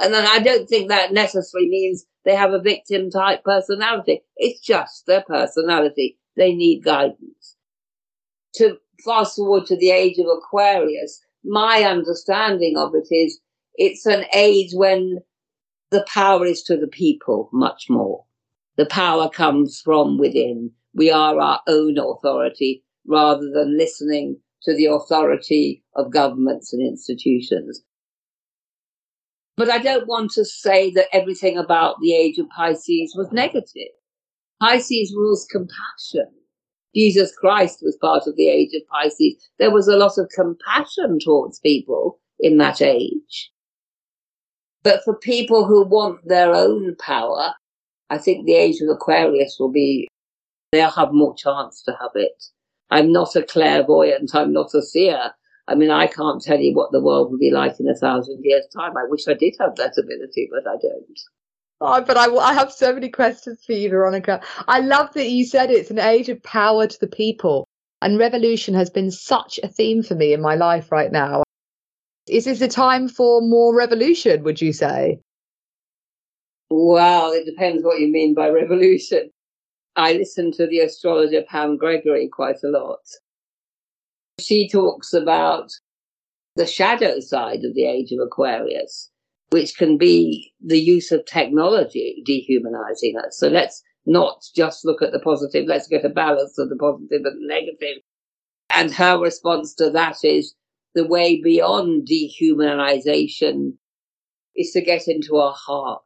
And 0.00 0.14
then 0.14 0.26
I 0.26 0.38
don't 0.38 0.68
think 0.68 0.88
that 0.88 1.12
necessarily 1.12 1.68
means 1.68 2.06
they 2.24 2.34
have 2.34 2.52
a 2.52 2.60
victim 2.60 3.10
type 3.10 3.42
personality. 3.44 4.22
It's 4.36 4.60
just 4.60 5.06
their 5.06 5.22
personality. 5.22 6.18
They 6.36 6.54
need 6.54 6.84
guidance. 6.84 7.56
To 8.54 8.78
fast 9.04 9.36
forward 9.36 9.66
to 9.66 9.76
the 9.76 9.90
age 9.90 10.18
of 10.18 10.26
Aquarius, 10.26 11.20
my 11.44 11.82
understanding 11.82 12.76
of 12.76 12.92
it 12.94 13.12
is 13.14 13.40
it's 13.74 14.06
an 14.06 14.24
age 14.34 14.70
when 14.72 15.18
the 15.90 16.04
power 16.12 16.44
is 16.44 16.62
to 16.64 16.76
the 16.76 16.88
people 16.88 17.48
much 17.52 17.86
more. 17.88 18.24
The 18.76 18.86
power 18.86 19.28
comes 19.28 19.80
from 19.80 20.18
within. 20.18 20.72
We 20.94 21.10
are 21.10 21.38
our 21.40 21.60
own 21.66 21.98
authority 21.98 22.84
rather 23.06 23.50
than 23.50 23.78
listening 23.78 24.40
to 24.62 24.74
the 24.76 24.86
authority 24.86 25.82
of 25.94 26.12
governments 26.12 26.72
and 26.72 26.86
institutions. 26.86 27.82
But 29.58 29.70
I 29.70 29.78
don't 29.78 30.06
want 30.06 30.30
to 30.32 30.44
say 30.44 30.92
that 30.92 31.08
everything 31.12 31.58
about 31.58 31.96
the 32.00 32.14
age 32.14 32.38
of 32.38 32.48
Pisces 32.48 33.12
was 33.16 33.32
negative. 33.32 33.90
Pisces 34.62 35.12
rules 35.16 35.48
compassion. 35.50 36.32
Jesus 36.94 37.34
Christ 37.34 37.80
was 37.82 37.98
part 38.00 38.28
of 38.28 38.36
the 38.36 38.48
age 38.48 38.72
of 38.74 38.86
Pisces. 38.86 39.50
There 39.58 39.72
was 39.72 39.88
a 39.88 39.96
lot 39.96 40.16
of 40.16 40.30
compassion 40.32 41.18
towards 41.18 41.58
people 41.58 42.20
in 42.38 42.58
that 42.58 42.80
age. 42.80 43.50
But 44.84 45.02
for 45.04 45.16
people 45.16 45.66
who 45.66 45.84
want 45.84 46.20
their 46.28 46.54
own 46.54 46.94
power, 47.00 47.52
I 48.10 48.18
think 48.18 48.46
the 48.46 48.54
age 48.54 48.80
of 48.80 48.88
Aquarius 48.88 49.56
will 49.58 49.72
be, 49.72 50.06
they'll 50.70 50.88
have 50.90 51.12
more 51.12 51.34
chance 51.34 51.82
to 51.82 51.96
have 52.00 52.12
it. 52.14 52.44
I'm 52.90 53.10
not 53.10 53.34
a 53.34 53.42
clairvoyant. 53.42 54.36
I'm 54.36 54.52
not 54.52 54.72
a 54.74 54.82
seer. 54.82 55.32
I 55.68 55.74
mean, 55.74 55.90
I 55.90 56.06
can't 56.06 56.42
tell 56.42 56.58
you 56.58 56.74
what 56.74 56.92
the 56.92 57.02
world 57.02 57.30
will 57.30 57.38
be 57.38 57.50
like 57.50 57.78
in 57.78 57.88
a 57.88 57.94
thousand 57.94 58.40
years' 58.42 58.66
time. 58.74 58.96
I 58.96 59.04
wish 59.06 59.28
I 59.28 59.34
did 59.34 59.54
have 59.60 59.76
that 59.76 59.98
ability, 59.98 60.48
but 60.50 60.66
I 60.66 60.76
don't. 60.80 61.20
Oh, 61.80 62.00
but 62.00 62.16
I, 62.16 62.34
I 62.34 62.54
have 62.54 62.72
so 62.72 62.94
many 62.94 63.10
questions 63.10 63.62
for 63.64 63.74
you, 63.74 63.90
Veronica. 63.90 64.40
I 64.66 64.80
love 64.80 65.12
that 65.12 65.28
you 65.28 65.44
said 65.44 65.70
it's 65.70 65.90
an 65.90 65.98
age 65.98 66.30
of 66.30 66.42
power 66.42 66.86
to 66.86 67.00
the 67.00 67.06
people. 67.06 67.68
And 68.00 68.18
revolution 68.18 68.74
has 68.74 68.88
been 68.88 69.10
such 69.10 69.60
a 69.62 69.68
theme 69.68 70.02
for 70.02 70.14
me 70.14 70.32
in 70.32 70.40
my 70.40 70.54
life 70.54 70.90
right 70.90 71.12
now. 71.12 71.42
Is 72.28 72.46
this 72.46 72.60
a 72.62 72.68
time 72.68 73.08
for 73.08 73.42
more 73.42 73.74
revolution, 73.74 74.44
would 74.44 74.62
you 74.62 74.72
say? 74.72 75.20
Well, 76.70 77.32
it 77.32 77.44
depends 77.44 77.84
what 77.84 78.00
you 78.00 78.08
mean 78.08 78.34
by 78.34 78.48
revolution. 78.48 79.30
I 79.96 80.12
listen 80.12 80.52
to 80.52 80.66
the 80.66 80.80
astrologer 80.80 81.42
Pam 81.42 81.76
Gregory 81.76 82.28
quite 82.28 82.62
a 82.64 82.68
lot. 82.68 83.00
She 84.38 84.68
talks 84.68 85.12
about 85.12 85.70
the 86.56 86.66
shadow 86.66 87.20
side 87.20 87.64
of 87.64 87.74
the 87.74 87.86
age 87.86 88.12
of 88.12 88.18
Aquarius, 88.20 89.10
which 89.50 89.76
can 89.76 89.96
be 89.96 90.52
the 90.64 90.78
use 90.78 91.10
of 91.12 91.24
technology 91.24 92.22
dehumanizing 92.24 93.16
us. 93.18 93.38
So 93.38 93.48
let's 93.48 93.82
not 94.06 94.42
just 94.54 94.84
look 94.84 95.02
at 95.02 95.12
the 95.12 95.20
positive, 95.20 95.66
let's 95.66 95.86
get 95.86 96.04
a 96.04 96.08
balance 96.08 96.58
of 96.58 96.68
the 96.68 96.76
positive 96.76 97.22
and 97.24 97.42
the 97.42 97.46
negative. 97.46 98.02
And 98.70 98.92
her 98.92 99.18
response 99.18 99.74
to 99.76 99.90
that 99.90 100.24
is 100.24 100.54
the 100.94 101.06
way 101.06 101.40
beyond 101.42 102.08
dehumanization 102.08 103.74
is 104.56 104.72
to 104.72 104.80
get 104.80 105.06
into 105.06 105.36
our 105.36 105.54
heart. 105.54 106.02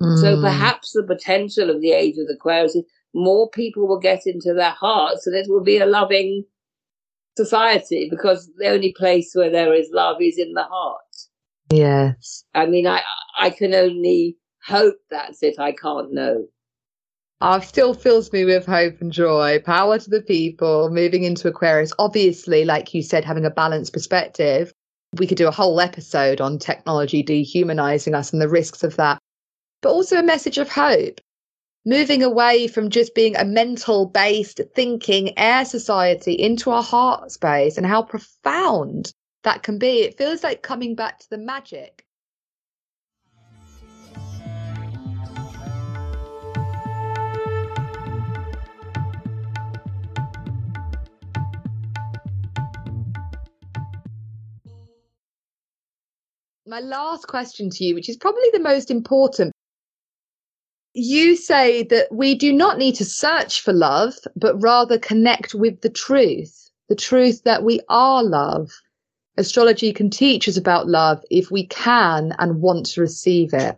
Mm. 0.00 0.20
So 0.20 0.40
perhaps 0.40 0.92
the 0.92 1.04
potential 1.04 1.70
of 1.70 1.80
the 1.80 1.92
age 1.92 2.18
of 2.18 2.26
the 2.26 2.34
Aquarius 2.34 2.74
is 2.74 2.84
more 3.14 3.48
people 3.50 3.86
will 3.86 4.00
get 4.00 4.22
into 4.26 4.52
their 4.52 4.70
hearts 4.70 5.26
and 5.26 5.36
it 5.36 5.46
will 5.48 5.62
be 5.62 5.78
a 5.78 5.86
loving 5.86 6.44
society 7.36 8.08
because 8.10 8.50
the 8.58 8.68
only 8.68 8.92
place 8.96 9.32
where 9.34 9.50
there 9.50 9.74
is 9.74 9.88
love 9.92 10.20
is 10.20 10.38
in 10.38 10.52
the 10.52 10.64
heart. 10.64 11.00
Yes. 11.72 12.44
I 12.54 12.66
mean, 12.66 12.86
I, 12.86 13.02
I 13.38 13.50
can 13.50 13.74
only 13.74 14.36
hope 14.64 14.96
that's 15.10 15.42
it. 15.42 15.58
I 15.58 15.72
can't 15.72 16.12
know. 16.12 16.46
Uh, 17.40 17.60
still 17.60 17.92
fills 17.92 18.32
me 18.32 18.44
with 18.44 18.64
hope 18.64 19.00
and 19.00 19.12
joy. 19.12 19.60
Power 19.64 19.98
to 19.98 20.10
the 20.10 20.22
people, 20.22 20.88
moving 20.90 21.24
into 21.24 21.48
Aquarius. 21.48 21.92
Obviously, 21.98 22.64
like 22.64 22.94
you 22.94 23.02
said, 23.02 23.24
having 23.24 23.44
a 23.44 23.50
balanced 23.50 23.92
perspective. 23.92 24.72
We 25.18 25.26
could 25.26 25.38
do 25.38 25.48
a 25.48 25.52
whole 25.52 25.80
episode 25.80 26.40
on 26.40 26.58
technology 26.58 27.22
dehumanizing 27.22 28.14
us 28.14 28.32
and 28.32 28.40
the 28.40 28.48
risks 28.48 28.82
of 28.82 28.96
that, 28.96 29.18
but 29.82 29.90
also 29.90 30.18
a 30.18 30.22
message 30.22 30.58
of 30.58 30.68
hope. 30.68 31.20
Moving 31.86 32.22
away 32.22 32.66
from 32.66 32.90
just 32.90 33.14
being 33.14 33.36
a 33.36 33.44
mental 33.44 34.06
based 34.06 34.60
thinking 34.74 35.38
air 35.38 35.64
society 35.64 36.32
into 36.32 36.70
our 36.70 36.82
heart 36.82 37.30
space 37.30 37.76
and 37.76 37.86
how 37.86 38.02
profound 38.02 39.12
that 39.42 39.62
can 39.62 39.78
be. 39.78 40.00
It 40.00 40.16
feels 40.16 40.42
like 40.42 40.62
coming 40.62 40.94
back 40.94 41.18
to 41.20 41.30
the 41.30 41.38
magic 41.38 42.04
my 56.66 56.80
last 56.80 57.28
question 57.28 57.70
to 57.70 57.84
you, 57.84 57.94
which 57.94 58.08
is 58.08 58.16
probably 58.16 58.50
the 58.52 58.58
most 58.58 58.90
important. 58.90 59.53
You 60.94 61.34
say 61.34 61.82
that 61.84 62.12
we 62.12 62.36
do 62.36 62.52
not 62.52 62.78
need 62.78 62.94
to 62.96 63.04
search 63.04 63.60
for 63.60 63.72
love, 63.72 64.14
but 64.36 64.60
rather 64.62 64.96
connect 64.96 65.52
with 65.52 65.80
the 65.80 65.90
truth, 65.90 66.70
the 66.88 66.94
truth 66.94 67.42
that 67.42 67.64
we 67.64 67.80
are 67.88 68.22
love. 68.22 68.70
Astrology 69.36 69.92
can 69.92 70.08
teach 70.08 70.48
us 70.48 70.56
about 70.56 70.86
love 70.86 71.20
if 71.30 71.50
we 71.50 71.66
can 71.66 72.32
and 72.38 72.62
want 72.62 72.86
to 72.86 73.00
receive 73.00 73.52
it. 73.52 73.76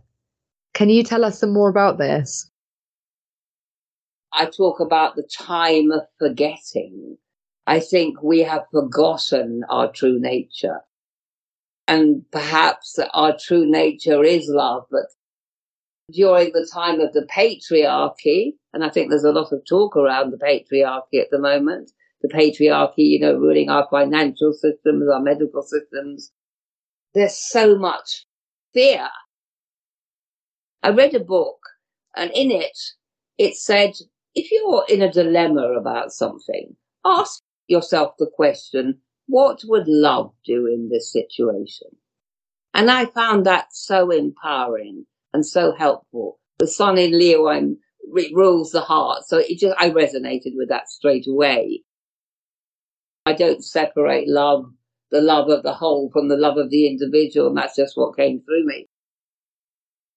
Can 0.75 0.91
you 0.91 1.03
tell 1.03 1.25
us 1.25 1.39
some 1.39 1.55
more 1.55 1.71
about 1.71 1.97
this? 1.97 2.51
I 4.35 4.45
talk 4.45 4.81
about 4.81 5.17
the 5.17 5.23
time 5.23 5.91
of 5.93 6.03
forgetting. 6.19 7.17
I 7.67 7.81
think 7.81 8.23
we 8.23 8.41
have 8.41 8.67
forgotten 8.71 9.65
our 9.71 9.91
true 9.91 10.21
nature 10.21 10.83
and 11.89 12.31
perhaps 12.31 12.99
our 13.15 13.37
true 13.39 13.65
nature 13.65 14.23
is 14.23 14.49
love. 14.49 14.85
But 14.91 15.07
during 16.13 16.53
the 16.53 16.69
time 16.73 17.01
of 17.01 17.13
the 17.13 17.27
patriarchy, 17.35 18.53
and 18.73 18.85
I 18.85 18.91
think 18.91 19.11
there's 19.11 19.25
a 19.25 19.33
lot 19.33 19.53
of 19.53 19.65
talk 19.69 19.97
around 19.97 20.31
the 20.31 20.39
patriarchy 20.39 21.21
at 21.21 21.31
the 21.31 21.39
moment, 21.39 21.91
the 22.23 22.29
patriarchy, 22.29 22.93
you 22.99 23.21
know, 23.21 23.35
ruling 23.35 23.69
our 23.69 23.87
financial 23.91 24.53
systems, 24.53 25.09
our 25.11 25.21
medical 25.21 25.63
systems, 25.63 26.31
there's 27.15 27.37
so 27.37 27.77
much 27.77 28.27
fear. 28.73 29.09
I 30.83 30.91
read 30.91 31.15
a 31.15 31.21
book 31.21 31.59
and 32.15 32.31
in 32.33 32.51
it, 32.51 32.79
it 33.39 33.57
said, 33.57 33.95
if 34.35 34.51
you're 34.53 34.85
in 34.89 35.03
a 35.03 35.13
dilemma 35.13 35.73
about 35.73 36.13
something, 36.13 36.77
ask 37.05 37.43
yourself 37.69 38.15
the 38.19 38.31
question, 38.33 38.99
what 39.27 39.61
would 39.65 39.89
love 39.89 40.33
do 40.45 40.67
in 40.67 40.89
this 40.91 41.13
situation? 41.13 41.89
And 42.75 42.91
I 42.91 43.07
found 43.07 43.47
that 43.47 43.69
so 43.73 44.11
empowering 44.11 45.07
and 45.37 45.45
so 45.45 45.75
helpful. 45.75 46.39
The 46.59 46.67
sun 46.67 46.97
in 46.97 47.17
Leo 47.17 47.49
and 47.49 47.77
it 48.15 48.35
rules 48.35 48.71
the 48.71 48.81
heart. 48.81 49.25
So 49.27 49.37
it 49.37 49.59
just, 49.59 49.77
I 49.79 49.91
resonated 49.91 50.55
with 50.55 50.71
that 50.71 50.89
straight 50.89 51.27
away. 51.29 51.83
I 53.27 53.35
don't 53.35 53.63
separate 53.63 54.29
love, 54.29 54.65
the 55.11 55.21
love 55.21 55.51
of 55.51 55.63
the 55.63 55.75
whole 55.75 56.11
from 56.11 56.29
the 56.29 56.39
love 56.39 56.57
of 56.57 56.71
the 56.71 56.87
individual. 56.87 57.49
And 57.49 57.59
that's 57.59 57.77
just 57.77 57.99
what 57.99 58.17
came 58.17 58.41
through 58.41 58.65
me. 58.65 58.89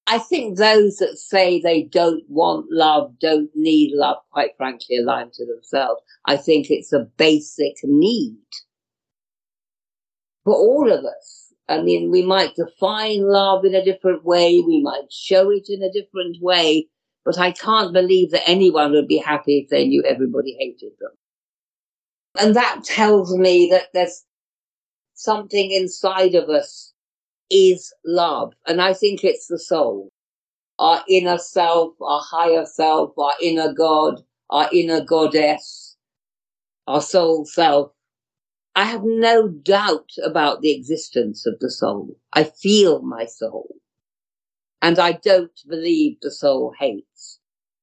I 0.08 0.20
think 0.20 0.58
those 0.58 0.96
that 0.98 1.18
say 1.18 1.60
they 1.60 1.84
don't 1.84 2.24
want 2.30 2.68
love, 2.72 3.12
don't 3.20 3.52
need 3.56 3.92
love, 3.94 4.18
quite 4.32 4.52
frankly, 4.56 5.00
are 5.00 5.04
lying 5.04 5.32
to 5.34 5.46
themselves. 5.46 6.02
I 6.26 6.38
think 6.38 6.68
it's 6.70 6.94
a 6.94 7.08
basic 7.18 7.76
need 7.84 8.38
for 10.46 10.54
all 10.54 10.90
of 10.90 11.04
us. 11.04 11.49
I 11.70 11.82
mean, 11.82 12.10
we 12.10 12.26
might 12.26 12.56
define 12.56 13.22
love 13.22 13.64
in 13.64 13.76
a 13.76 13.86
different 13.86 14.26
way. 14.26 14.62
We 14.66 14.82
might 14.82 15.12
show 15.14 15.52
it 15.52 15.70
in 15.70 15.84
a 15.84 15.92
different 15.92 16.42
way, 16.42 16.88
but 17.24 17.38
I 17.38 17.52
can't 17.52 17.94
believe 17.94 18.32
that 18.32 18.50
anyone 18.50 18.92
would 18.92 19.08
be 19.08 19.18
happy 19.18 19.60
if 19.60 19.70
they 19.70 19.88
knew 19.88 20.04
everybody 20.04 20.58
hated 20.60 20.94
them. 21.00 21.12
And 22.40 22.56
that 22.56 22.84
tells 22.84 23.38
me 23.38 23.70
that 23.72 23.90
there's 23.94 24.26
something 25.14 25.70
inside 25.72 26.34
of 26.34 26.50
us 26.50 26.92
is 27.52 27.94
love. 28.04 28.54
And 28.68 28.82
I 28.82 28.94
think 28.94 29.24
it's 29.24 29.48
the 29.48 29.60
soul, 29.60 30.12
our 30.80 31.04
inner 31.08 31.38
self, 31.38 31.94
our 32.02 32.22
higher 32.24 32.66
self, 32.66 33.16
our 33.18 33.34
inner 33.42 33.74
God, 33.74 34.24
our 34.50 34.70
inner 34.74 35.02
goddess, 35.02 35.98
our 36.88 37.02
soul 37.02 37.46
self 37.46 37.92
I 38.80 38.86
have 38.86 39.04
no 39.04 39.50
doubt 39.50 40.12
about 40.24 40.62
the 40.62 40.72
existence 40.72 41.46
of 41.46 41.60
the 41.60 41.70
soul. 41.70 42.16
I 42.32 42.46
feel 42.46 43.02
my 43.02 43.26
soul. 43.26 43.76
And 44.82 44.98
I 44.98 45.20
don't 45.22 45.60
believe 45.68 46.16
the 46.22 46.32
soul 46.32 46.74
hates. 46.80 47.42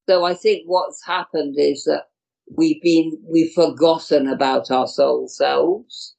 So 0.09 0.25
I 0.25 0.33
think 0.33 0.63
what's 0.65 1.05
happened 1.05 1.53
is 1.59 1.83
that 1.83 2.05
we've 2.51 2.81
been, 2.81 3.15
we've 3.23 3.53
forgotten 3.53 4.27
about 4.27 4.71
our 4.71 4.87
soul 4.87 5.27
selves. 5.27 6.15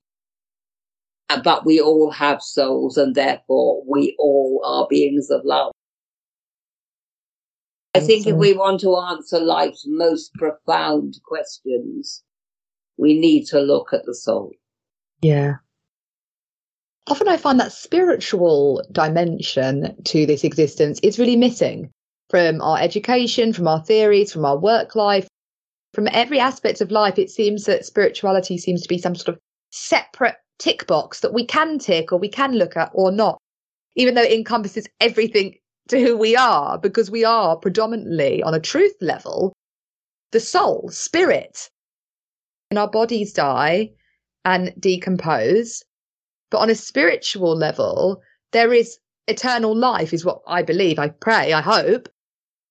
Uh, 1.29 1.43
but 1.43 1.67
we 1.67 1.81
all 1.81 2.13
have 2.13 2.41
souls 2.41 2.97
and 2.97 3.17
therefore 3.17 3.83
we 3.85 4.15
all 4.17 4.63
are 4.65 4.87
beings 4.89 5.29
of 5.29 5.41
love. 5.45 5.73
I 7.97 7.99
think 7.99 8.29
if 8.29 8.37
we 8.37 8.53
want 8.53 8.81
to 8.83 8.97
answer 8.97 9.41
life's 9.41 9.83
most 9.89 10.33
profound 10.35 11.19
questions, 11.25 12.23
we 12.97 13.19
need 13.19 13.47
to 13.47 13.59
look 13.59 13.93
at 13.93 14.05
the 14.05 14.15
soul. 14.15 14.53
Yeah. 15.21 15.57
Often 17.07 17.29
I 17.29 17.37
find 17.37 17.59
that 17.59 17.73
spiritual 17.73 18.85
dimension 18.93 19.97
to 20.05 20.27
this 20.27 20.45
existence 20.45 21.01
is 21.03 21.19
really 21.19 21.37
missing 21.37 21.91
from 22.29 22.61
our 22.61 22.79
education, 22.79 23.53
from 23.53 23.67
our 23.67 23.83
theories, 23.83 24.33
from 24.33 24.45
our 24.45 24.59
work 24.59 24.95
life, 24.95 25.27
from 25.95 26.09
every 26.13 26.39
aspect 26.39 26.81
of 26.81 26.91
life. 26.91 27.19
It 27.19 27.31
seems 27.31 27.65
that 27.65 27.87
spirituality 27.87 28.59
seems 28.59 28.83
to 28.83 28.89
be 28.89 28.99
some 28.99 29.15
sort 29.15 29.29
of 29.29 29.41
separate 29.71 30.37
tick 30.59 30.87
box 30.87 31.21
that 31.21 31.33
we 31.33 31.47
can 31.47 31.79
tick 31.79 32.13
or 32.13 32.19
we 32.19 32.29
can 32.29 32.55
look 32.55 32.77
at 32.77 32.91
or 32.93 33.11
not, 33.11 33.39
even 33.97 34.15
though 34.15 34.23
it 34.23 34.33
encompasses 34.33 34.87
everything 35.01 35.57
to 35.89 35.99
who 35.99 36.17
we 36.17 36.37
are, 36.37 36.79
because 36.79 37.11
we 37.11 37.25
are 37.25 37.57
predominantly 37.57 38.43
on 38.43 38.55
a 38.55 38.61
truth 38.61 38.95
level 39.01 39.55
the 40.33 40.41
soul, 40.41 40.91
spirit. 40.91 41.71
And 42.71 42.79
our 42.79 42.91
bodies 42.91 43.33
die 43.33 43.93
and 44.45 44.73
decompose. 44.79 45.83
But 46.51 46.59
on 46.59 46.71
a 46.71 46.75
spiritual 46.75 47.57
level, 47.57 48.23
there 48.53 48.73
is 48.73 48.99
eternal 49.27 49.77
life, 49.77 50.13
is 50.13 50.25
what 50.25 50.41
I 50.47 50.63
believe, 50.63 50.99
I 50.99 51.09
pray, 51.09 51.53
I 51.53 51.61
hope. 51.61 52.09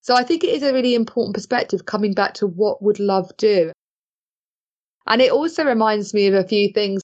So 0.01 0.15
I 0.15 0.23
think 0.23 0.43
it 0.43 0.49
is 0.49 0.63
a 0.63 0.73
really 0.73 0.95
important 0.95 1.35
perspective 1.35 1.85
coming 1.85 2.13
back 2.13 2.33
to 2.35 2.47
what 2.47 2.81
would 2.81 2.99
love 2.99 3.31
do. 3.37 3.71
And 5.05 5.21
it 5.21 5.31
also 5.31 5.63
reminds 5.63 6.13
me 6.13 6.27
of 6.27 6.33
a 6.33 6.47
few 6.47 6.71
things. 6.71 7.01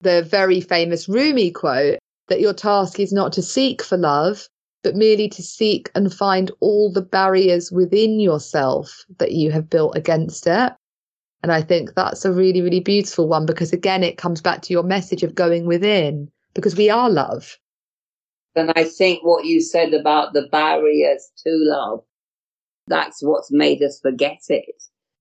The 0.00 0.22
very 0.22 0.60
famous 0.60 1.08
Rumi 1.08 1.50
quote 1.50 1.98
that 2.28 2.40
your 2.40 2.52
task 2.52 3.00
is 3.00 3.12
not 3.12 3.32
to 3.34 3.42
seek 3.42 3.82
for 3.82 3.96
love, 3.96 4.48
but 4.82 4.94
merely 4.94 5.28
to 5.30 5.42
seek 5.42 5.90
and 5.94 6.12
find 6.12 6.50
all 6.60 6.92
the 6.92 7.02
barriers 7.02 7.72
within 7.72 8.20
yourself 8.20 9.04
that 9.18 9.32
you 9.32 9.50
have 9.50 9.70
built 9.70 9.96
against 9.96 10.46
it. 10.46 10.72
And 11.44 11.52
I 11.52 11.60
think 11.60 11.92
that's 11.94 12.24
a 12.24 12.32
really, 12.32 12.62
really 12.62 12.80
beautiful 12.80 13.28
one 13.28 13.44
because 13.44 13.70
again, 13.70 14.02
it 14.02 14.16
comes 14.16 14.40
back 14.40 14.62
to 14.62 14.72
your 14.72 14.82
message 14.82 15.22
of 15.22 15.34
going 15.34 15.66
within 15.66 16.30
because 16.54 16.74
we 16.74 16.88
are 16.88 17.10
love. 17.10 17.58
And 18.56 18.72
I 18.76 18.84
think 18.84 19.22
what 19.22 19.44
you 19.44 19.60
said 19.60 19.92
about 19.92 20.32
the 20.32 20.48
barriers 20.50 21.30
to 21.44 21.50
love, 21.50 22.02
that's 22.86 23.22
what's 23.22 23.52
made 23.52 23.82
us 23.82 24.00
forget 24.00 24.38
it. 24.48 24.64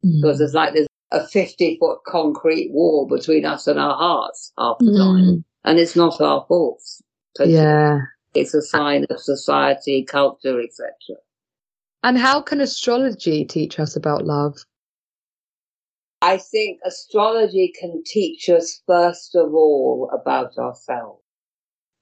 Mm. 0.06 0.22
Because 0.22 0.40
it's 0.40 0.54
like 0.54 0.74
there's 0.74 0.88
a 1.12 1.28
50 1.28 1.78
foot 1.78 2.00
concrete 2.08 2.72
wall 2.72 3.06
between 3.06 3.44
us 3.44 3.68
and 3.68 3.78
our 3.78 3.98
hearts 3.98 4.54
half 4.58 4.78
the 4.80 4.92
mm. 4.92 4.98
time. 4.98 5.46
And 5.66 5.78
it's 5.78 5.98
not 5.98 6.22
our 6.22 6.46
fault. 6.48 6.82
Yeah. 7.38 8.00
It's 8.34 8.54
a 8.54 8.62
sign 8.62 9.06
of 9.10 9.20
society, 9.20 10.06
culture, 10.06 10.62
etc. 10.62 10.94
And 12.02 12.18
how 12.18 12.42
can 12.42 12.62
astrology 12.62 13.44
teach 13.44 13.78
us 13.78 13.98
about 13.98 14.24
love? 14.24 14.64
I 16.24 16.38
think 16.38 16.80
astrology 16.86 17.74
can 17.78 18.02
teach 18.06 18.48
us, 18.48 18.82
first 18.88 19.36
of 19.36 19.54
all, 19.54 20.10
about 20.14 20.58
ourselves 20.58 21.22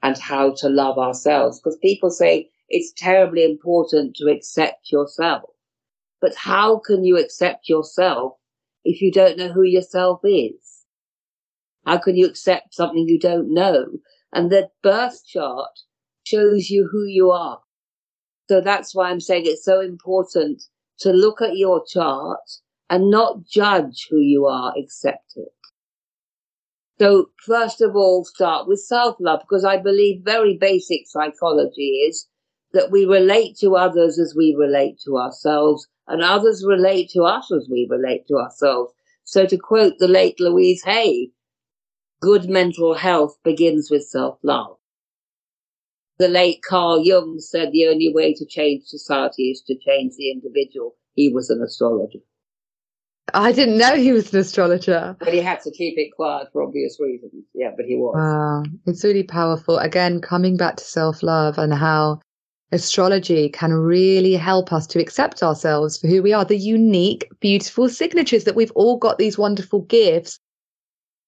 and 0.04 0.16
how 0.16 0.54
to 0.58 0.70
love 0.70 1.00
ourselves. 1.00 1.60
Because 1.60 1.80
people 1.80 2.12
say 2.12 2.52
it's 2.70 2.94
terribly 2.96 3.44
important 3.44 4.16
to 4.18 4.30
accept 4.30 4.92
yourself. 4.92 5.50
But 6.22 6.36
how 6.36 6.78
can 6.78 7.04
you 7.04 7.18
accept 7.18 7.68
yourself 7.68 8.34
if 8.84 9.02
you 9.02 9.12
don't 9.12 9.40
know 9.40 9.52
who 9.52 9.64
yourself 9.64 10.20
is? 10.24 10.86
How 11.88 11.98
can 11.98 12.16
you 12.16 12.28
accept 12.28 12.76
something 12.76 13.08
you 13.08 13.20
don't 13.20 13.52
know? 13.52 13.88
And 14.32 14.52
the 14.52 14.70
birth 14.84 15.26
chart 15.26 15.80
shows 16.26 16.70
you 16.70 16.88
who 16.92 17.06
you 17.06 17.32
are. 17.32 17.60
So 18.50 18.62
that's 18.62 18.94
why 18.94 19.10
I'm 19.10 19.20
saying 19.20 19.46
it's 19.48 19.66
so 19.66 19.82
important 19.82 20.62
to 21.00 21.12
look 21.12 21.42
at 21.42 21.58
your 21.58 21.84
chart 21.84 22.38
and 22.92 23.10
not 23.10 23.46
judge 23.46 24.08
who 24.10 24.20
you 24.20 24.46
are, 24.46 24.74
accept 24.78 25.32
it. 25.38 25.48
So 27.00 27.30
first 27.46 27.80
of 27.80 27.96
all, 27.96 28.26
start 28.26 28.68
with 28.68 28.82
self-love 28.82 29.40
because 29.40 29.64
I 29.64 29.78
believe 29.78 30.26
very 30.26 30.58
basic 30.58 31.08
psychology 31.08 32.06
is 32.08 32.28
that 32.74 32.92
we 32.92 33.06
relate 33.06 33.58
to 33.60 33.78
others 33.78 34.20
as 34.20 34.36
we 34.38 34.56
relate 34.60 35.00
to 35.06 35.18
ourselves 35.18 35.88
and 36.08 36.22
others 36.22 36.66
relate 36.68 37.10
to 37.12 37.24
us 37.24 37.50
as 37.50 37.68
we 37.72 37.88
relate 37.90 38.28
to 38.28 38.36
ourselves. 38.36 38.94
So 39.24 39.46
to 39.46 39.58
quote 39.58 39.94
the 39.98 40.10
late 40.10 40.40
Louise 40.42 40.84
Hay, 40.84 41.32
good 42.20 42.50
mental 42.50 42.94
health 42.94 43.38
begins 43.46 43.90
with 43.90 44.04
self-love. 44.04 44.76
The 46.20 46.28
late 46.28 46.62
Carl 46.62 47.06
Jung 47.06 47.40
said 47.40 47.72
the 47.72 47.88
only 47.88 48.12
way 48.14 48.34
to 48.34 48.46
change 48.46 48.84
society 48.84 49.50
is 49.50 49.64
to 49.68 49.76
change 49.76 50.16
the 50.18 50.30
individual. 50.30 50.96
He 51.14 51.30
was 51.30 51.50
an 51.50 51.62
astrologer. 51.64 52.20
I 53.34 53.52
didn't 53.52 53.78
know 53.78 53.96
he 53.96 54.12
was 54.12 54.34
an 54.34 54.40
astrologer. 54.40 55.16
But 55.20 55.34
he 55.34 55.40
had 55.40 55.62
to 55.62 55.72
keep 55.72 55.98
it 55.98 56.12
quiet 56.16 56.50
for 56.52 56.64
obvious 56.64 57.00
reasons. 57.00 57.46
Yeah, 57.54 57.72
but 57.76 57.86
he 57.86 57.96
was. 57.96 58.16
Wow. 58.16 58.64
It's 58.86 59.04
really 59.04 59.24
powerful. 59.24 59.78
Again, 59.78 60.22
coming 60.22 60.58
back 60.58 60.78
to 60.78 60.84
self 60.84 61.24
love 61.24 61.58
and 61.58 61.74
how 61.74 62.20
astrology 62.72 63.50
can 63.50 63.74
really 63.74 64.34
help 64.34 64.72
us 64.72 64.88
to 64.88 65.00
accept 65.00 65.44
ourselves 65.44 65.98
for 65.98 66.08
who 66.08 66.22
we 66.24 66.34
are, 66.34 66.46
the 66.46 66.58
unique, 66.58 67.30
beautiful 67.40 67.90
signatures 67.90 68.46
that 68.46 68.56
we've 68.56 68.72
all 68.76 68.98
got 68.98 69.18
these 69.18 69.38
wonderful 69.38 69.82
gifts. 69.82 70.40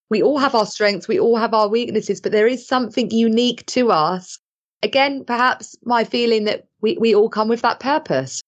We 0.09 0.21
all 0.21 0.37
have 0.37 0.55
our 0.55 0.65
strengths, 0.65 1.07
we 1.07 1.19
all 1.19 1.37
have 1.37 1.53
our 1.53 1.67
weaknesses, 1.67 2.21
but 2.21 2.31
there 2.31 2.47
is 2.47 2.67
something 2.67 3.09
unique 3.09 3.65
to 3.67 3.91
us. 3.91 4.39
Again, 4.83 5.23
perhaps 5.25 5.75
my 5.85 6.03
feeling 6.03 6.43
that 6.43 6.65
we, 6.81 6.97
we 6.99 7.15
all 7.15 7.29
come 7.29 7.47
with 7.47 7.61
that 7.61 7.79
purpose. 7.79 8.41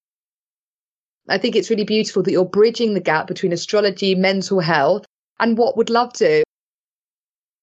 I 1.28 1.38
think 1.38 1.56
it's 1.56 1.70
really 1.70 1.84
beautiful 1.84 2.22
that 2.24 2.32
you're 2.32 2.46
bridging 2.46 2.94
the 2.94 3.00
gap 3.00 3.28
between 3.28 3.52
astrology, 3.52 4.14
mental 4.14 4.60
health, 4.60 5.06
and 5.40 5.58
what 5.58 5.76
would 5.76 5.90
love 5.90 6.14
to. 6.14 6.44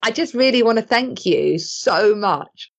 I 0.03 0.11
just 0.11 0.35
really 0.35 0.65
want 0.65 0.79
to 0.79 0.85
thank 0.85 1.25
you 1.25 1.59
so 1.59 2.15
much. 2.15 2.71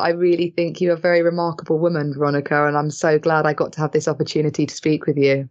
I 0.00 0.10
really 0.10 0.50
think 0.50 0.80
you're 0.80 0.94
a 0.94 1.00
very 1.00 1.22
remarkable 1.22 1.78
woman, 1.78 2.12
Veronica, 2.12 2.66
and 2.66 2.76
I'm 2.76 2.90
so 2.90 3.16
glad 3.16 3.46
I 3.46 3.52
got 3.52 3.72
to 3.74 3.80
have 3.80 3.92
this 3.92 4.08
opportunity 4.08 4.66
to 4.66 4.74
speak 4.74 5.06
with 5.06 5.16
you. 5.16 5.48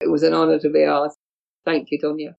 It 0.00 0.10
was 0.10 0.22
an 0.22 0.34
honour 0.34 0.58
to 0.58 0.68
be 0.68 0.82
asked. 0.82 1.16
Thank 1.64 1.90
you, 1.90 1.98
Dunya. 1.98 2.34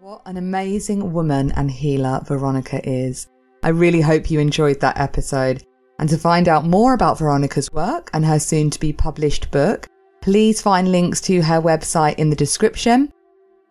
What 0.00 0.22
an 0.26 0.36
amazing 0.36 1.12
woman 1.12 1.52
and 1.52 1.70
healer 1.70 2.20
Veronica 2.26 2.80
is. 2.88 3.28
I 3.62 3.68
really 3.68 4.00
hope 4.00 4.30
you 4.30 4.40
enjoyed 4.40 4.80
that 4.80 4.98
episode. 4.98 5.64
And 5.98 6.08
to 6.10 6.18
find 6.18 6.48
out 6.48 6.64
more 6.64 6.94
about 6.94 7.18
Veronica's 7.18 7.72
work 7.72 8.10
and 8.14 8.24
her 8.24 8.38
soon 8.38 8.70
to 8.70 8.78
be 8.78 8.92
published 8.92 9.50
book, 9.50 9.88
please 10.20 10.62
find 10.62 10.92
links 10.92 11.20
to 11.22 11.42
her 11.42 11.60
website 11.60 12.16
in 12.16 12.30
the 12.30 12.36
description. 12.36 13.12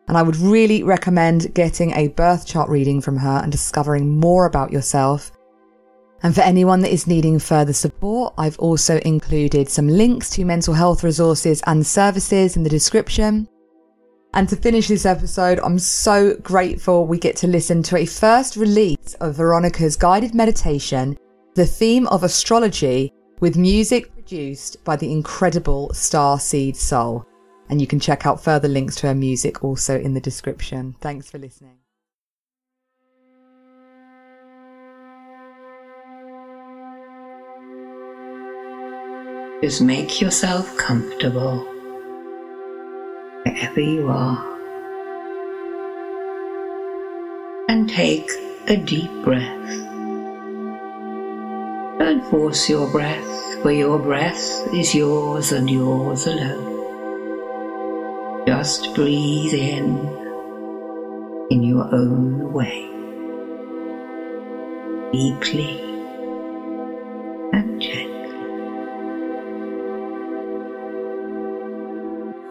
And 0.07 0.17
I 0.17 0.23
would 0.23 0.36
really 0.38 0.84
recommend 0.84 1.53
getting 1.53 1.91
a 1.91 2.09
birth 2.09 2.45
chart 2.45 2.69
reading 2.69 3.01
from 3.01 3.17
her 3.17 3.39
and 3.41 3.51
discovering 3.51 4.19
more 4.19 4.45
about 4.45 4.71
yourself. 4.71 5.32
And 6.23 6.34
for 6.34 6.41
anyone 6.41 6.82
that 6.82 6.91
is 6.91 7.07
needing 7.07 7.39
further 7.39 7.73
support, 7.73 8.34
I've 8.38 8.57
also 8.59 8.99
included 8.99 9.69
some 9.69 9.88
links 9.88 10.30
to 10.32 10.45
mental 10.45 10.73
health 10.73 11.03
resources 11.03 11.61
and 11.67 11.86
services 11.86 12.57
in 12.57 12.63
the 12.63 12.69
description. 12.69 13.47
And 14.34 14.49
to 14.49 14.55
finish 14.55 14.88
this 14.88 15.05
episode, 15.05 15.59
I'm 15.59 15.80
so 15.80 16.36
grateful 16.38 17.05
we 17.05 17.19
get 17.19 17.36
to 17.38 17.47
listen 17.47 17.84
to 17.84 17.97
a 17.97 18.05
first 18.05 18.55
release 18.55 19.15
of 19.21 19.36
Veronica's 19.36 19.95
guided 19.95 20.34
meditation 20.34 21.17
the 21.58 21.66
theme 21.66 22.05
of 22.10 22.24
astrology 22.24 23.12
with 23.39 23.58
music 23.58 24.14
produced 24.14 24.78
by 24.86 24.95
the 24.95 25.12
incredible 25.12 25.89
Starseed 25.91 26.76
Soul. 26.76 27.26
And 27.68 27.82
you 27.82 27.88
can 27.88 27.99
check 27.99 28.28
out 28.28 28.43
further 28.43 28.68
links 28.68 28.95
to 28.97 29.08
her 29.08 29.16
music 29.16 29.64
also 29.64 29.99
in 29.99 30.14
the 30.14 30.22
description. 30.22 30.95
Thanks 31.01 31.32
for 31.32 31.39
listening. 31.39 31.80
Just 39.64 39.82
make 39.82 40.22
yourself 40.22 40.78
comfortable 40.78 41.58
wherever 43.43 43.82
you 43.82 44.08
are 44.10 44.38
and 47.68 47.89
take 47.89 48.30
a 48.68 48.78
deep 48.78 49.10
breath. 49.24 49.87
Don't 52.00 52.24
force 52.30 52.70
your 52.70 52.88
breath, 52.91 53.62
for 53.64 53.72
your 53.72 53.98
breath 53.98 54.72
is 54.72 54.93
yours 54.93 55.52
and 55.52 55.68
yours 55.68 56.28
alone. 56.28 56.76
Just 58.45 58.93
breathe 58.93 59.54
in 59.54 59.98
in 61.50 61.64
your 61.64 61.84
own 61.91 62.54
way, 62.54 62.86
deeply 65.12 65.82
and 67.54 67.82
gently. 67.82 68.14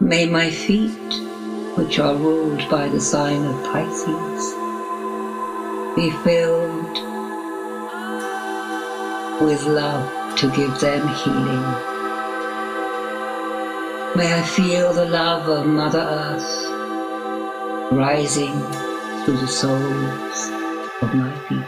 May 0.01 0.25
my 0.25 0.49
feet, 0.51 1.13
which 1.77 1.99
are 1.99 2.15
ruled 2.15 2.69
by 2.69 2.89
the 2.89 2.99
sign 2.99 3.45
of 3.45 3.63
Pisces, 3.63 4.53
be 5.95 6.11
filled 6.25 7.06
with 9.41 9.63
love 9.65 10.35
to 10.35 10.49
give 10.51 10.79
them 10.79 11.07
healing. 11.09 11.63
May 14.15 14.33
I 14.33 14.41
feel 14.41 14.93
the 14.93 15.05
love 15.05 15.47
of 15.47 15.67
Mother 15.67 15.99
Earth 15.99 17.91
rising 17.91 18.59
through 19.23 19.37
the 19.37 19.47
soles 19.47 20.49
of 21.01 21.13
my 21.13 21.31
feet. 21.47 21.63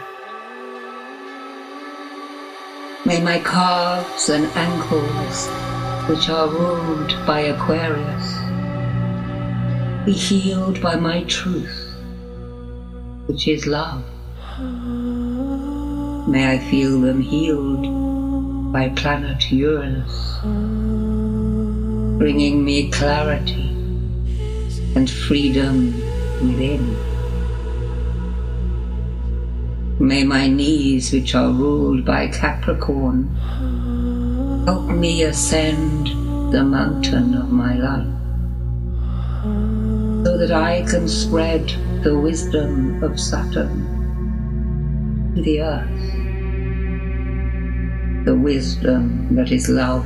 May 3.06 3.20
my 3.22 3.38
calves 3.38 4.28
and 4.28 4.46
ankles, 4.56 5.48
which 6.08 6.28
are 6.28 6.48
ruled 6.48 7.14
by 7.24 7.40
Aquarius, 7.40 8.38
be 10.04 10.12
healed 10.12 10.82
by 10.82 10.96
my 10.96 11.22
truth, 11.24 11.94
which 13.26 13.46
is 13.46 13.66
love. 13.66 14.02
May 16.26 16.52
I 16.52 16.58
feel 16.58 17.00
them 17.00 17.22
healed 17.22 18.72
by 18.72 18.90
planet 18.90 19.50
Uranus, 19.50 20.38
bringing 22.18 22.62
me 22.64 22.90
clarity 22.90 23.70
and 24.94 25.10
freedom 25.10 25.94
within. 26.42 26.94
May 29.98 30.22
my 30.24 30.46
knees, 30.46 31.10
which 31.12 31.34
are 31.34 31.50
ruled 31.50 32.04
by 32.04 32.28
Capricorn, 32.28 33.34
help 34.66 34.90
me 34.90 35.22
ascend 35.22 36.08
the 36.52 36.62
mountain 36.62 37.34
of 37.34 37.50
my 37.50 37.74
life, 37.76 38.06
so 40.24 40.36
that 40.36 40.52
I 40.52 40.82
can 40.82 41.08
spread 41.08 41.68
the 42.04 42.16
wisdom 42.18 43.02
of 43.02 43.18
Saturn 43.18 43.99
the 45.34 45.60
earth 45.60 46.20
the 48.24 48.36
wisdom 48.36 49.34
that 49.34 49.50
is 49.50 49.68
love, 49.70 50.04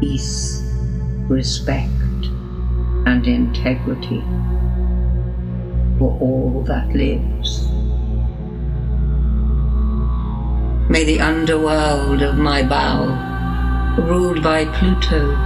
peace, 0.00 0.62
respect, 1.28 1.90
and 3.06 3.26
integrity 3.26 4.22
for 5.98 6.18
all 6.20 6.64
that 6.66 6.88
lives. 6.94 7.68
May 10.90 11.04
the 11.04 11.20
underworld 11.20 12.22
of 12.22 12.38
my 12.38 12.62
bow, 12.62 13.04
ruled 13.98 14.42
by 14.42 14.64
Pluto, 14.64 15.36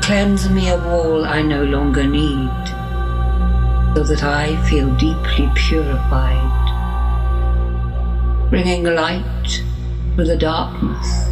cleanse 0.00 0.48
me 0.48 0.70
of 0.70 0.86
all 0.86 1.26
I 1.26 1.42
no 1.42 1.62
longer 1.62 2.06
need, 2.06 2.66
so 3.94 4.02
that 4.02 4.24
I 4.24 4.56
feel 4.68 4.94
deeply 4.96 5.50
purified, 5.54 6.55
bringing 8.50 8.84
light 8.84 9.62
to 10.16 10.24
the 10.24 10.36
darkness, 10.36 11.28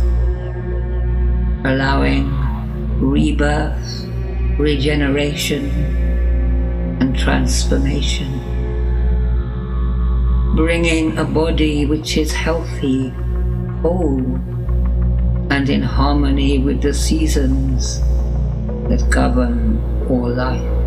allowing 1.64 2.28
rebirth, 2.98 4.04
regeneration, 4.58 5.70
and 7.00 7.16
transformation. 7.16 8.40
Bringing 10.56 11.16
a 11.16 11.24
body 11.24 11.86
which 11.86 12.16
is 12.16 12.32
healthy, 12.32 13.10
whole, 13.80 14.34
and 15.50 15.70
in 15.70 15.82
harmony 15.82 16.58
with 16.58 16.82
the 16.82 16.92
seasons 16.92 18.00
that 18.88 19.06
govern 19.08 19.78
all 20.10 20.34
life. 20.34 20.83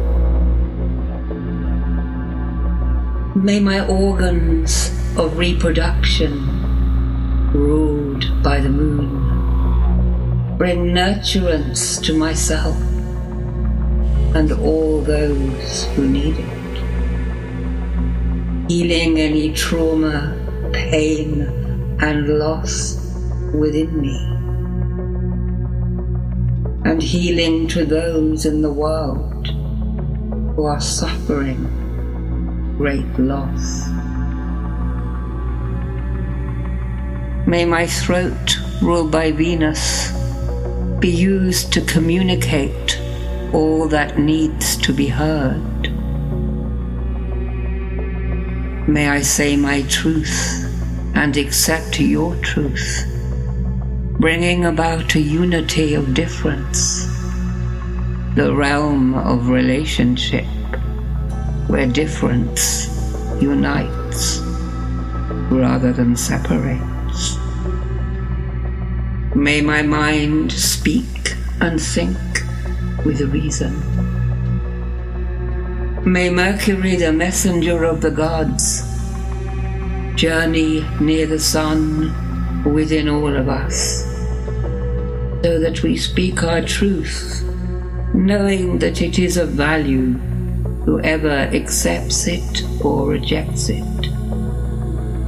May 3.44 3.60
my 3.60 3.88
organs 3.88 4.90
of 5.16 5.38
reproduction, 5.38 6.34
ruled 7.54 8.42
by 8.42 8.60
the 8.60 8.70
moon, 8.70 10.58
bring 10.58 10.86
nurturance 10.88 12.04
to 12.04 12.18
myself 12.18 12.76
and 14.36 14.52
all 14.54 15.02
those 15.02 15.86
who 15.94 16.10
need 16.10 16.36
it. 16.40 16.46
Healing 18.72 19.20
any 19.20 19.54
trauma, 19.54 20.36
pain, 20.74 21.44
and 22.02 22.40
loss 22.40 22.96
within 23.54 24.02
me. 24.02 24.18
And 26.90 27.04
healing 27.04 27.68
to 27.68 27.86
those 27.86 28.48
in 28.48 28.64
the 28.64 28.74
world 28.74 29.48
who 30.56 30.64
are 30.66 30.82
suffering 30.82 31.87
great 32.78 33.18
loss. 33.18 33.88
May 37.48 37.66
my 37.66 37.88
throat, 37.88 38.60
ruled 38.84 39.12
by 39.12 39.32
Venus, 39.32 40.12
be 41.00 41.10
used 41.10 41.74
to 41.74 41.82
communicate 41.82 43.02
all 43.52 43.88
that 43.88 44.20
needs 44.20 44.78
to 44.78 44.94
be 44.94 45.08
heard. 45.08 45.92
May 48.88 49.10
I 49.10 49.22
say 49.22 49.56
my 49.56 49.82
truth 49.84 50.64
and 51.16 51.36
accept 51.36 52.00
your 52.00 52.36
truth, 52.38 53.06
bringing 54.20 54.66
about 54.66 55.16
a 55.16 55.20
unity 55.20 55.96
of 55.96 56.14
difference, 56.14 57.06
the 58.36 58.54
realm 58.56 59.16
of 59.16 59.50
relationship 59.50 60.46
where 61.68 61.86
difference 61.86 62.88
unites 63.42 64.40
rather 65.52 65.94
than 65.94 66.16
separates. 66.16 67.38
May 69.36 69.62
my 69.62 69.82
mind 69.82 70.52
speak 70.52 71.36
and 71.62 71.80
think 71.80 72.18
with 73.06 73.22
reason. 73.22 73.74
May 76.12 76.30
Mercury, 76.30 76.96
the 76.96 77.12
messenger 77.12 77.84
of 77.84 78.02
the 78.02 78.12
gods, 78.12 78.84
journey 80.16 80.86
near 81.02 81.28
the 81.28 81.40
sun 81.40 82.14
within 82.74 83.10
all 83.10 83.36
of 83.36 83.50
us, 83.50 84.04
so 85.44 85.60
that 85.60 85.84
we 85.84 85.98
speak 85.98 86.44
our 86.44 86.62
truth, 86.62 87.44
knowing 88.14 88.80
that 88.80 89.02
it 89.02 89.20
is 89.20 89.38
of 89.38 89.50
value, 89.50 90.18
whoever 90.88 91.38
accepts 91.54 92.28
it 92.28 92.64
or 92.82 93.10
rejects 93.10 93.68
it. 93.68 94.06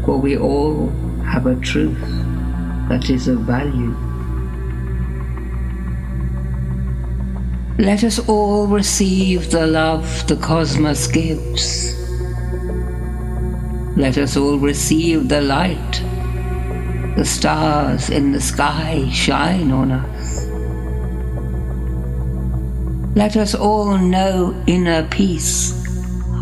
For 0.06 0.18
we 0.18 0.38
all 0.38 0.88
have 1.26 1.48
a 1.48 1.58
truth 1.58 2.00
that 2.88 3.10
is 3.10 3.28
of 3.28 3.40
value. 3.42 3.94
Let 7.78 8.06
us 8.06 8.20
all 8.30 8.68
receive 8.68 9.52
the 9.52 9.68
love 9.68 10.26
the 10.30 10.38
cosmos 10.38 11.08
gives. 11.08 11.94
Let 13.98 14.18
us 14.18 14.38
all 14.38 14.60
receive 14.60 15.28
the 15.28 15.42
light. 15.42 15.96
The 17.18 17.26
stars 17.26 18.10
in 18.10 18.32
the 18.32 18.40
sky 18.40 19.10
shine 19.12 19.72
on 19.72 19.92
us. 19.92 20.19
Let 23.16 23.36
us 23.38 23.56
all 23.56 23.98
know 23.98 24.56
inner 24.68 25.04
peace, 25.08 25.74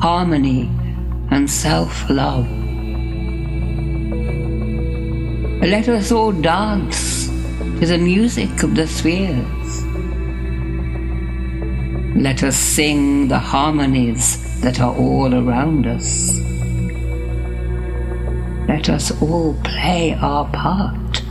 harmony, 0.02 0.70
and 1.32 1.50
self 1.50 2.10
love. 2.10 2.46
Let 5.62 5.88
us 5.88 6.12
all 6.12 6.34
dance 6.34 7.28
to 7.80 7.86
the 7.86 7.98
music 7.98 8.64
of 8.64 8.76
the 8.76 8.86
spheres. 8.86 9.84
Let 12.18 12.44
us 12.44 12.58
sing 12.58 13.30
the 13.30 13.40
harmonies 13.40 14.62
that 14.62 14.82
are 14.82 14.94
all 14.94 15.34
around 15.34 15.88
us. 15.88 16.38
Let 18.68 18.90
us 18.90 19.12
all 19.22 19.56
play 19.64 20.16
our 20.16 20.46
part 20.50 21.24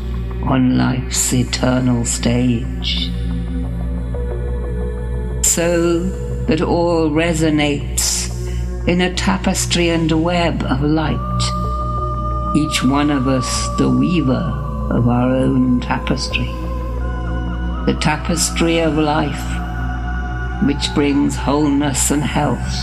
on 0.45 0.79
life's 0.79 1.35
eternal 1.35 2.07
stage. 2.07 3.11
So 5.57 6.01
that 6.49 6.61
all 6.61 7.09
resonates 7.09 8.29
in 8.87 9.01
a 9.01 9.15
tapestry 9.15 9.89
and 9.89 10.23
web 10.23 10.63
of 10.65 10.83
light, 10.83 11.41
each 12.55 12.85
one 12.85 13.11
of 13.11 13.27
us 13.27 13.67
the 13.79 13.89
weaver 13.89 14.53
of 14.91 15.09
our 15.09 15.35
own 15.35 15.81
tapestry. 15.81 16.45
The 17.87 17.97
tapestry 18.03 18.81
of 18.81 18.99
life 18.99 19.47
which 20.67 20.95
brings 20.95 21.37
wholeness 21.37 22.11
and 22.11 22.23
health 22.23 22.77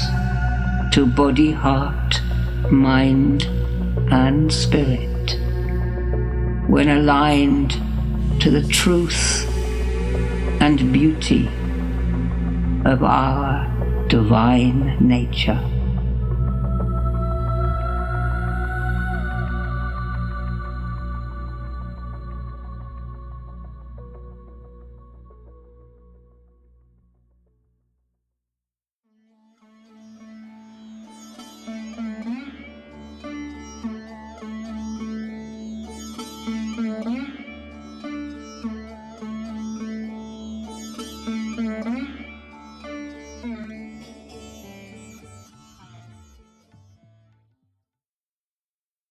to 0.94 1.06
body, 1.06 1.52
heart, 1.52 2.22
mind, 2.72 3.44
and 4.12 4.52
spirit 4.52 5.38
when 6.68 6.90
aligned 6.90 7.80
to 8.42 8.50
the 8.50 8.68
truth 8.68 9.48
and 10.60 10.92
beauty 10.92 11.48
of 12.86 13.04
our 13.04 13.68
divine 14.08 14.98
nature. 15.00 15.73